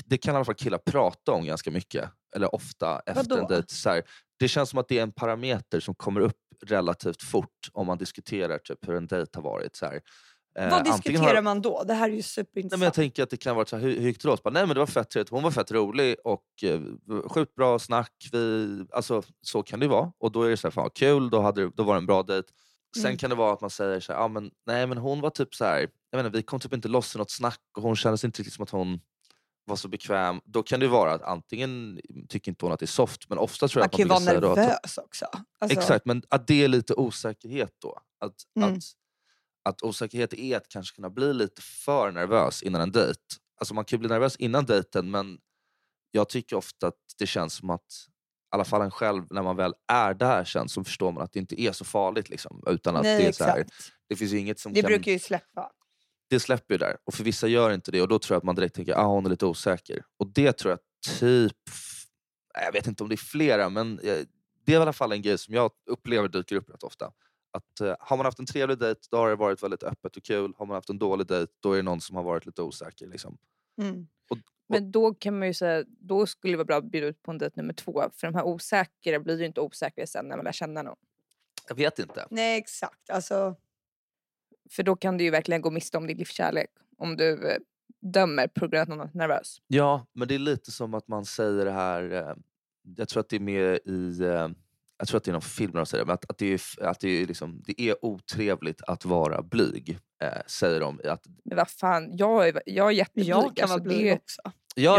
Det 0.04 0.18
kan 0.18 0.34
i 0.34 0.36
alla 0.36 0.44
fall 0.44 0.54
killar 0.54 0.78
prata 0.78 1.32
om 1.32 1.44
ganska 1.44 1.70
mycket. 1.70 2.10
Eller 2.36 2.54
ofta 2.54 3.00
efter 3.06 3.20
en 3.20 3.28
Vadå? 3.40 3.48
dejt. 3.48 3.74
Så 3.74 3.90
här, 3.90 4.02
det 4.40 4.48
känns 4.48 4.70
som 4.70 4.78
att 4.78 4.88
det 4.88 4.98
är 4.98 5.02
en 5.02 5.12
parameter 5.12 5.80
som 5.80 5.94
kommer 5.94 6.20
upp 6.20 6.36
relativt 6.66 7.22
fort 7.22 7.68
om 7.72 7.86
man 7.86 7.98
diskuterar 7.98 8.58
typ, 8.58 8.88
hur 8.88 8.94
en 8.94 9.06
dejt 9.06 9.30
har 9.34 9.42
varit. 9.42 9.76
Så 9.76 9.86
här. 9.86 10.00
Eh, 10.58 10.70
Vad 10.70 10.84
diskuterar 10.84 11.34
har- 11.34 11.42
man 11.42 11.62
då? 11.62 11.84
Det 11.84 11.94
här 11.94 12.04
är 12.04 12.08
ju 12.08 12.14
Nej, 12.14 12.22
superintressant. 12.22 12.80
men 12.80 12.84
jag 12.86 12.94
tänker 12.94 13.22
att 13.22 13.30
det 13.30 13.36
kan 13.36 13.56
vara 13.56 13.66
så 13.66 13.76
här, 13.76 13.82
hur, 13.82 14.00
hur 14.00 14.06
gick 14.08 14.22
det 14.22 14.30
åt? 14.30 14.42
Bara, 14.42 14.50
Nej 14.50 14.66
men 14.66 14.74
det 14.74 14.80
var 14.80 14.86
fett 14.86 15.10
trevligt, 15.10 15.30
hon 15.30 15.42
var 15.42 15.50
fett 15.50 15.72
rolig 15.72 16.16
och 16.24 16.44
eh, 16.62 16.80
sjukt 17.28 17.54
bra 17.54 17.78
snack. 17.78 18.12
Vi, 18.32 18.84
alltså, 18.92 19.22
så 19.42 19.62
kan 19.62 19.80
det 19.80 19.84
ju 19.84 19.90
vara. 19.90 20.12
Och 20.18 20.32
då 20.32 20.42
är 20.42 20.50
det 20.50 20.56
så 20.56 20.66
här, 20.66 20.72
fan 20.72 20.90
kul, 20.94 21.30
då, 21.30 21.40
hade, 21.40 21.70
då 21.76 21.82
var 21.82 21.94
det 21.94 21.98
en 21.98 22.06
bra 22.06 22.22
dejt. 22.22 22.48
Sen 22.96 23.04
Mm. 23.06 23.18
kan 23.18 23.30
det 23.30 23.36
vara 23.36 23.52
att 23.52 23.60
man 23.60 23.70
säger 23.70 24.00
så 24.00 24.12
här, 24.12 24.20
ah, 24.20 24.28
men, 24.28 24.50
nej 24.66 24.86
men 24.86 24.98
hon 24.98 25.20
var 25.20 25.30
typ 25.30 25.54
så 25.54 25.64
här, 25.64 25.88
jag 26.10 26.26
inte, 26.26 26.36
vi 26.38 26.42
kom 26.42 26.60
typ 26.60 26.72
inte 26.72 26.88
loss 26.88 27.14
i 27.14 27.18
något 27.18 27.30
snack 27.30 27.60
och 27.76 27.82
hon 27.82 27.96
kändes 27.96 28.24
inte 28.24 28.38
riktigt 28.40 28.54
som 28.54 28.62
att 28.62 28.70
hon 28.70 29.00
var 29.70 29.76
så 29.76 29.88
bekväm. 29.88 30.40
Då 30.44 30.62
kan 30.62 30.80
det 30.80 30.88
vara 30.88 31.12
att 31.12 31.22
antingen 31.22 32.00
tycker 32.28 32.50
inte 32.50 32.64
hon 32.64 32.72
att 32.72 32.80
det 32.80 32.84
är 32.84 32.86
soft, 32.86 33.28
men 33.28 33.38
ofta 33.38 33.68
tror 33.68 33.80
jag 33.80 33.82
man 33.82 33.86
att 33.86 33.96
kan 33.96 34.08
man 34.08 34.08
vara 34.08 34.18
vill 34.20 34.26
säga 34.26 34.40
då 34.40 34.50
att 34.50 34.56
nervös 34.56 34.98
också. 34.98 35.26
Alltså, 35.58 35.78
Exakt, 35.78 36.06
men 36.06 36.22
att 36.28 36.46
det 36.46 36.64
är 36.64 36.68
lite 36.68 36.94
osäkerhet 36.94 37.76
då. 37.82 37.98
Att, 38.20 38.34
Mm. 38.56 38.74
att, 38.74 38.82
att 39.64 39.82
osäkerhet 39.82 40.32
är 40.34 40.56
att 40.56 40.68
kanske 40.68 40.94
kunna 40.96 41.10
bli 41.10 41.34
lite 41.34 41.62
för 41.62 42.10
nervös 42.12 42.62
innan 42.62 42.80
en 42.80 42.92
dejt. 42.92 43.20
Alltså 43.60 43.74
man 43.74 43.84
kan 43.84 43.96
ju 43.96 44.00
bli 44.00 44.08
nervös 44.08 44.36
innan 44.36 44.64
dejten 44.64 45.10
men 45.10 45.38
jag 46.10 46.28
tycker 46.28 46.56
ofta 46.56 46.86
att 46.86 46.94
det 47.18 47.26
känns 47.26 47.54
som 47.54 47.70
att 47.70 47.82
i 48.52 48.54
alla 48.54 48.64
fall 48.64 48.82
en 48.82 48.90
själv, 48.90 49.24
när 49.30 49.42
man 49.42 49.56
väl 49.56 49.74
är 49.88 50.14
där 50.14 50.44
sen 50.44 50.68
så 50.68 50.84
förstår 50.84 51.12
man 51.12 51.22
att 51.24 51.32
det 51.32 51.38
inte 51.38 51.60
är 51.60 51.72
så 51.72 51.84
farligt. 51.84 52.28
Liksom, 52.28 52.62
utan 52.66 52.96
att 52.96 53.02
Nej, 53.02 53.22
det, 53.22 53.28
är 53.28 53.32
så 53.32 53.44
här, 53.44 53.66
det 54.08 54.16
finns 54.16 54.32
inget 54.32 54.60
som 54.60 54.72
Det 54.72 54.80
kan... 54.80 54.88
brukar 54.88 55.12
ju 55.12 55.18
släppa. 55.18 55.70
Det 56.30 56.40
släpper 56.40 56.74
ju 56.74 56.78
där. 56.78 56.96
Och 57.04 57.14
för 57.14 57.24
vissa 57.24 57.46
gör 57.46 57.70
inte 57.70 57.90
det 57.90 58.02
och 58.02 58.08
då 58.08 58.18
tror 58.18 58.34
jag 58.34 58.38
att 58.38 58.44
man 58.44 58.54
direkt 58.54 58.74
tänker 58.74 58.92
att 58.92 58.98
ah, 58.98 59.06
hon 59.06 59.26
är 59.26 59.30
lite 59.30 59.46
osäker. 59.46 60.02
Och 60.18 60.26
det 60.26 60.52
tror 60.52 60.70
jag 60.70 60.78
typ... 61.18 61.56
Jag 62.64 62.72
vet 62.72 62.86
inte 62.86 63.02
om 63.02 63.08
det 63.08 63.14
är 63.14 63.16
flera 63.16 63.68
men 63.68 63.98
eh, 63.98 64.18
det 64.64 64.72
är 64.72 64.78
i 64.78 64.82
alla 64.82 64.92
fall 64.92 65.12
en 65.12 65.22
grej 65.22 65.38
som 65.38 65.54
jag 65.54 65.70
upplever 65.86 66.28
dyker 66.28 66.56
upp 66.56 66.70
rätt 66.70 66.82
ofta. 66.82 67.12
Att 67.52 67.80
eh, 67.80 67.94
Har 68.00 68.16
man 68.16 68.26
haft 68.26 68.38
en 68.38 68.46
trevlig 68.46 68.78
dejt 68.78 69.00
då 69.10 69.16
har 69.16 69.28
det 69.28 69.36
varit 69.36 69.62
väldigt 69.62 69.82
öppet 69.82 70.16
och 70.16 70.22
kul. 70.22 70.54
Har 70.56 70.66
man 70.66 70.74
haft 70.74 70.90
en 70.90 70.98
dålig 70.98 71.26
dejt 71.26 71.52
då 71.60 71.72
är 71.72 71.76
det 71.76 71.82
någon 71.82 72.00
som 72.00 72.16
har 72.16 72.22
varit 72.22 72.46
lite 72.46 72.62
osäker. 72.62 73.06
Liksom. 73.06 73.38
Mm. 73.82 74.06
Men 74.70 74.92
då 74.92 75.14
kan 75.14 75.38
man 75.38 75.48
ju 75.48 75.54
säga, 75.54 75.84
då 75.86 76.26
skulle 76.26 76.52
det 76.52 76.56
vara 76.56 76.64
bra 76.64 76.76
att 76.76 76.84
bjuda 76.84 77.06
ut 77.06 77.22
på 77.22 77.30
en 77.30 77.38
dejt 77.38 77.56
nummer 77.56 77.72
två. 77.72 78.02
För 78.14 78.26
de 78.26 78.34
här 78.34 78.44
osäkra 78.44 79.20
blir 79.20 79.40
ju 79.40 79.46
inte 79.46 79.60
osäkra 79.60 80.06
sen 80.06 80.28
när 80.28 80.36
man 80.36 80.44
lär 80.44 80.52
känna 80.52 80.82
någon. 80.82 80.96
Jag 81.68 81.74
vet 81.74 81.98
inte. 81.98 82.26
Nej 82.30 82.58
exakt. 82.58 83.10
Alltså, 83.10 83.56
För 84.70 84.82
då 84.82 84.96
kan 84.96 85.16
du 85.16 85.24
ju 85.24 85.30
verkligen 85.30 85.60
gå 85.62 85.70
miste 85.70 85.96
om 85.98 86.06
din 86.06 86.16
livskärlek. 86.16 86.70
Om 86.98 87.16
du 87.16 87.48
eh, 87.50 87.56
dömer 88.02 88.48
på 88.48 88.66
grund 88.68 88.74
av 88.74 88.82
att 88.82 88.88
någon 88.88 89.00
är 89.00 89.10
nervös. 89.14 89.56
Ja, 89.66 90.06
men 90.12 90.28
det 90.28 90.34
är 90.34 90.38
lite 90.38 90.70
som 90.70 90.94
att 90.94 91.08
man 91.08 91.24
säger 91.24 91.64
det 91.64 91.70
här, 91.72 92.12
eh, 92.12 92.34
jag 92.96 93.08
tror 93.08 93.20
att 93.20 93.28
det 93.28 93.36
är 93.36 93.40
med 93.40 93.78
i, 93.84 94.20
eh, 94.22 94.48
jag 94.98 95.08
tror 95.08 95.16
att 95.16 95.24
det 95.24 95.30
är 95.30 95.32
någon 95.32 95.42
film 95.42 95.72
de 95.72 95.86
säger 95.86 96.04
det, 96.04 96.06
men 96.06 96.14
att, 96.14 96.30
att, 96.30 96.38
det, 96.38 96.46
är, 96.46 96.60
att 96.86 97.00
det, 97.00 97.08
är 97.08 97.26
liksom, 97.26 97.62
det 97.66 97.80
är 97.80 98.04
otrevligt 98.04 98.82
att 98.82 99.04
vara 99.04 99.42
blyg, 99.42 99.98
eh, 100.22 100.28
säger 100.46 100.80
de. 100.80 101.00
Att, 101.04 101.26
Men 101.44 101.56
vad 101.56 101.70
fan, 101.70 102.16
jag 102.16 102.48
är, 102.48 102.62
jag 102.66 102.86
är 102.86 102.90
jätteblyg. 102.90 103.28
jag 103.28 103.42
kan 103.56 103.62
alltså, 103.64 103.66
vara 103.66 103.80
blyg 103.80 104.04
det, 104.04 104.14
också. 104.14 104.40
Ja, 104.44 104.52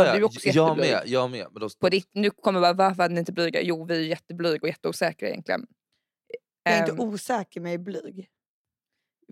Ja, 0.06 0.14
du 0.14 0.20
är 0.20 0.24
också 0.24 0.48
jag 0.50 0.56
jätteblyg. 0.56 0.92
med. 0.92 1.04
Jag 1.06 1.32
med. 1.32 1.48
Men 1.52 1.62
då, 1.62 1.70
På 1.80 1.90
ditt, 1.90 2.10
nu 2.14 2.30
kommer 2.30 2.62
bara, 2.62 2.74
varför 2.74 3.04
är 3.04 3.10
ni 3.10 3.20
inte 3.20 3.32
blyga? 3.32 3.62
Jo, 3.62 3.86
vi 3.86 3.96
är 3.96 4.00
jätteblyga 4.00 4.60
och 4.62 4.68
jätteosäkra 4.68 5.30
egentligen. 5.30 5.68
Jag 6.64 6.74
är 6.74 6.84
Ehm, 6.84 6.90
inte 6.90 7.04
osäker 7.04 7.62
men 7.62 7.72
jag 7.72 7.80
är 7.80 7.84
blyg. 7.84 8.30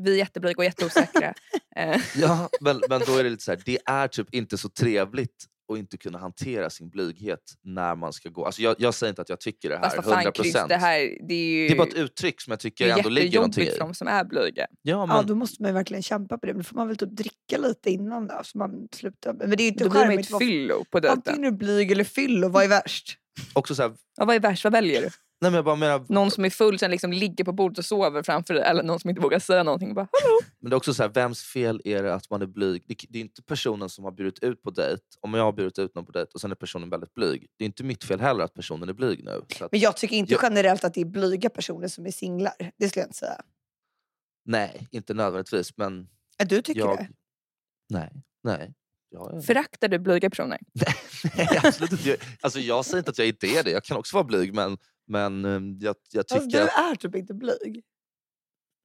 Vi 0.04 0.14
är 0.14 0.18
jätteblyga 0.18 0.58
och 0.58 0.66
jätteosäkra. 0.66 1.34
Eh, 1.76 2.02
Ja, 2.16 2.50
men, 2.62 2.82
men 2.90 3.02
då 3.06 3.18
är 3.18 3.24
det 3.24 3.30
lite 3.30 3.44
så 3.44 3.52
här, 3.52 3.62
det 3.66 3.78
är 3.86 4.08
typ 4.08 4.28
inte 4.34 4.58
så 4.58 4.70
trevligt 4.70 5.46
att 5.74 5.78
inte 5.78 5.98
kunna 5.98 6.18
hantera 6.20 6.70
sin 6.70 6.90
blyghet 6.90 7.40
när 7.64 7.96
man 7.96 8.14
ska 8.14 8.30
gå. 8.30 8.46
Alltså 8.46 8.62
jag, 8.62 8.76
jag 8.80 8.94
säger 8.94 9.10
inte 9.10 9.22
att 9.22 9.30
jag 9.30 9.40
tycker 9.40 9.70
det 9.70 9.76
här 9.76 9.84
Fast 9.84 9.96
vad 9.98 10.06
fan 10.06 10.26
100%. 10.26 10.32
Chris, 10.42 10.54
det 10.70 10.76
här 10.76 11.28
det 11.28 11.34
är 11.34 11.46
ju 11.46 11.68
det 11.68 11.74
är 11.74 11.78
bara 11.78 11.88
ett 11.88 11.94
uttryck 11.94 12.42
som 12.42 12.52
jag 12.52 12.58
det 12.60 12.62
tycker 12.62 12.88
är 12.88 12.98
ändå 12.98 13.10
ligger 13.10 13.38
någonting 13.38 13.68
i. 13.68 13.72
för 13.72 13.80
de 13.80 13.94
som 13.94 14.08
är 14.08 14.24
blyga. 14.24 14.68
Ja, 14.82 15.06
men, 15.06 15.16
Ja, 15.18 15.24
då 15.24 15.36
måste 15.36 15.62
man 15.62 15.70
ju 15.70 15.74
verkligen 15.74 16.04
kämpa 16.04 16.38
på 16.38 16.46
det. 16.46 16.54
Men 16.54 16.62
då 16.62 16.64
får 16.64 16.76
man 16.76 16.88
väl 16.88 16.98
typ 16.98 17.10
dricka 17.12 17.58
lite 17.58 17.90
innan 17.90 18.28
då, 18.28 18.42
så 18.44 18.58
man 18.58 18.88
slutar. 18.96 19.34
Men 19.34 19.50
det 19.50 19.56
är 19.56 19.66
ju 19.66 19.68
inte 19.68 19.84
Då 19.84 19.90
blir 19.90 20.06
man 20.06 20.20
ett 20.20 20.38
fyllo 20.40 20.86
på 20.92 21.00
dejten. 21.00 21.18
Antingen 21.18 21.44
är 21.44 21.52
du 21.52 21.58
blyg 21.58 21.92
eller 21.92 22.04
fyllo, 22.04 22.50
vad 22.50 22.64
är 22.64 22.68
värst? 22.68 23.18
också 23.54 23.76
så 23.76 23.82
här, 23.82 23.92
Ja, 24.18 24.26
vad 24.26 24.36
är 24.36 24.40
värst? 24.40 24.64
Vad 24.64 24.74
väljer 24.74 25.02
du? 25.02 25.10
Nej 25.42 25.52
men 25.52 25.54
jag 25.54 25.66
bara 25.66 25.76
menar, 25.76 26.06
Någon 26.10 26.32
som 26.32 26.46
är 26.46 26.50
full 26.50 26.80
sen 26.80 26.92
liksom 26.92 27.12
ligger 27.14 27.44
på 27.44 27.52
bordet 27.52 27.78
och 27.78 27.86
sover 27.86 28.24
framför 28.24 28.54
dig 28.54 28.64
eller 28.64 28.84
någon 28.84 29.00
som 29.00 29.10
inte 29.10 29.22
vågar 29.22 29.40
säga 29.40 29.64
någonting. 29.64 29.94
Bara, 29.94 30.08
Hallå? 30.24 30.40
men 30.60 30.70
det 30.70 30.74
är 30.74 30.78
också 30.78 30.94
så 30.94 31.04
här, 31.04 31.10
vems 31.10 31.44
fel 31.44 31.82
är 31.86 32.04
det 32.04 32.14
att 32.14 32.30
man 32.30 32.42
är 32.42 32.46
blyg? 32.46 32.84
Det, 32.88 32.96
det 33.10 33.20
är 33.20 33.22
inte 33.22 33.42
personen 33.42 33.90
som 33.90 34.04
har 34.04 34.12
bjudit 34.12 34.44
ut 34.44 34.62
på 34.62 34.70
dejt. 34.72 35.02
Om 35.22 35.34
jag 35.34 35.44
har 35.44 35.52
bjudit 35.52 35.80
ut 35.80 35.96
någon 35.96 36.06
på 36.06 36.12
dejt 36.12 36.32
och 36.34 36.42
sen 36.42 36.52
är 36.52 36.56
personen 36.56 36.90
väldigt 36.90 37.14
blyg. 37.14 37.48
Det 37.58 37.64
är 37.64 37.66
inte 37.66 37.84
mitt 37.84 38.04
fel 38.04 38.20
heller 38.20 38.44
att 38.44 38.54
personen 38.54 38.90
är 38.90 38.94
blyg 38.94 39.24
nu. 39.24 39.42
Så 39.58 39.66
att, 39.66 39.72
Men 39.72 39.82
jag 39.82 39.98
tycker 39.98 40.16
inte 40.16 40.34
Jag- 40.34 40.40
generellt 40.44 40.84
att 40.84 40.94
det 40.94 41.02
är 41.02 41.06
blyga 41.06 41.50
personer 41.50 41.88
som 41.88 42.06
är 42.06 42.12
singlar. 42.12 42.54
Det 42.78 42.90
skulle 42.90 43.02
jag 43.02 43.08
inte 43.08 43.18
säga. 43.18 43.42
nej, 44.46 44.88
inte 44.92 45.14
nödvändigtvis. 45.14 45.78
Men 45.78 46.08
Ja, 46.38 46.46
Du 46.46 46.62
tycker 46.62 46.80
jag... 46.82 46.98
det? 46.98 47.08
Nej, 47.90 48.12
nej. 48.44 48.74
Jag 49.10 49.38
är... 49.38 49.42
Föraktar 49.42 49.88
du 49.88 50.00
blyga 50.00 50.30
personer? 50.30 50.60
Nej, 51.38 51.60
absolut 51.64 51.92
inte. 51.92 52.10
Jag- 52.10 52.18
Alltså, 52.42 52.60
jag 52.60 52.86
säger 52.86 52.98
inte 52.98 53.12
att 53.12 53.18
jag 53.18 53.28
inte 53.28 53.48
är 53.48 53.64
det. 53.64 53.72
Jag 53.72 53.84
kan 53.84 53.98
också 53.98 54.16
vara 54.16 54.24
blyg, 54.24 54.54
men, 54.54 54.78
men 55.10 55.46
eh, 55.46 55.62
jag, 55.86 55.96
jag 56.12 56.28
tycker... 56.28 56.40
Fast 56.40 56.52
du 56.52 56.60
är 56.60 56.96
typ 56.96 57.16
inte 57.16 57.34
blyg. 57.34 57.84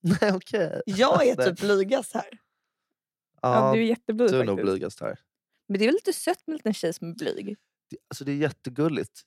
Nej, 0.20 0.32
okej. 0.34 0.82
Jag 0.86 1.26
är 1.26 1.34
typ 1.46 1.60
blygast 1.60 2.14
här. 2.14 2.28
Ja, 3.42 3.68
Ja, 3.68 3.72
du 3.74 3.80
är 3.80 3.84
jätteblyg 3.84 4.30
du 4.30 4.40
är 4.40 4.44
nog 4.44 4.60
blygast 4.62 5.00
här. 5.00 5.18
Men 5.68 5.78
det 5.78 5.84
är 5.84 5.86
väl 5.86 5.94
lite 5.94 6.12
sött 6.12 6.46
med 6.46 6.52
en 6.54 6.56
liten 6.56 6.74
tjej 6.74 6.92
som 6.92 7.10
är 7.10 7.14
blyg? 7.14 7.56
Det, 7.90 7.96
alltså, 8.08 8.24
det 8.24 8.32
är 8.32 8.36
jättegulligt. 8.36 9.20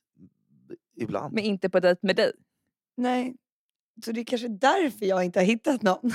Ibland. 0.96 1.34
Men 1.34 1.44
inte 1.44 1.70
på 1.70 1.80
dejt 1.80 1.98
med 2.02 2.16
dig. 2.16 2.32
Nej. 2.96 3.36
Så 4.04 4.12
det 4.12 4.20
är 4.20 4.24
kanske 4.24 4.48
därför 4.48 5.06
jag 5.06 5.24
inte 5.24 5.38
har 5.38 5.44
hittat 5.44 5.82
någon. 5.82 6.12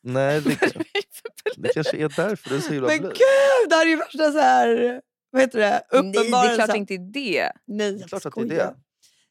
Nej, 0.00 0.40
det, 0.40 0.48
det 1.56 1.68
kanske 1.74 1.96
är 1.96 2.08
därför 2.16 2.50
du 2.50 2.56
är 2.56 2.60
så 2.60 2.72
himla 2.72 2.88
Men 2.88 2.98
blyg. 2.98 3.10
gud, 3.12 3.68
det 3.68 3.74
här 3.74 3.86
är 3.86 3.90
ju 3.90 3.96
värsta 3.96 4.32
så 4.32 4.38
här... 4.38 5.02
Vad 5.30 5.42
heter 5.42 5.58
det? 5.58 5.70
Nej, 5.70 5.80
det 5.90 5.96
är 5.98 6.12
klart 6.12 6.44
Uppenbarelsen. 6.44 6.76
inte 6.76 6.96
det. 6.96 7.52
Nej, 7.66 7.92
Det 7.92 8.04
är 8.04 8.08
klart 8.08 8.26
att 8.26 8.34
det 8.34 8.40
är 8.40 8.46
det. 8.46 8.74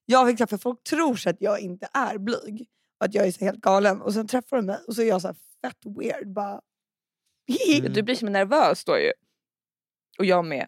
Jag 0.09 0.27
fick 0.27 0.37
träffa 0.37 0.57
folk 0.57 0.83
tror 0.83 1.15
så 1.15 1.29
att 1.29 1.35
jag 1.41 1.59
inte 1.59 1.87
är 1.93 2.17
blyg. 2.17 2.67
Och 2.99 3.05
att 3.05 3.13
jag 3.13 3.27
är 3.27 3.31
så 3.31 3.45
helt 3.45 3.59
galen. 3.59 4.01
Och 4.01 4.13
sen 4.13 4.27
träffar 4.27 4.57
de 4.57 4.65
mig 4.65 4.79
och 4.87 4.95
så 4.95 5.01
är 5.01 5.05
jag 5.05 5.21
så 5.21 5.27
här 5.27 5.35
fett 5.61 5.77
weird. 5.99 6.33
Bara... 6.33 6.61
Mm. 7.79 7.93
Du 7.93 8.03
blir 8.03 8.15
som 8.15 8.31
nervös 8.31 8.83
då 8.85 8.97
ju. 8.99 9.11
Och 10.19 10.25
jag 10.25 10.45
med. 10.45 10.65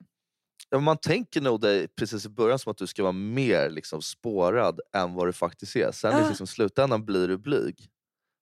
Ja, 0.69 0.77
men 0.77 0.83
man 0.83 0.97
tänker 0.97 1.41
nog 1.41 1.61
dig 1.61 1.87
precis 1.87 2.25
i 2.25 2.29
början 2.29 2.59
som 2.59 2.71
att 2.71 2.77
du 2.77 2.87
ska 2.87 3.01
vara 3.03 3.11
mer 3.11 3.69
liksom, 3.69 4.01
spårad 4.01 4.79
än 4.93 5.13
vad 5.13 5.27
du 5.27 5.33
faktiskt 5.33 5.75
är. 5.75 5.91
Sen 5.91 6.13
i 6.13 6.21
Ja. 6.21 6.27
liksom, 6.27 6.47
slutändan 6.47 7.05
blir 7.05 7.27
du 7.27 7.37
blyg. 7.37 7.89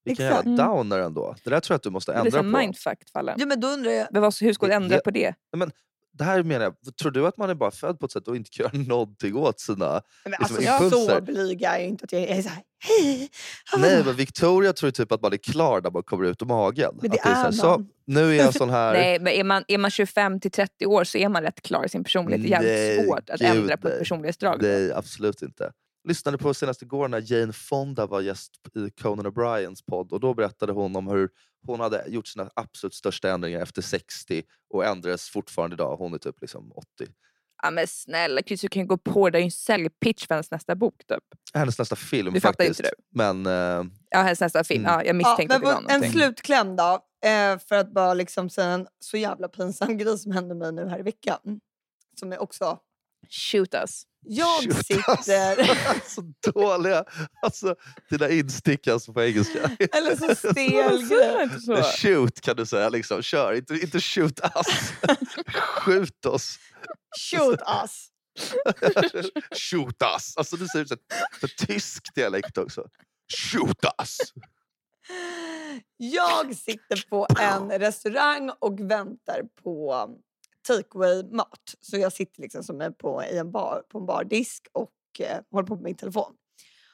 Vilken 0.06 0.26
jävla 0.26 0.42
Mm. 0.42 0.56
downer 0.58 1.00
ändå. 1.00 1.36
Det 1.44 1.50
där 1.50 1.60
tror 1.60 1.74
jag 1.74 1.78
att 1.78 1.84
du 1.84 1.90
måste 1.90 2.12
Det 2.12 2.18
ändra 2.18 2.32
som 2.32 2.52
på. 2.54 2.58
mindfuck 2.60 3.10
fallen. 3.14 3.36
Ja, 3.40 3.46
men 3.46 3.60
då 3.60 3.68
undrar 3.68 3.92
jag... 3.92 4.08
Men 4.12 4.22
vad, 4.22 4.34
hur 4.42 4.54
ska 4.54 4.66
du 4.66 4.70
Det- 4.70 4.76
ändra 4.76 4.96
det- 4.96 5.04
på 5.04 5.12
det? 5.12 5.36
Det 6.18 6.24
här 6.24 6.44
menar 6.44 6.66
jag, 6.66 6.96
tror 6.96 7.12
du 7.12 7.28
att 7.28 7.38
man 7.38 7.50
är 7.50 7.56
bara 7.56 7.72
född 7.72 8.00
på 8.00 8.06
ett 8.06 8.12
sätt 8.12 8.28
och 8.28 8.36
inte 8.36 8.50
kan 8.50 8.64
göra 8.64 8.84
någonting 8.88 9.36
åt 9.36 9.60
sina... 9.60 10.02
Men 10.24 10.32
liksom 10.32 10.56
alltså, 10.56 10.62
jag 10.62 10.80
så 10.80 10.86
impulser. 10.86 11.22
blyg 11.22 11.62
är 11.62 11.74
jag 11.74 11.86
inte 11.86 12.04
att 12.04 12.12
jag 12.12 12.22
är 12.22 12.42
så 12.42 12.50
här... 12.50 12.64
Hej! 12.80 13.30
Nej 13.78 14.04
men 14.06 14.16
Victoria 14.16 14.74
tror 14.74 14.92
typ 14.92 15.12
att 15.12 15.22
man 15.22 15.34
är 15.34 15.38
klar 15.38 15.82
när 15.82 15.92
man 15.92 16.04
kommer 16.04 16.26
ut 16.26 16.42
ur 16.42 16.46
magen. 16.46 17.00
Men 17.02 17.12
det 17.12 17.20
att 17.20 17.26
är 17.26 17.34
så, 17.34 17.40
är 17.40 17.44
här, 17.44 17.52
så 17.52 17.68
man. 17.68 17.90
Nu 18.06 18.30
är 18.30 18.34
jag 18.34 18.54
sån 18.56 18.70
här... 18.70 18.94
Nej, 18.94 19.20
men 19.20 19.34
är 19.34 19.44
man, 19.44 19.64
är 19.68 19.78
man 19.78 19.92
25 19.92 20.40
till 20.40 20.52
30 20.52 20.86
år 20.86 21.04
så 21.04 21.18
är 21.18 21.30
man 21.30 21.42
rätt 21.44 21.62
klar 21.62 21.86
i 21.86 21.90
sin 21.90 22.04
personlighet. 22.04 22.42
Det 22.42 22.48
är 22.48 22.52
jävligt 22.52 22.98
Nej, 22.98 23.06
svårt 23.06 23.30
att 23.30 23.40
gud, 23.40 23.50
ändra 23.50 23.78
på 23.78 23.88
ett 23.88 24.00
personlighetsdrag. 24.00 24.62
Nej, 24.62 24.94
absolut 24.94 25.42
inte. 25.42 25.72
Lyssnade 26.08 26.38
på 26.38 26.54
senast 26.54 26.82
igår 26.82 27.08
när 27.08 27.32
Jane 27.32 27.54
Fonda 27.54 28.06
var 28.06 28.22
gäst 28.22 28.52
i 28.76 28.90
Conan 29.02 29.28
O'Briens 29.28 29.84
podd 29.88 30.12
och 30.12 30.20
då 30.20 30.34
berättade 30.34 30.72
hon 30.72 30.96
om 30.96 31.08
hur 31.08 31.30
hon 31.66 31.80
hade 31.80 32.04
gjort 32.08 32.28
sina 32.28 32.50
absolut 32.56 32.94
största 32.94 33.32
ändringar 33.32 33.62
efter 33.62 33.82
60 33.82 34.44
och 34.70 34.86
ändrades 34.86 35.30
fortfarande 35.30 35.74
idag. 35.74 35.98
Hon 35.98 36.14
är 36.14 36.18
typ 36.18 36.42
liksom 36.42 36.72
80. 36.72 36.86
Ja, 37.64 37.72
men 37.72 37.88
snälla 37.88 38.42
Chris, 38.42 38.62
du 38.62 38.68
kan 38.68 38.88
gå 38.88 38.98
på 38.98 39.30
det. 39.30 39.32
Det 39.32 39.38
är 39.38 39.42
ju 39.42 39.46
en 39.46 39.52
säljpitch 39.52 40.28
för 40.28 40.36
hennes 40.36 40.52
nästa 40.52 40.76
bok. 40.76 40.96
Typ. 41.08 41.24
Hennes 41.54 41.80
nästa 41.80 41.96
film 41.96 42.34
fattar 42.34 42.48
faktiskt. 42.50 42.80
inte 42.80 42.92
Men 43.10 43.46
eh, 43.46 43.92
Ja, 44.10 44.20
hennes 44.20 44.42
nästa 44.42 44.64
film. 44.64 44.86
Mm. 44.86 44.94
Ja, 44.94 45.00
jag 45.00 45.08
Ja, 45.08 45.14
misstänkte 45.14 45.60
men 45.60 45.68
att 45.68 45.88
det 45.88 45.94
var 45.94 46.06
en 46.06 46.12
slutkläm 46.12 46.76
då. 46.76 47.00
Eh, 47.26 47.60
för 47.60 47.76
att 47.76 47.94
bara 47.94 48.14
liksom 48.14 48.50
säga 48.50 48.68
en 48.68 48.88
så 49.00 49.18
jävla 49.18 49.48
pinsam 49.48 49.98
grej 49.98 50.18
som 50.18 50.32
hände 50.32 50.56
mig 50.56 50.72
nu 50.72 50.88
här 50.90 51.00
i 51.00 51.04
veckan. 51.04 51.60
Som 52.20 52.34
är 52.34 52.42
också... 52.42 52.80
Shoot 53.30 53.74
us. 53.74 54.04
Jag 54.30 54.64
shoot, 54.64 54.86
sitter... 54.86 56.10
så 56.10 56.34
dåliga. 56.52 57.06
Alltså, 57.42 57.76
dina 58.10 58.30
instick 58.30 58.88
alltså 58.88 59.14
på 59.14 59.24
engelska. 59.24 59.60
Eller 59.92 60.16
så 60.16 60.36
stel 60.36 61.62
så? 61.62 61.84
Shoot 61.84 62.42
kan 62.42 62.56
du 62.56 62.66
säga. 62.66 62.90
Liksom. 62.90 63.22
Kör, 63.22 63.54
inte, 63.54 63.74
inte 63.74 64.00
shoot 64.00 64.40
us. 64.40 64.94
Skjut 65.54 66.26
oss. 66.26 66.60
Shoot 67.32 67.60
us. 67.84 68.08
Shoot 69.72 70.04
us. 70.16 70.38
Alltså 70.38 70.56
du 70.56 70.68
säger 70.68 70.86
ut 70.86 71.02
för 71.40 71.48
tysk 71.48 72.16
dialekt 72.16 72.58
också. 72.58 72.88
Shoot 73.52 73.86
us. 74.02 74.18
Jag 75.98 76.56
sitter 76.56 77.10
på 77.10 77.28
en 77.40 77.72
restaurang 77.72 78.52
och 78.60 78.80
väntar 78.92 79.42
på 79.64 80.10
takeaway-mat. 80.68 81.76
Så 81.82 81.98
jag 81.98 82.14
sitter 82.14 82.42
liksom 82.42 82.64
som 82.64 82.82
är 82.82 82.92
på, 82.92 83.24
i 83.24 83.38
en 83.38 83.52
bar, 83.52 83.84
på 83.90 83.98
en 84.00 84.06
bardisk 84.06 84.68
och 84.74 84.92
eh, 85.20 85.40
håller 85.52 85.68
på 85.68 85.76
med 85.76 85.84
min 85.84 85.96
telefon. 85.96 86.34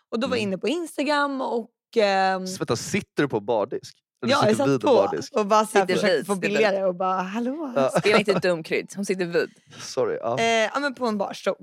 Och 0.09 0.19
då 0.19 0.27
var 0.27 0.35
jag 0.35 0.41
Mm. 0.43 0.49
inne 0.53 0.57
på 0.57 0.67
Instagram 0.67 1.41
och... 1.41 1.71
ehm, 1.97 2.47
Så, 2.47 2.57
vänta, 2.57 2.75
sitter 2.75 3.23
du 3.23 3.29
på 3.29 3.39
bardisk? 3.39 3.97
Eller 4.23 4.33
ja, 4.33 4.47
jag 4.47 4.57
satt 4.57 4.81
på 4.81 4.87
bardisk? 4.87 5.33
och 5.35 5.45
bara 5.45 5.65
så 5.65 5.77
här 5.77 5.85
Sitter 5.85 5.95
försökte 5.99 6.17
vid, 6.17 6.27
få 6.27 6.35
billigare 6.35 6.83
och 6.83 6.95
bara 6.95 7.21
hallå. 7.21 7.73
Ja. 7.75 7.89
Spela 7.99 8.17
inte 8.19 8.39
dum 8.39 8.63
Kryds, 8.63 8.95
hon 8.95 9.05
sitter 9.05 9.25
vid. 9.25 9.49
Sorry. 9.79 10.17
Ja. 10.21 10.39
Eh, 10.39 10.45
ja, 10.73 10.79
men 10.79 10.93
på 10.95 11.05
en 11.07 11.17
barstol. 11.17 11.55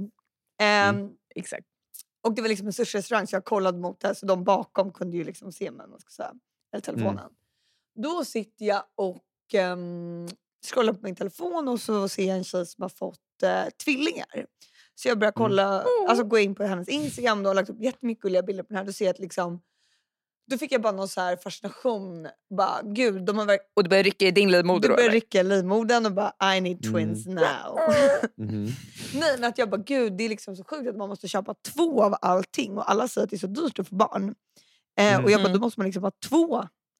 Ehm, 0.60 0.96
Mm. 0.96 1.10
Exakt. 1.34 1.66
Och 2.22 2.34
det 2.34 2.42
var 2.42 2.48
liksom 2.48 2.66
en 2.66 2.72
sushi-restaurang 2.72 3.26
så 3.26 3.36
jag 3.36 3.44
kollade 3.44 3.78
mot 3.78 4.00
det 4.00 4.14
så 4.14 4.26
de 4.26 4.44
bakom 4.44 4.92
kunde 4.92 5.16
ju 5.16 5.24
liksom 5.24 5.52
se 5.52 5.70
mig. 5.70 5.84
om 5.84 5.90
Man 5.90 6.00
ska 6.00 6.10
säga. 6.10 6.32
Eller 6.72 6.80
telefonen. 6.82 7.18
Mm. 7.18 7.32
Då 8.02 8.24
sitter 8.24 8.64
jag 8.64 8.82
och 8.94 9.24
um, 9.72 10.28
scrollar 10.66 10.92
på 10.92 10.98
min 11.02 11.16
telefon 11.16 11.68
och 11.68 11.80
så 11.80 12.08
ser 12.08 12.28
jag 12.28 12.36
en 12.36 12.44
tjej 12.44 12.66
som 12.66 12.82
har 12.82 12.88
fått 12.88 13.42
eh, 13.42 13.64
tvillingar. 13.84 14.46
Så 14.94 15.08
jag 15.08 15.18
börjar 15.18 15.32
Mm. 15.36 15.48
kolla, 15.48 15.84
alltså 16.08 16.24
gå 16.24 16.38
in 16.38 16.54
på 16.54 16.64
hennes 16.64 16.88
Instagram. 16.88 17.40
och 17.40 17.46
har 17.46 17.54
lagt 17.54 17.70
upp 17.70 17.80
jättemycket 17.82 18.22
gulliga 18.22 18.42
bilder 18.42 18.62
på 18.62 18.68
den 18.68 18.76
här. 18.76 18.84
Då 18.84 18.92
ser 18.92 19.04
jag 19.04 19.12
att 19.12 19.18
liksom, 19.18 19.60
då 20.50 20.58
fick 20.58 20.72
jag 20.72 20.82
bara 20.82 20.92
någon 20.92 21.08
så 21.08 21.20
här 21.20 21.36
fascination. 21.36 22.28
Bara, 22.56 22.80
Gud, 22.82 23.24
de 23.24 23.38
har 23.38 23.46
verk- 23.46 23.70
Och 23.76 23.82
du 23.84 23.88
börjar 23.90 24.04
rycka 24.04 24.26
i 24.26 24.30
din 24.30 24.50
livmoder 24.50 24.88
då 24.88 24.88
då? 24.88 24.94
börjar 24.94 25.08
eller? 25.08 25.14
rycka 25.20 25.40
i 25.40 25.44
livmodern 25.44 26.06
och 26.06 26.12
bara 26.12 26.56
I 26.56 26.60
need 26.60 26.82
twins 26.82 27.26
Mm. 27.26 27.44
now. 27.44 27.78
Mhm. 28.36 28.66
Nej 29.14 29.34
men 29.38 29.44
att 29.44 29.58
jag 29.58 29.70
bara 29.70 29.80
gud 29.86 30.12
det 30.12 30.24
är 30.24 30.28
liksom 30.28 30.56
så 30.56 30.64
sjukt 30.64 30.88
att 30.88 30.96
man 30.96 31.08
måste 31.08 31.28
köpa 31.28 31.54
två 31.74 32.02
av 32.02 32.14
allting 32.20 32.76
och 32.78 32.90
alla 32.90 33.08
säger 33.08 33.24
att 33.24 33.30
det 33.30 33.36
är 33.36 33.38
så 33.38 33.46
dyrt 33.46 33.78
att 33.78 33.88
få 33.88 33.94
barn. 33.94 34.34
Eh, 34.98 35.24
och 35.24 35.30
jag 35.30 35.40
bara 35.40 35.48
Mhm. 35.48 35.52
då 35.52 35.60
måste 35.60 35.80
man 35.80 35.84
liksom 35.86 36.02
ha 36.02 36.12
två 36.28 36.56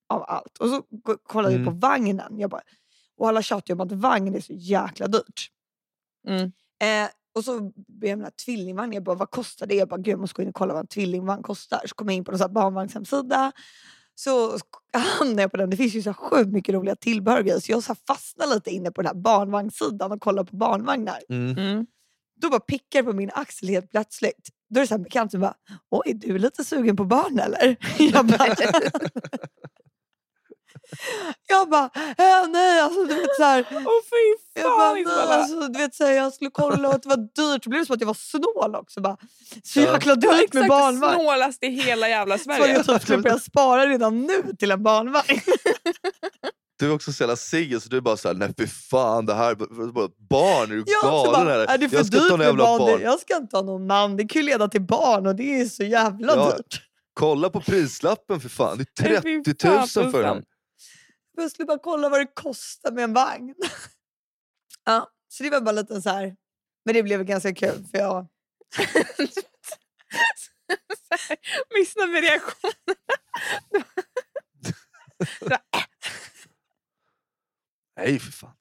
av 0.08 0.22
allt. 0.28 0.58
Och 0.58 0.68
så 0.68 0.82
kollade 1.22 1.54
jag 1.54 1.64
på 1.64 1.70
Mm. 1.70 1.80
vagnen. 1.80 2.38
Jag 2.38 2.50
bara, 2.50 2.62
och 3.20 3.28
alla 3.28 3.42
tjatar 3.42 3.74
ju 3.74 3.80
om 3.80 3.86
att 3.86 3.92
vagn 3.92 4.34
är 4.34 4.40
så 4.40 4.52
jäkla 4.52 5.06
dyrt. 5.08 5.50
Mm. 6.28 6.52
Eh, 6.82 7.10
och 7.34 7.44
så 7.44 7.60
började 7.60 8.08
jag 8.08 8.18
med 8.18 8.36
tvillingvagnen. 8.36 8.92
Jag 8.94 9.02
bara 9.02 9.16
vad 9.16 9.30
kostar 9.30 9.66
det? 9.66 9.74
Jag 9.74 9.88
bara 9.88 9.96
gud 9.96 10.12
jag 10.12 10.20
måste 10.20 10.34
gå 10.34 10.42
in 10.42 10.48
och 10.48 10.54
kolla 10.54 10.72
vad 10.74 10.80
en 10.80 10.86
tvillingvagn 10.86 11.42
kostar. 11.42 11.80
Så 11.86 11.94
kom 11.94 12.08
jag 12.08 12.16
in 12.16 12.24
på 12.24 12.32
en 12.32 12.52
barnvagnshemsida. 12.52 13.52
Så 14.14 14.58
hamnade 15.18 15.42
jag 15.42 15.50
på 15.50 15.56
den. 15.56 15.70
Det 15.70 15.76
finns 15.76 15.94
ju 15.94 16.02
så 16.02 16.14
sjukt 16.14 16.50
mycket 16.50 16.74
roliga 16.74 16.96
tillbehör. 16.96 17.60
Så 17.60 17.72
jag 17.72 17.82
så 17.82 17.94
fastnade 17.94 18.54
lite 18.54 18.70
inne 18.70 18.90
på 18.90 19.02
den 19.02 19.06
här 19.06 19.22
barnvagnssidan 19.22 20.12
och 20.12 20.20
kollade 20.20 20.50
på 20.50 20.56
barnvagnar 20.56 21.18
Mm. 21.28 21.58
Mm. 21.58 21.86
då 22.40 22.50
bara 22.50 22.60
pickar 22.60 23.02
på 23.02 23.12
min 23.12 23.30
axel 23.34 23.68
helt 23.68 23.90
plötsligt. 23.90 24.48
Då 24.68 24.80
är 24.80 24.84
det 24.84 24.88
så 24.88 24.94
här 24.94 25.02
bekant 25.04 25.30
som 25.30 25.40
bara, 25.40 25.54
oj 25.90 26.14
du 26.14 26.34
är 26.34 26.38
lite 26.38 26.64
sugen 26.64 26.96
på 26.96 27.04
barn 27.04 27.38
eller? 27.38 27.76
Jag 28.12 28.26
bara, 28.26 28.46
jag 31.49 31.68
bara 31.70 31.91
äh, 32.18 32.49
nej 32.51 32.80
alltså 32.80 33.05
du 33.05 33.14
vet 33.14 33.36
så 33.36 33.43
här. 33.43 33.66
Åh 33.70 33.76
fy 34.11 34.61
Jag, 34.61 34.64
bara, 34.70 34.78
fan 34.80 34.93
nej, 34.95 35.03
Isabella! 35.03 35.34
alltså, 35.34 35.61
du 35.68 35.78
vet, 35.78 35.95
så 35.95 36.05
här, 36.05 36.12
jag 36.12 36.32
skulle 36.32 36.51
kolla 36.51 36.88
och 36.88 36.95
att 36.95 37.03
det 37.03 37.09
var 37.09 37.16
dyrt. 37.16 37.64
Så 37.64 37.70
blev 37.70 37.82
det 37.82 37.86
som 37.86 37.95
att 37.95 38.01
jag 38.01 38.07
var 38.07 38.14
snål 38.14 38.74
också. 38.74 39.01
Bara, 39.01 39.16
så 39.64 39.80
Ja. 39.80 39.93
jäkla 39.93 40.14
dyrt 40.14 40.32
med 40.32 40.43
exakt 40.62 40.68
barnvagn. 40.68 41.14
snålast 41.20 41.64
i 41.64 41.66
hela 41.68 42.09
jävla 42.09 42.38
Så 42.38 42.45
Sverige. 42.45 42.72
jag 42.72 42.86
typ 42.86 43.03
skulle 43.03 43.18
börja 43.18 43.38
spara 43.38 43.86
redan 43.86 44.20
nu 44.26 44.43
till 44.59 44.70
en 44.70 44.82
barnvagn. 44.82 45.41
du 46.78 46.86
är 46.86 46.95
också 46.95 47.12
så 47.12 47.22
jävla 47.22 47.36
singel 47.36 47.80
så 47.80 47.88
du 47.88 47.97
är 47.97 48.01
bara 48.01 48.16
såhär, 48.16 48.34
nej 48.34 48.55
fy 48.59 48.66
fan 48.66 49.26
det 49.26 49.34
här 49.34 49.55
bara 49.93 50.09
barn, 50.30 50.70
är 50.72 50.74
du 50.76 50.84
Jag 50.86 51.03
galen 51.03 51.32
bara, 51.32 51.55
eller? 51.55 51.66
är 51.66 51.78
det 51.78 51.88
för 51.88 51.97
Jag 51.97 52.07
ska 52.07 52.16
dyrt 52.18 52.38
med 52.38 52.57
barn? 52.57 52.78
barn. 52.78 53.01
Jag 53.01 53.20
ska 53.20 53.36
inte 53.36 53.57
ha 53.57 53.62
någon 53.62 53.86
man. 53.86 54.16
Det 54.16 54.24
kan 54.24 54.43
ju 54.43 54.47
leda 54.49 54.68
till 54.68 54.82
barn 54.82 55.26
och 55.26 55.36
det 55.36 55.61
är 55.61 55.64
så 55.64 55.84
jävla 55.84 56.36
Ja, 56.36 56.51
dyrt. 56.57 56.82
Kolla 57.14 57.51
på 57.51 57.61
prislappen 57.61 58.41
för 58.41 58.49
fan, 58.49 58.78
det 58.78 59.05
är 59.07 59.11
Nej, 59.22 59.22
fy 59.45 59.55
30 59.55 59.66
000 59.68 59.76
fan, 59.88 59.88
för 60.12 60.22
fan. 60.22 60.43
Jag 61.43 61.51
skulle 61.51 61.66
bara 61.66 61.78
kolla 61.78 62.09
vad 62.09 62.20
det 62.20 62.26
kostar 62.34 62.93
med 62.93 63.05
en 63.05 63.12
vagn. 63.12 63.55
ja, 64.84 65.11
så 65.28 65.43
det 65.43 65.51
var 65.51 65.61
bara 65.61 65.72
lite 65.72 66.03
så 66.03 66.11
här. 66.11 66.36
Men 66.84 66.95
det 66.95 67.03
blev 67.03 67.24
ganska 67.24 67.55
kul 67.55 67.86
för 67.91 67.99
jag... 67.99 68.26
Missnöjd 71.78 72.11
med 72.11 72.22
reaktionen. 72.22 72.74
Nej 77.97 78.18
för 78.18 78.32
fan. 78.32 78.57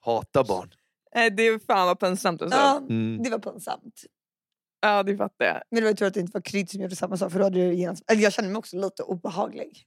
Hatar 0.00 0.44
barn. 0.44 0.70
Nej, 1.14 1.30
det 1.30 1.42
är 1.42 1.58
fan 1.58 1.86
vad 1.86 2.00
pinsamt. 2.00 2.42
Alltså. 2.42 2.58
Ja, 2.58 2.76
Mm. 2.76 3.22
det 3.22 3.30
var 3.30 3.38
pinsamt. 3.38 4.02
Ja, 4.80 5.02
det 5.02 5.16
fattar 5.16 5.44
jag. 5.44 5.62
Men 5.70 5.82
det 5.82 5.88
var 5.90 5.94
tur 5.96 6.06
att 6.06 6.14
det 6.14 6.20
inte 6.20 6.32
var 6.34 6.40
Krydd 6.42 6.70
som 6.70 6.80
gjorde 6.80 6.96
samma 6.96 7.16
sak 7.16 7.32
för 7.32 7.38
då 7.38 7.44
hade 7.44 7.68
det 7.68 7.74
genast... 7.74 8.10
Eller 8.10 8.22
jag 8.22 8.32
kände 8.32 8.50
mig 8.50 8.58
också 8.58 8.76
lite 8.76 9.02
obehaglig. 9.02 9.84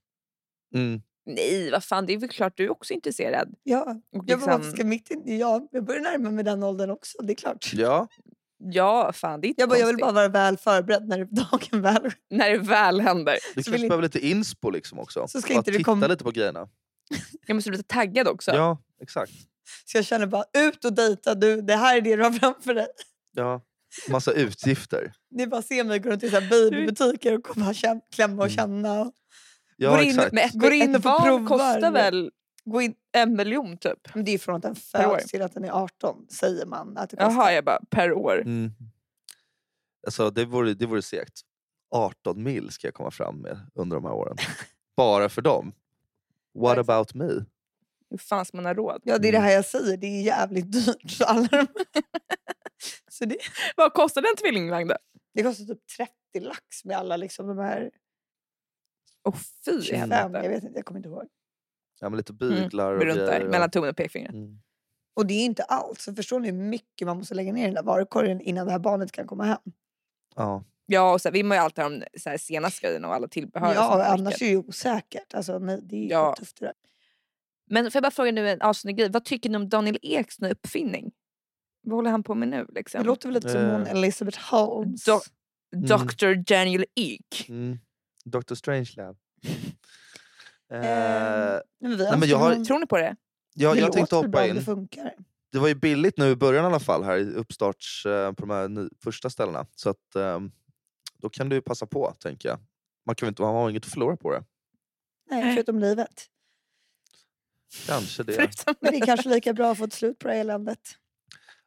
Mm. 0.75 1.01
Nej, 1.25 1.71
vad 1.71 1.83
fan, 1.83 2.05
det 2.05 2.13
är 2.13 2.17
väl 2.17 2.29
klart 2.29 2.53
du 2.57 2.63
är 2.65 2.69
också 2.71 2.93
intresserad. 2.93 3.55
Ja, 3.63 3.95
Och 4.17 4.23
jag, 4.27 4.39
bara, 4.39 4.57
liksom, 4.57 4.73
ska 4.75 4.85
mitt 4.85 5.11
in, 5.11 5.37
ja, 5.39 5.67
jag 5.71 5.85
börjar 5.85 6.01
närma 6.01 6.31
mig 6.31 6.43
den 6.43 6.63
åldern 6.63 6.89
också, 6.89 7.17
det 7.21 7.33
är 7.33 7.35
klart. 7.35 7.71
Ja, 7.73 8.07
ja, 8.63 9.11
fan 9.13 9.41
det 9.41 9.47
är 9.47 9.49
inte 9.49 9.61
Jag, 9.61 9.69
bara, 9.69 9.79
jag 9.79 9.87
vill 9.87 9.97
bara 9.97 10.11
vara 10.11 10.27
väl 10.27 10.57
förberedd 10.57 11.07
när 11.07 11.25
dagen 11.25 11.81
väl... 11.81 12.11
När 12.29 12.49
det 12.49 12.57
väl 12.57 13.01
händer. 13.01 13.33
vi 13.33 13.63
Så 13.63 13.71
kanske 13.71 13.71
vill 13.81 13.89
behöver 13.89 14.03
lite 14.03 14.19
inspo 14.27 14.69
liksom 14.69 14.99
också. 14.99 15.27
Så 15.27 15.41
ska 15.41 15.53
inte 15.53 15.71
det 15.71 15.77
titta 15.77 15.91
komma- 15.91 16.07
lite 16.07 16.23
på 16.23 16.31
grejerna. 16.31 16.67
Jag 17.47 17.55
måste 17.55 17.69
bli 17.69 17.77
lite 17.77 17.93
taggad 17.93 18.27
också. 18.27 18.51
Ja, 18.51 18.77
exakt. 19.01 19.31
Så 19.85 19.97
jag 19.97 20.05
känner 20.05 20.25
bara, 20.25 20.43
ut 20.53 20.85
och 20.85 20.93
dejta 20.93 21.35
du, 21.35 21.61
det 21.61 21.75
här 21.75 21.97
är 21.97 22.01
det 22.01 22.15
du 22.15 22.23
har 22.23 22.31
framför 22.31 22.73
dig. 22.73 22.87
Ja. 23.35 23.61
Massa 24.09 24.31
utgifter. 24.31 25.13
Ni 25.31 25.47
bara 25.47 25.61
ser 25.61 25.83
mig 25.83 25.99
gå 25.99 26.09
runt 26.09 26.23
i 26.23 26.29
babybutiker 26.31 27.37
och 27.37 27.43
komma 27.43 27.69
och 27.69 27.75
klämma 28.15 28.43
och 28.43 28.49
Mm. 28.49 28.55
känna. 28.55 29.01
och 29.01 29.13
Ja, 29.83 29.89
Går 29.91 30.01
in- 30.01 30.09
exakt. 30.09 30.33
Men 30.33 30.43
ett, 30.45 30.53
Går 30.53 30.71
in 30.73 30.95
ett 30.95 31.03
barn 31.03 31.45
kostar 31.45 31.91
väl 31.91 32.31
Gå 32.65 32.81
in. 32.81 32.93
en 33.11 33.35
miljon 33.35 33.77
typ? 33.77 34.15
Men 34.15 34.25
det 34.25 34.31
är 34.31 34.37
från 34.37 34.55
att 34.55 34.61
den 34.61 34.75
föds 34.75 35.27
till 35.27 35.41
att 35.41 35.53
den 35.53 35.63
är 35.65 35.71
18, 35.71 36.27
säger 36.29 36.65
man. 36.65 36.97
Att 36.97 37.09
det 37.09 37.17
kostar. 37.17 37.31
Jaha, 37.31 37.53
jag 37.53 37.65
bara 37.65 37.79
per 37.89 38.13
år. 38.13 38.41
Mm. 38.41 38.71
Alltså, 40.07 40.29
det, 40.29 40.45
vore, 40.45 40.73
det 40.73 40.85
vore 40.85 41.01
segt. 41.01 41.41
18 41.95 42.43
mil 42.43 42.69
ska 42.71 42.87
jag 42.87 42.93
komma 42.93 43.11
fram 43.11 43.35
med 43.41 43.59
under 43.75 43.95
de 43.95 44.05
här 44.05 44.13
åren. 44.13 44.37
Bara 44.97 45.29
för 45.29 45.41
dem. 45.41 45.73
What 46.59 46.77
about 46.77 47.13
me? 47.13 47.25
Hur 48.09 48.17
fan 48.17 48.45
ska 48.45 48.57
man 48.57 48.65
ha 48.65 48.73
råd? 48.73 49.01
Ja, 49.03 49.17
det 49.17 49.27
är 49.27 49.31
det 49.31 49.37
Mm. 49.37 49.47
här 49.47 49.55
jag 49.55 49.65
säger. 49.65 49.97
Det 49.97 50.07
är 50.07 50.21
jävligt 50.21 50.71
dyrt. 50.71 51.11
Så, 51.11 51.23
alla 51.23 51.47
de... 51.47 51.67
så 53.11 53.25
det, 53.25 53.37
Vad 53.75 53.93
kostar 53.93 54.21
en 54.21 54.35
tvillingvagn 54.37 54.87
då? 54.87 54.95
det 55.33 55.43
kostar 55.43 55.65
typ 55.65 55.87
30 55.97 56.11
lax 56.39 56.85
med 56.85 56.97
alla 56.97 57.17
liksom 57.17 57.47
de 57.47 57.57
här 57.57 57.91
Åh 59.23 59.35
fy 59.65 59.71
i 59.79 59.81
25. 59.81 60.11
helvete. 60.11 60.45
Jag 60.45 60.51
vet 60.53 60.63
inte, 60.63 60.77
jag 60.79 60.85
kommer 60.85 60.99
inte 60.99 61.09
ihåg. 61.09 61.25
Ja, 61.99 62.09
men 62.09 62.17
lite 62.17 62.33
byglar 62.33 62.93
och 62.93 63.01
Runt 63.05 63.19
där, 63.19 63.27
grejer. 63.39 63.49
mellan 63.51 63.69
tummen 63.71 63.89
och 63.89 63.95
pekfingret. 63.97 64.33
Mm. 64.33 64.59
Och 65.13 65.25
det 65.25 65.33
är 65.33 65.45
inte 65.45 65.63
allt. 65.63 65.99
Så 66.01 66.13
förstår 66.15 66.39
ni 66.39 66.47
hur 66.51 66.57
mycket 66.57 67.05
man 67.07 67.17
måste 67.17 67.35
lägga 67.35 67.53
ner 67.53 67.61
i 67.63 67.65
den 67.65 67.73
där 67.73 67.83
varukorgen 67.83 68.41
innan 68.41 68.65
det 68.65 68.71
här 68.71 68.79
barnet 68.79 69.11
kan 69.11 69.27
komma 69.27 69.43
hem? 69.43 69.57
Ja. 70.35 70.63
Ja, 70.85 71.13
och 71.13 71.21
så 71.21 71.27
här, 71.29 71.33
vi 71.33 71.43
må 71.43 71.53
ju 71.55 71.59
alltid 71.59 71.83
ha 71.83 71.89
de 71.89 72.03
så 72.19 72.29
här, 72.29 72.37
senaste 72.37 72.87
grejerna 72.87 73.07
och 73.07 73.13
alla 73.15 73.27
tillbehör. 73.27 73.69
och 73.69 73.75
Ja, 73.75 74.05
annars 74.05 74.33
är 74.41 74.45
det 74.45 74.51
ju 74.51 74.57
osäkert. 74.57 75.33
Alltså, 75.33 75.59
nej, 75.59 75.79
det 75.83 75.95
är 75.95 75.99
ju 76.01 76.07
Ja. 76.07 76.35
tufft 76.37 76.59
det 76.59 76.65
där. 76.65 76.73
Men 77.69 77.91
får 77.91 77.95
jag 77.97 78.03
bara 78.03 78.11
fråga 78.11 78.31
nu 78.31 78.49
en 78.49 78.61
avslutande 78.61 79.01
grej. 79.01 79.11
Vad 79.11 79.25
tycker 79.25 79.49
ni 79.49 79.55
om 79.57 79.69
Daniel 79.69 79.99
Eks 80.01 80.39
nya 80.39 80.51
uppfinning? 80.51 81.11
Vad 81.83 81.95
håller 81.95 82.11
han 82.11 82.23
på 82.23 82.35
med 82.35 82.47
nu? 82.47 82.65
Liksom? 82.69 83.01
Det 83.01 83.07
låter 83.07 83.27
väl 83.29 83.33
lite 83.33 83.49
som 83.49 83.61
hon 83.65 83.81
Eh. 83.81 83.91
Elizabeth 83.91 84.39
Holmes. 84.51 85.07
Do- 85.07 85.29
Dr. 85.75 86.33
Daniel 86.53 86.85
Ek. 86.95 87.45
Mm. 87.49 87.77
Dr. 88.25 88.55
Strangelab. 88.55 89.17
Eh, 90.73 90.79
Nej, 90.79 91.61
men, 91.81 91.91
vi 91.91 91.97
Nej, 92.03 92.17
men 92.19 92.29
jag 92.29 92.37
har- 92.37 92.65
Tror 92.65 92.79
ni 92.79 92.85
på 92.87 92.97
det? 92.97 93.15
ja, 93.55 93.73
det 93.73 93.79
jag 93.79 93.91
tänkte 93.93 94.15
hoppa 94.15 94.27
om 94.27 94.31
Det 94.31 94.47
in. 94.47 94.61
funkar. 94.65 95.13
Det 95.51 95.59
var 95.59 95.67
ju 95.67 95.75
billigt 95.75 96.17
nu 96.17 96.29
i 96.29 96.35
början 96.35 96.63
i 96.63 96.67
alla 96.67 96.79
fall 96.79 97.03
här 97.03 97.17
i 97.17 97.33
uppstarts 97.33 98.05
eh, 98.05 98.33
på 98.33 98.45
de 98.45 98.49
här 98.49 98.89
första 99.03 99.29
ställena. 99.29 99.65
Så 99.75 99.89
att, 99.89 100.15
ehm, 100.15 100.51
då 101.17 101.29
kan 101.29 101.49
du 101.49 101.55
ju 101.55 101.61
passa 101.61 101.85
på 101.85 102.13
tänker 102.19 102.49
jag. 102.49 102.59
Man, 103.05 103.15
kan 103.15 103.27
inte, 103.29 103.41
man 103.41 103.55
har 103.55 103.69
inget 103.69 103.85
att 103.85 103.91
förlora 103.91 104.17
på 104.17 104.31
det. 104.31 104.43
Nej, 105.29 105.55
förutom 105.55 105.79
livet. 105.79 106.25
Kanske 107.87 108.23
det. 108.23 108.33
Förutom 108.33 108.75
Men 108.81 108.91
det 108.91 108.97
är 108.97 109.05
kanske 109.05 109.29
lika 109.29 109.53
bra 109.53 109.71
att 109.71 109.77
få 109.77 109.83
ett 109.83 109.93
slut 109.93 110.19
på 110.19 110.27
det 110.27 110.33
eländet. 110.35 110.79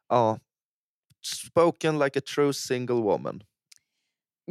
Ja. 0.09 0.39
Spoken 1.47 1.99
like 1.99 2.19
a 2.19 2.21
true 2.35 2.53
single 2.53 2.95
woman. 2.95 3.43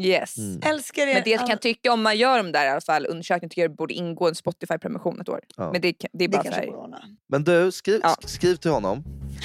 Yes. 0.00 0.38
Mm. 0.38 0.60
Älskar 0.64 1.02
er. 1.06 1.14
Men 1.14 1.22
det 1.24 1.30
jag 1.30 1.46
kan 1.46 1.58
tycka 1.58 1.92
om 1.92 2.02
man 2.02 2.16
gör 2.16 2.36
de 2.36 2.52
där 2.52 2.66
i 2.66 2.68
alla 2.68 2.80
fall 2.80 3.06
undersökningar 3.06 3.48
tycker 3.48 3.62
jag 3.62 3.70
det 3.70 3.74
borde 3.76 3.94
ingå 3.94 4.28
en 4.28 4.34
Spotify-promotion 4.34 5.20
ett 5.20 5.28
år. 5.28 5.40
Ja. 5.56 5.72
Men 5.72 5.80
det, 5.80 5.92
kan- 5.92 6.10
det 6.12 6.24
är 6.24 6.28
det 6.28 6.36
bara 6.36 6.42
kanske 6.42 6.60
så 6.66 6.90
här. 6.90 7.00
Men 7.28 7.44
du, 7.44 7.72
skriv, 7.72 8.00
Ja. 8.02 8.08
sk- 8.20 8.26
skriv 8.26 8.56
till 8.56 8.70
honom 8.70 9.04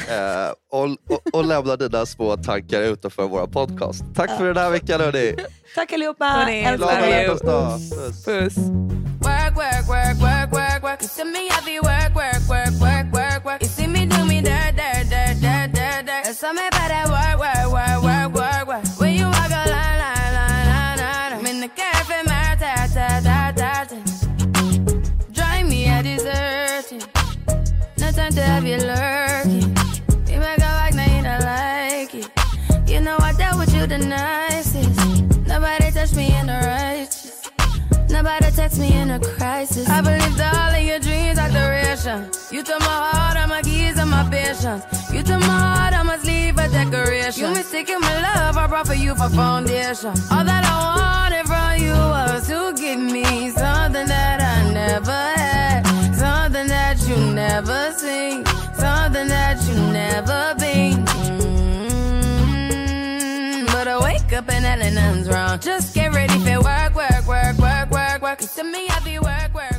eh, 0.09 0.49
och, 0.71 0.83
och, 0.83 1.33
och 1.33 1.45
lämna 1.45 1.75
dina 1.75 2.05
små 2.05 2.37
tankar 2.37 2.81
utanför 2.81 3.27
våra 3.27 3.47
podcast. 3.47 4.03
Tack 4.15 4.37
för 4.37 4.45
den 4.47 4.57
här 4.57 4.69
veckan 4.69 5.01
hörni! 5.01 5.35
Tack 5.75 5.93
allihopa. 5.93 6.25
Hörni, 6.25 6.61
Älskar 6.63 7.01
er. 7.03 7.21
hjärtans 7.21 7.41
dag! 7.41 7.79
Puss. 7.79 8.25
Puss. 8.25 8.57
Work, 9.21 9.55
the 33.89 33.97
nicest. 33.97 35.47
Nobody 35.47 35.91
touched 35.91 36.15
me 36.15 36.31
in 36.39 36.45
the 36.45 36.53
righteous. 36.53 37.49
Nobody 38.07 38.51
text 38.51 38.79
me 38.79 38.93
in 38.93 39.09
a 39.09 39.19
crisis. 39.19 39.89
I 39.89 40.01
believed 40.01 40.39
all 40.39 40.75
of 40.75 40.81
your 40.81 40.99
dreams 40.99 41.39
are 41.39 41.49
duration. 41.49 42.29
You 42.51 42.61
took 42.61 42.79
my 42.81 42.85
heart, 42.85 43.37
all 43.37 43.47
my 43.47 43.61
keys, 43.63 43.97
and 43.97 44.11
my 44.11 44.27
patience. 44.29 44.83
You 45.11 45.23
took 45.23 45.39
my 45.39 45.59
heart, 45.67 45.93
I 45.93 46.03
must 46.03 46.23
leave 46.23 46.57
a 46.57 46.67
decoration. 46.69 47.41
You 47.43 47.49
mistaken 47.55 47.99
my 47.99 48.15
love, 48.21 48.57
I 48.57 48.67
brought 48.67 48.87
for 48.87 48.93
you 48.93 49.15
for 49.15 49.29
foundation. 49.29 50.13
All 50.31 50.45
that 50.45 50.63
I 50.65 50.75
wanted 50.99 51.45
from 51.47 51.71
you 51.85 51.93
was 51.93 52.47
to 52.47 52.73
give 52.79 52.99
me 52.99 53.49
something 53.49 54.07
that 54.07 54.39
I 54.39 54.71
never 54.71 55.11
had, 55.11 55.81
something 56.13 56.67
that 56.67 56.97
you 57.07 57.17
never 57.33 57.91
seen, 57.93 58.45
something 58.75 59.27
that 59.27 59.57
you 59.67 59.75
never 59.91 60.58
up 64.39 64.49
and 64.49 64.95
nothing's 64.95 65.29
wrong. 65.29 65.59
Just 65.59 65.93
get 65.93 66.13
ready 66.13 66.33
for 66.39 66.61
work, 66.61 66.95
work, 66.95 67.27
work, 67.27 67.57
work, 67.57 67.91
work, 67.91 68.21
work. 68.21 68.39
To 68.39 68.63
me, 68.63 68.87
I 68.89 68.99
be 69.03 69.19
work, 69.19 69.53
work. 69.53 69.78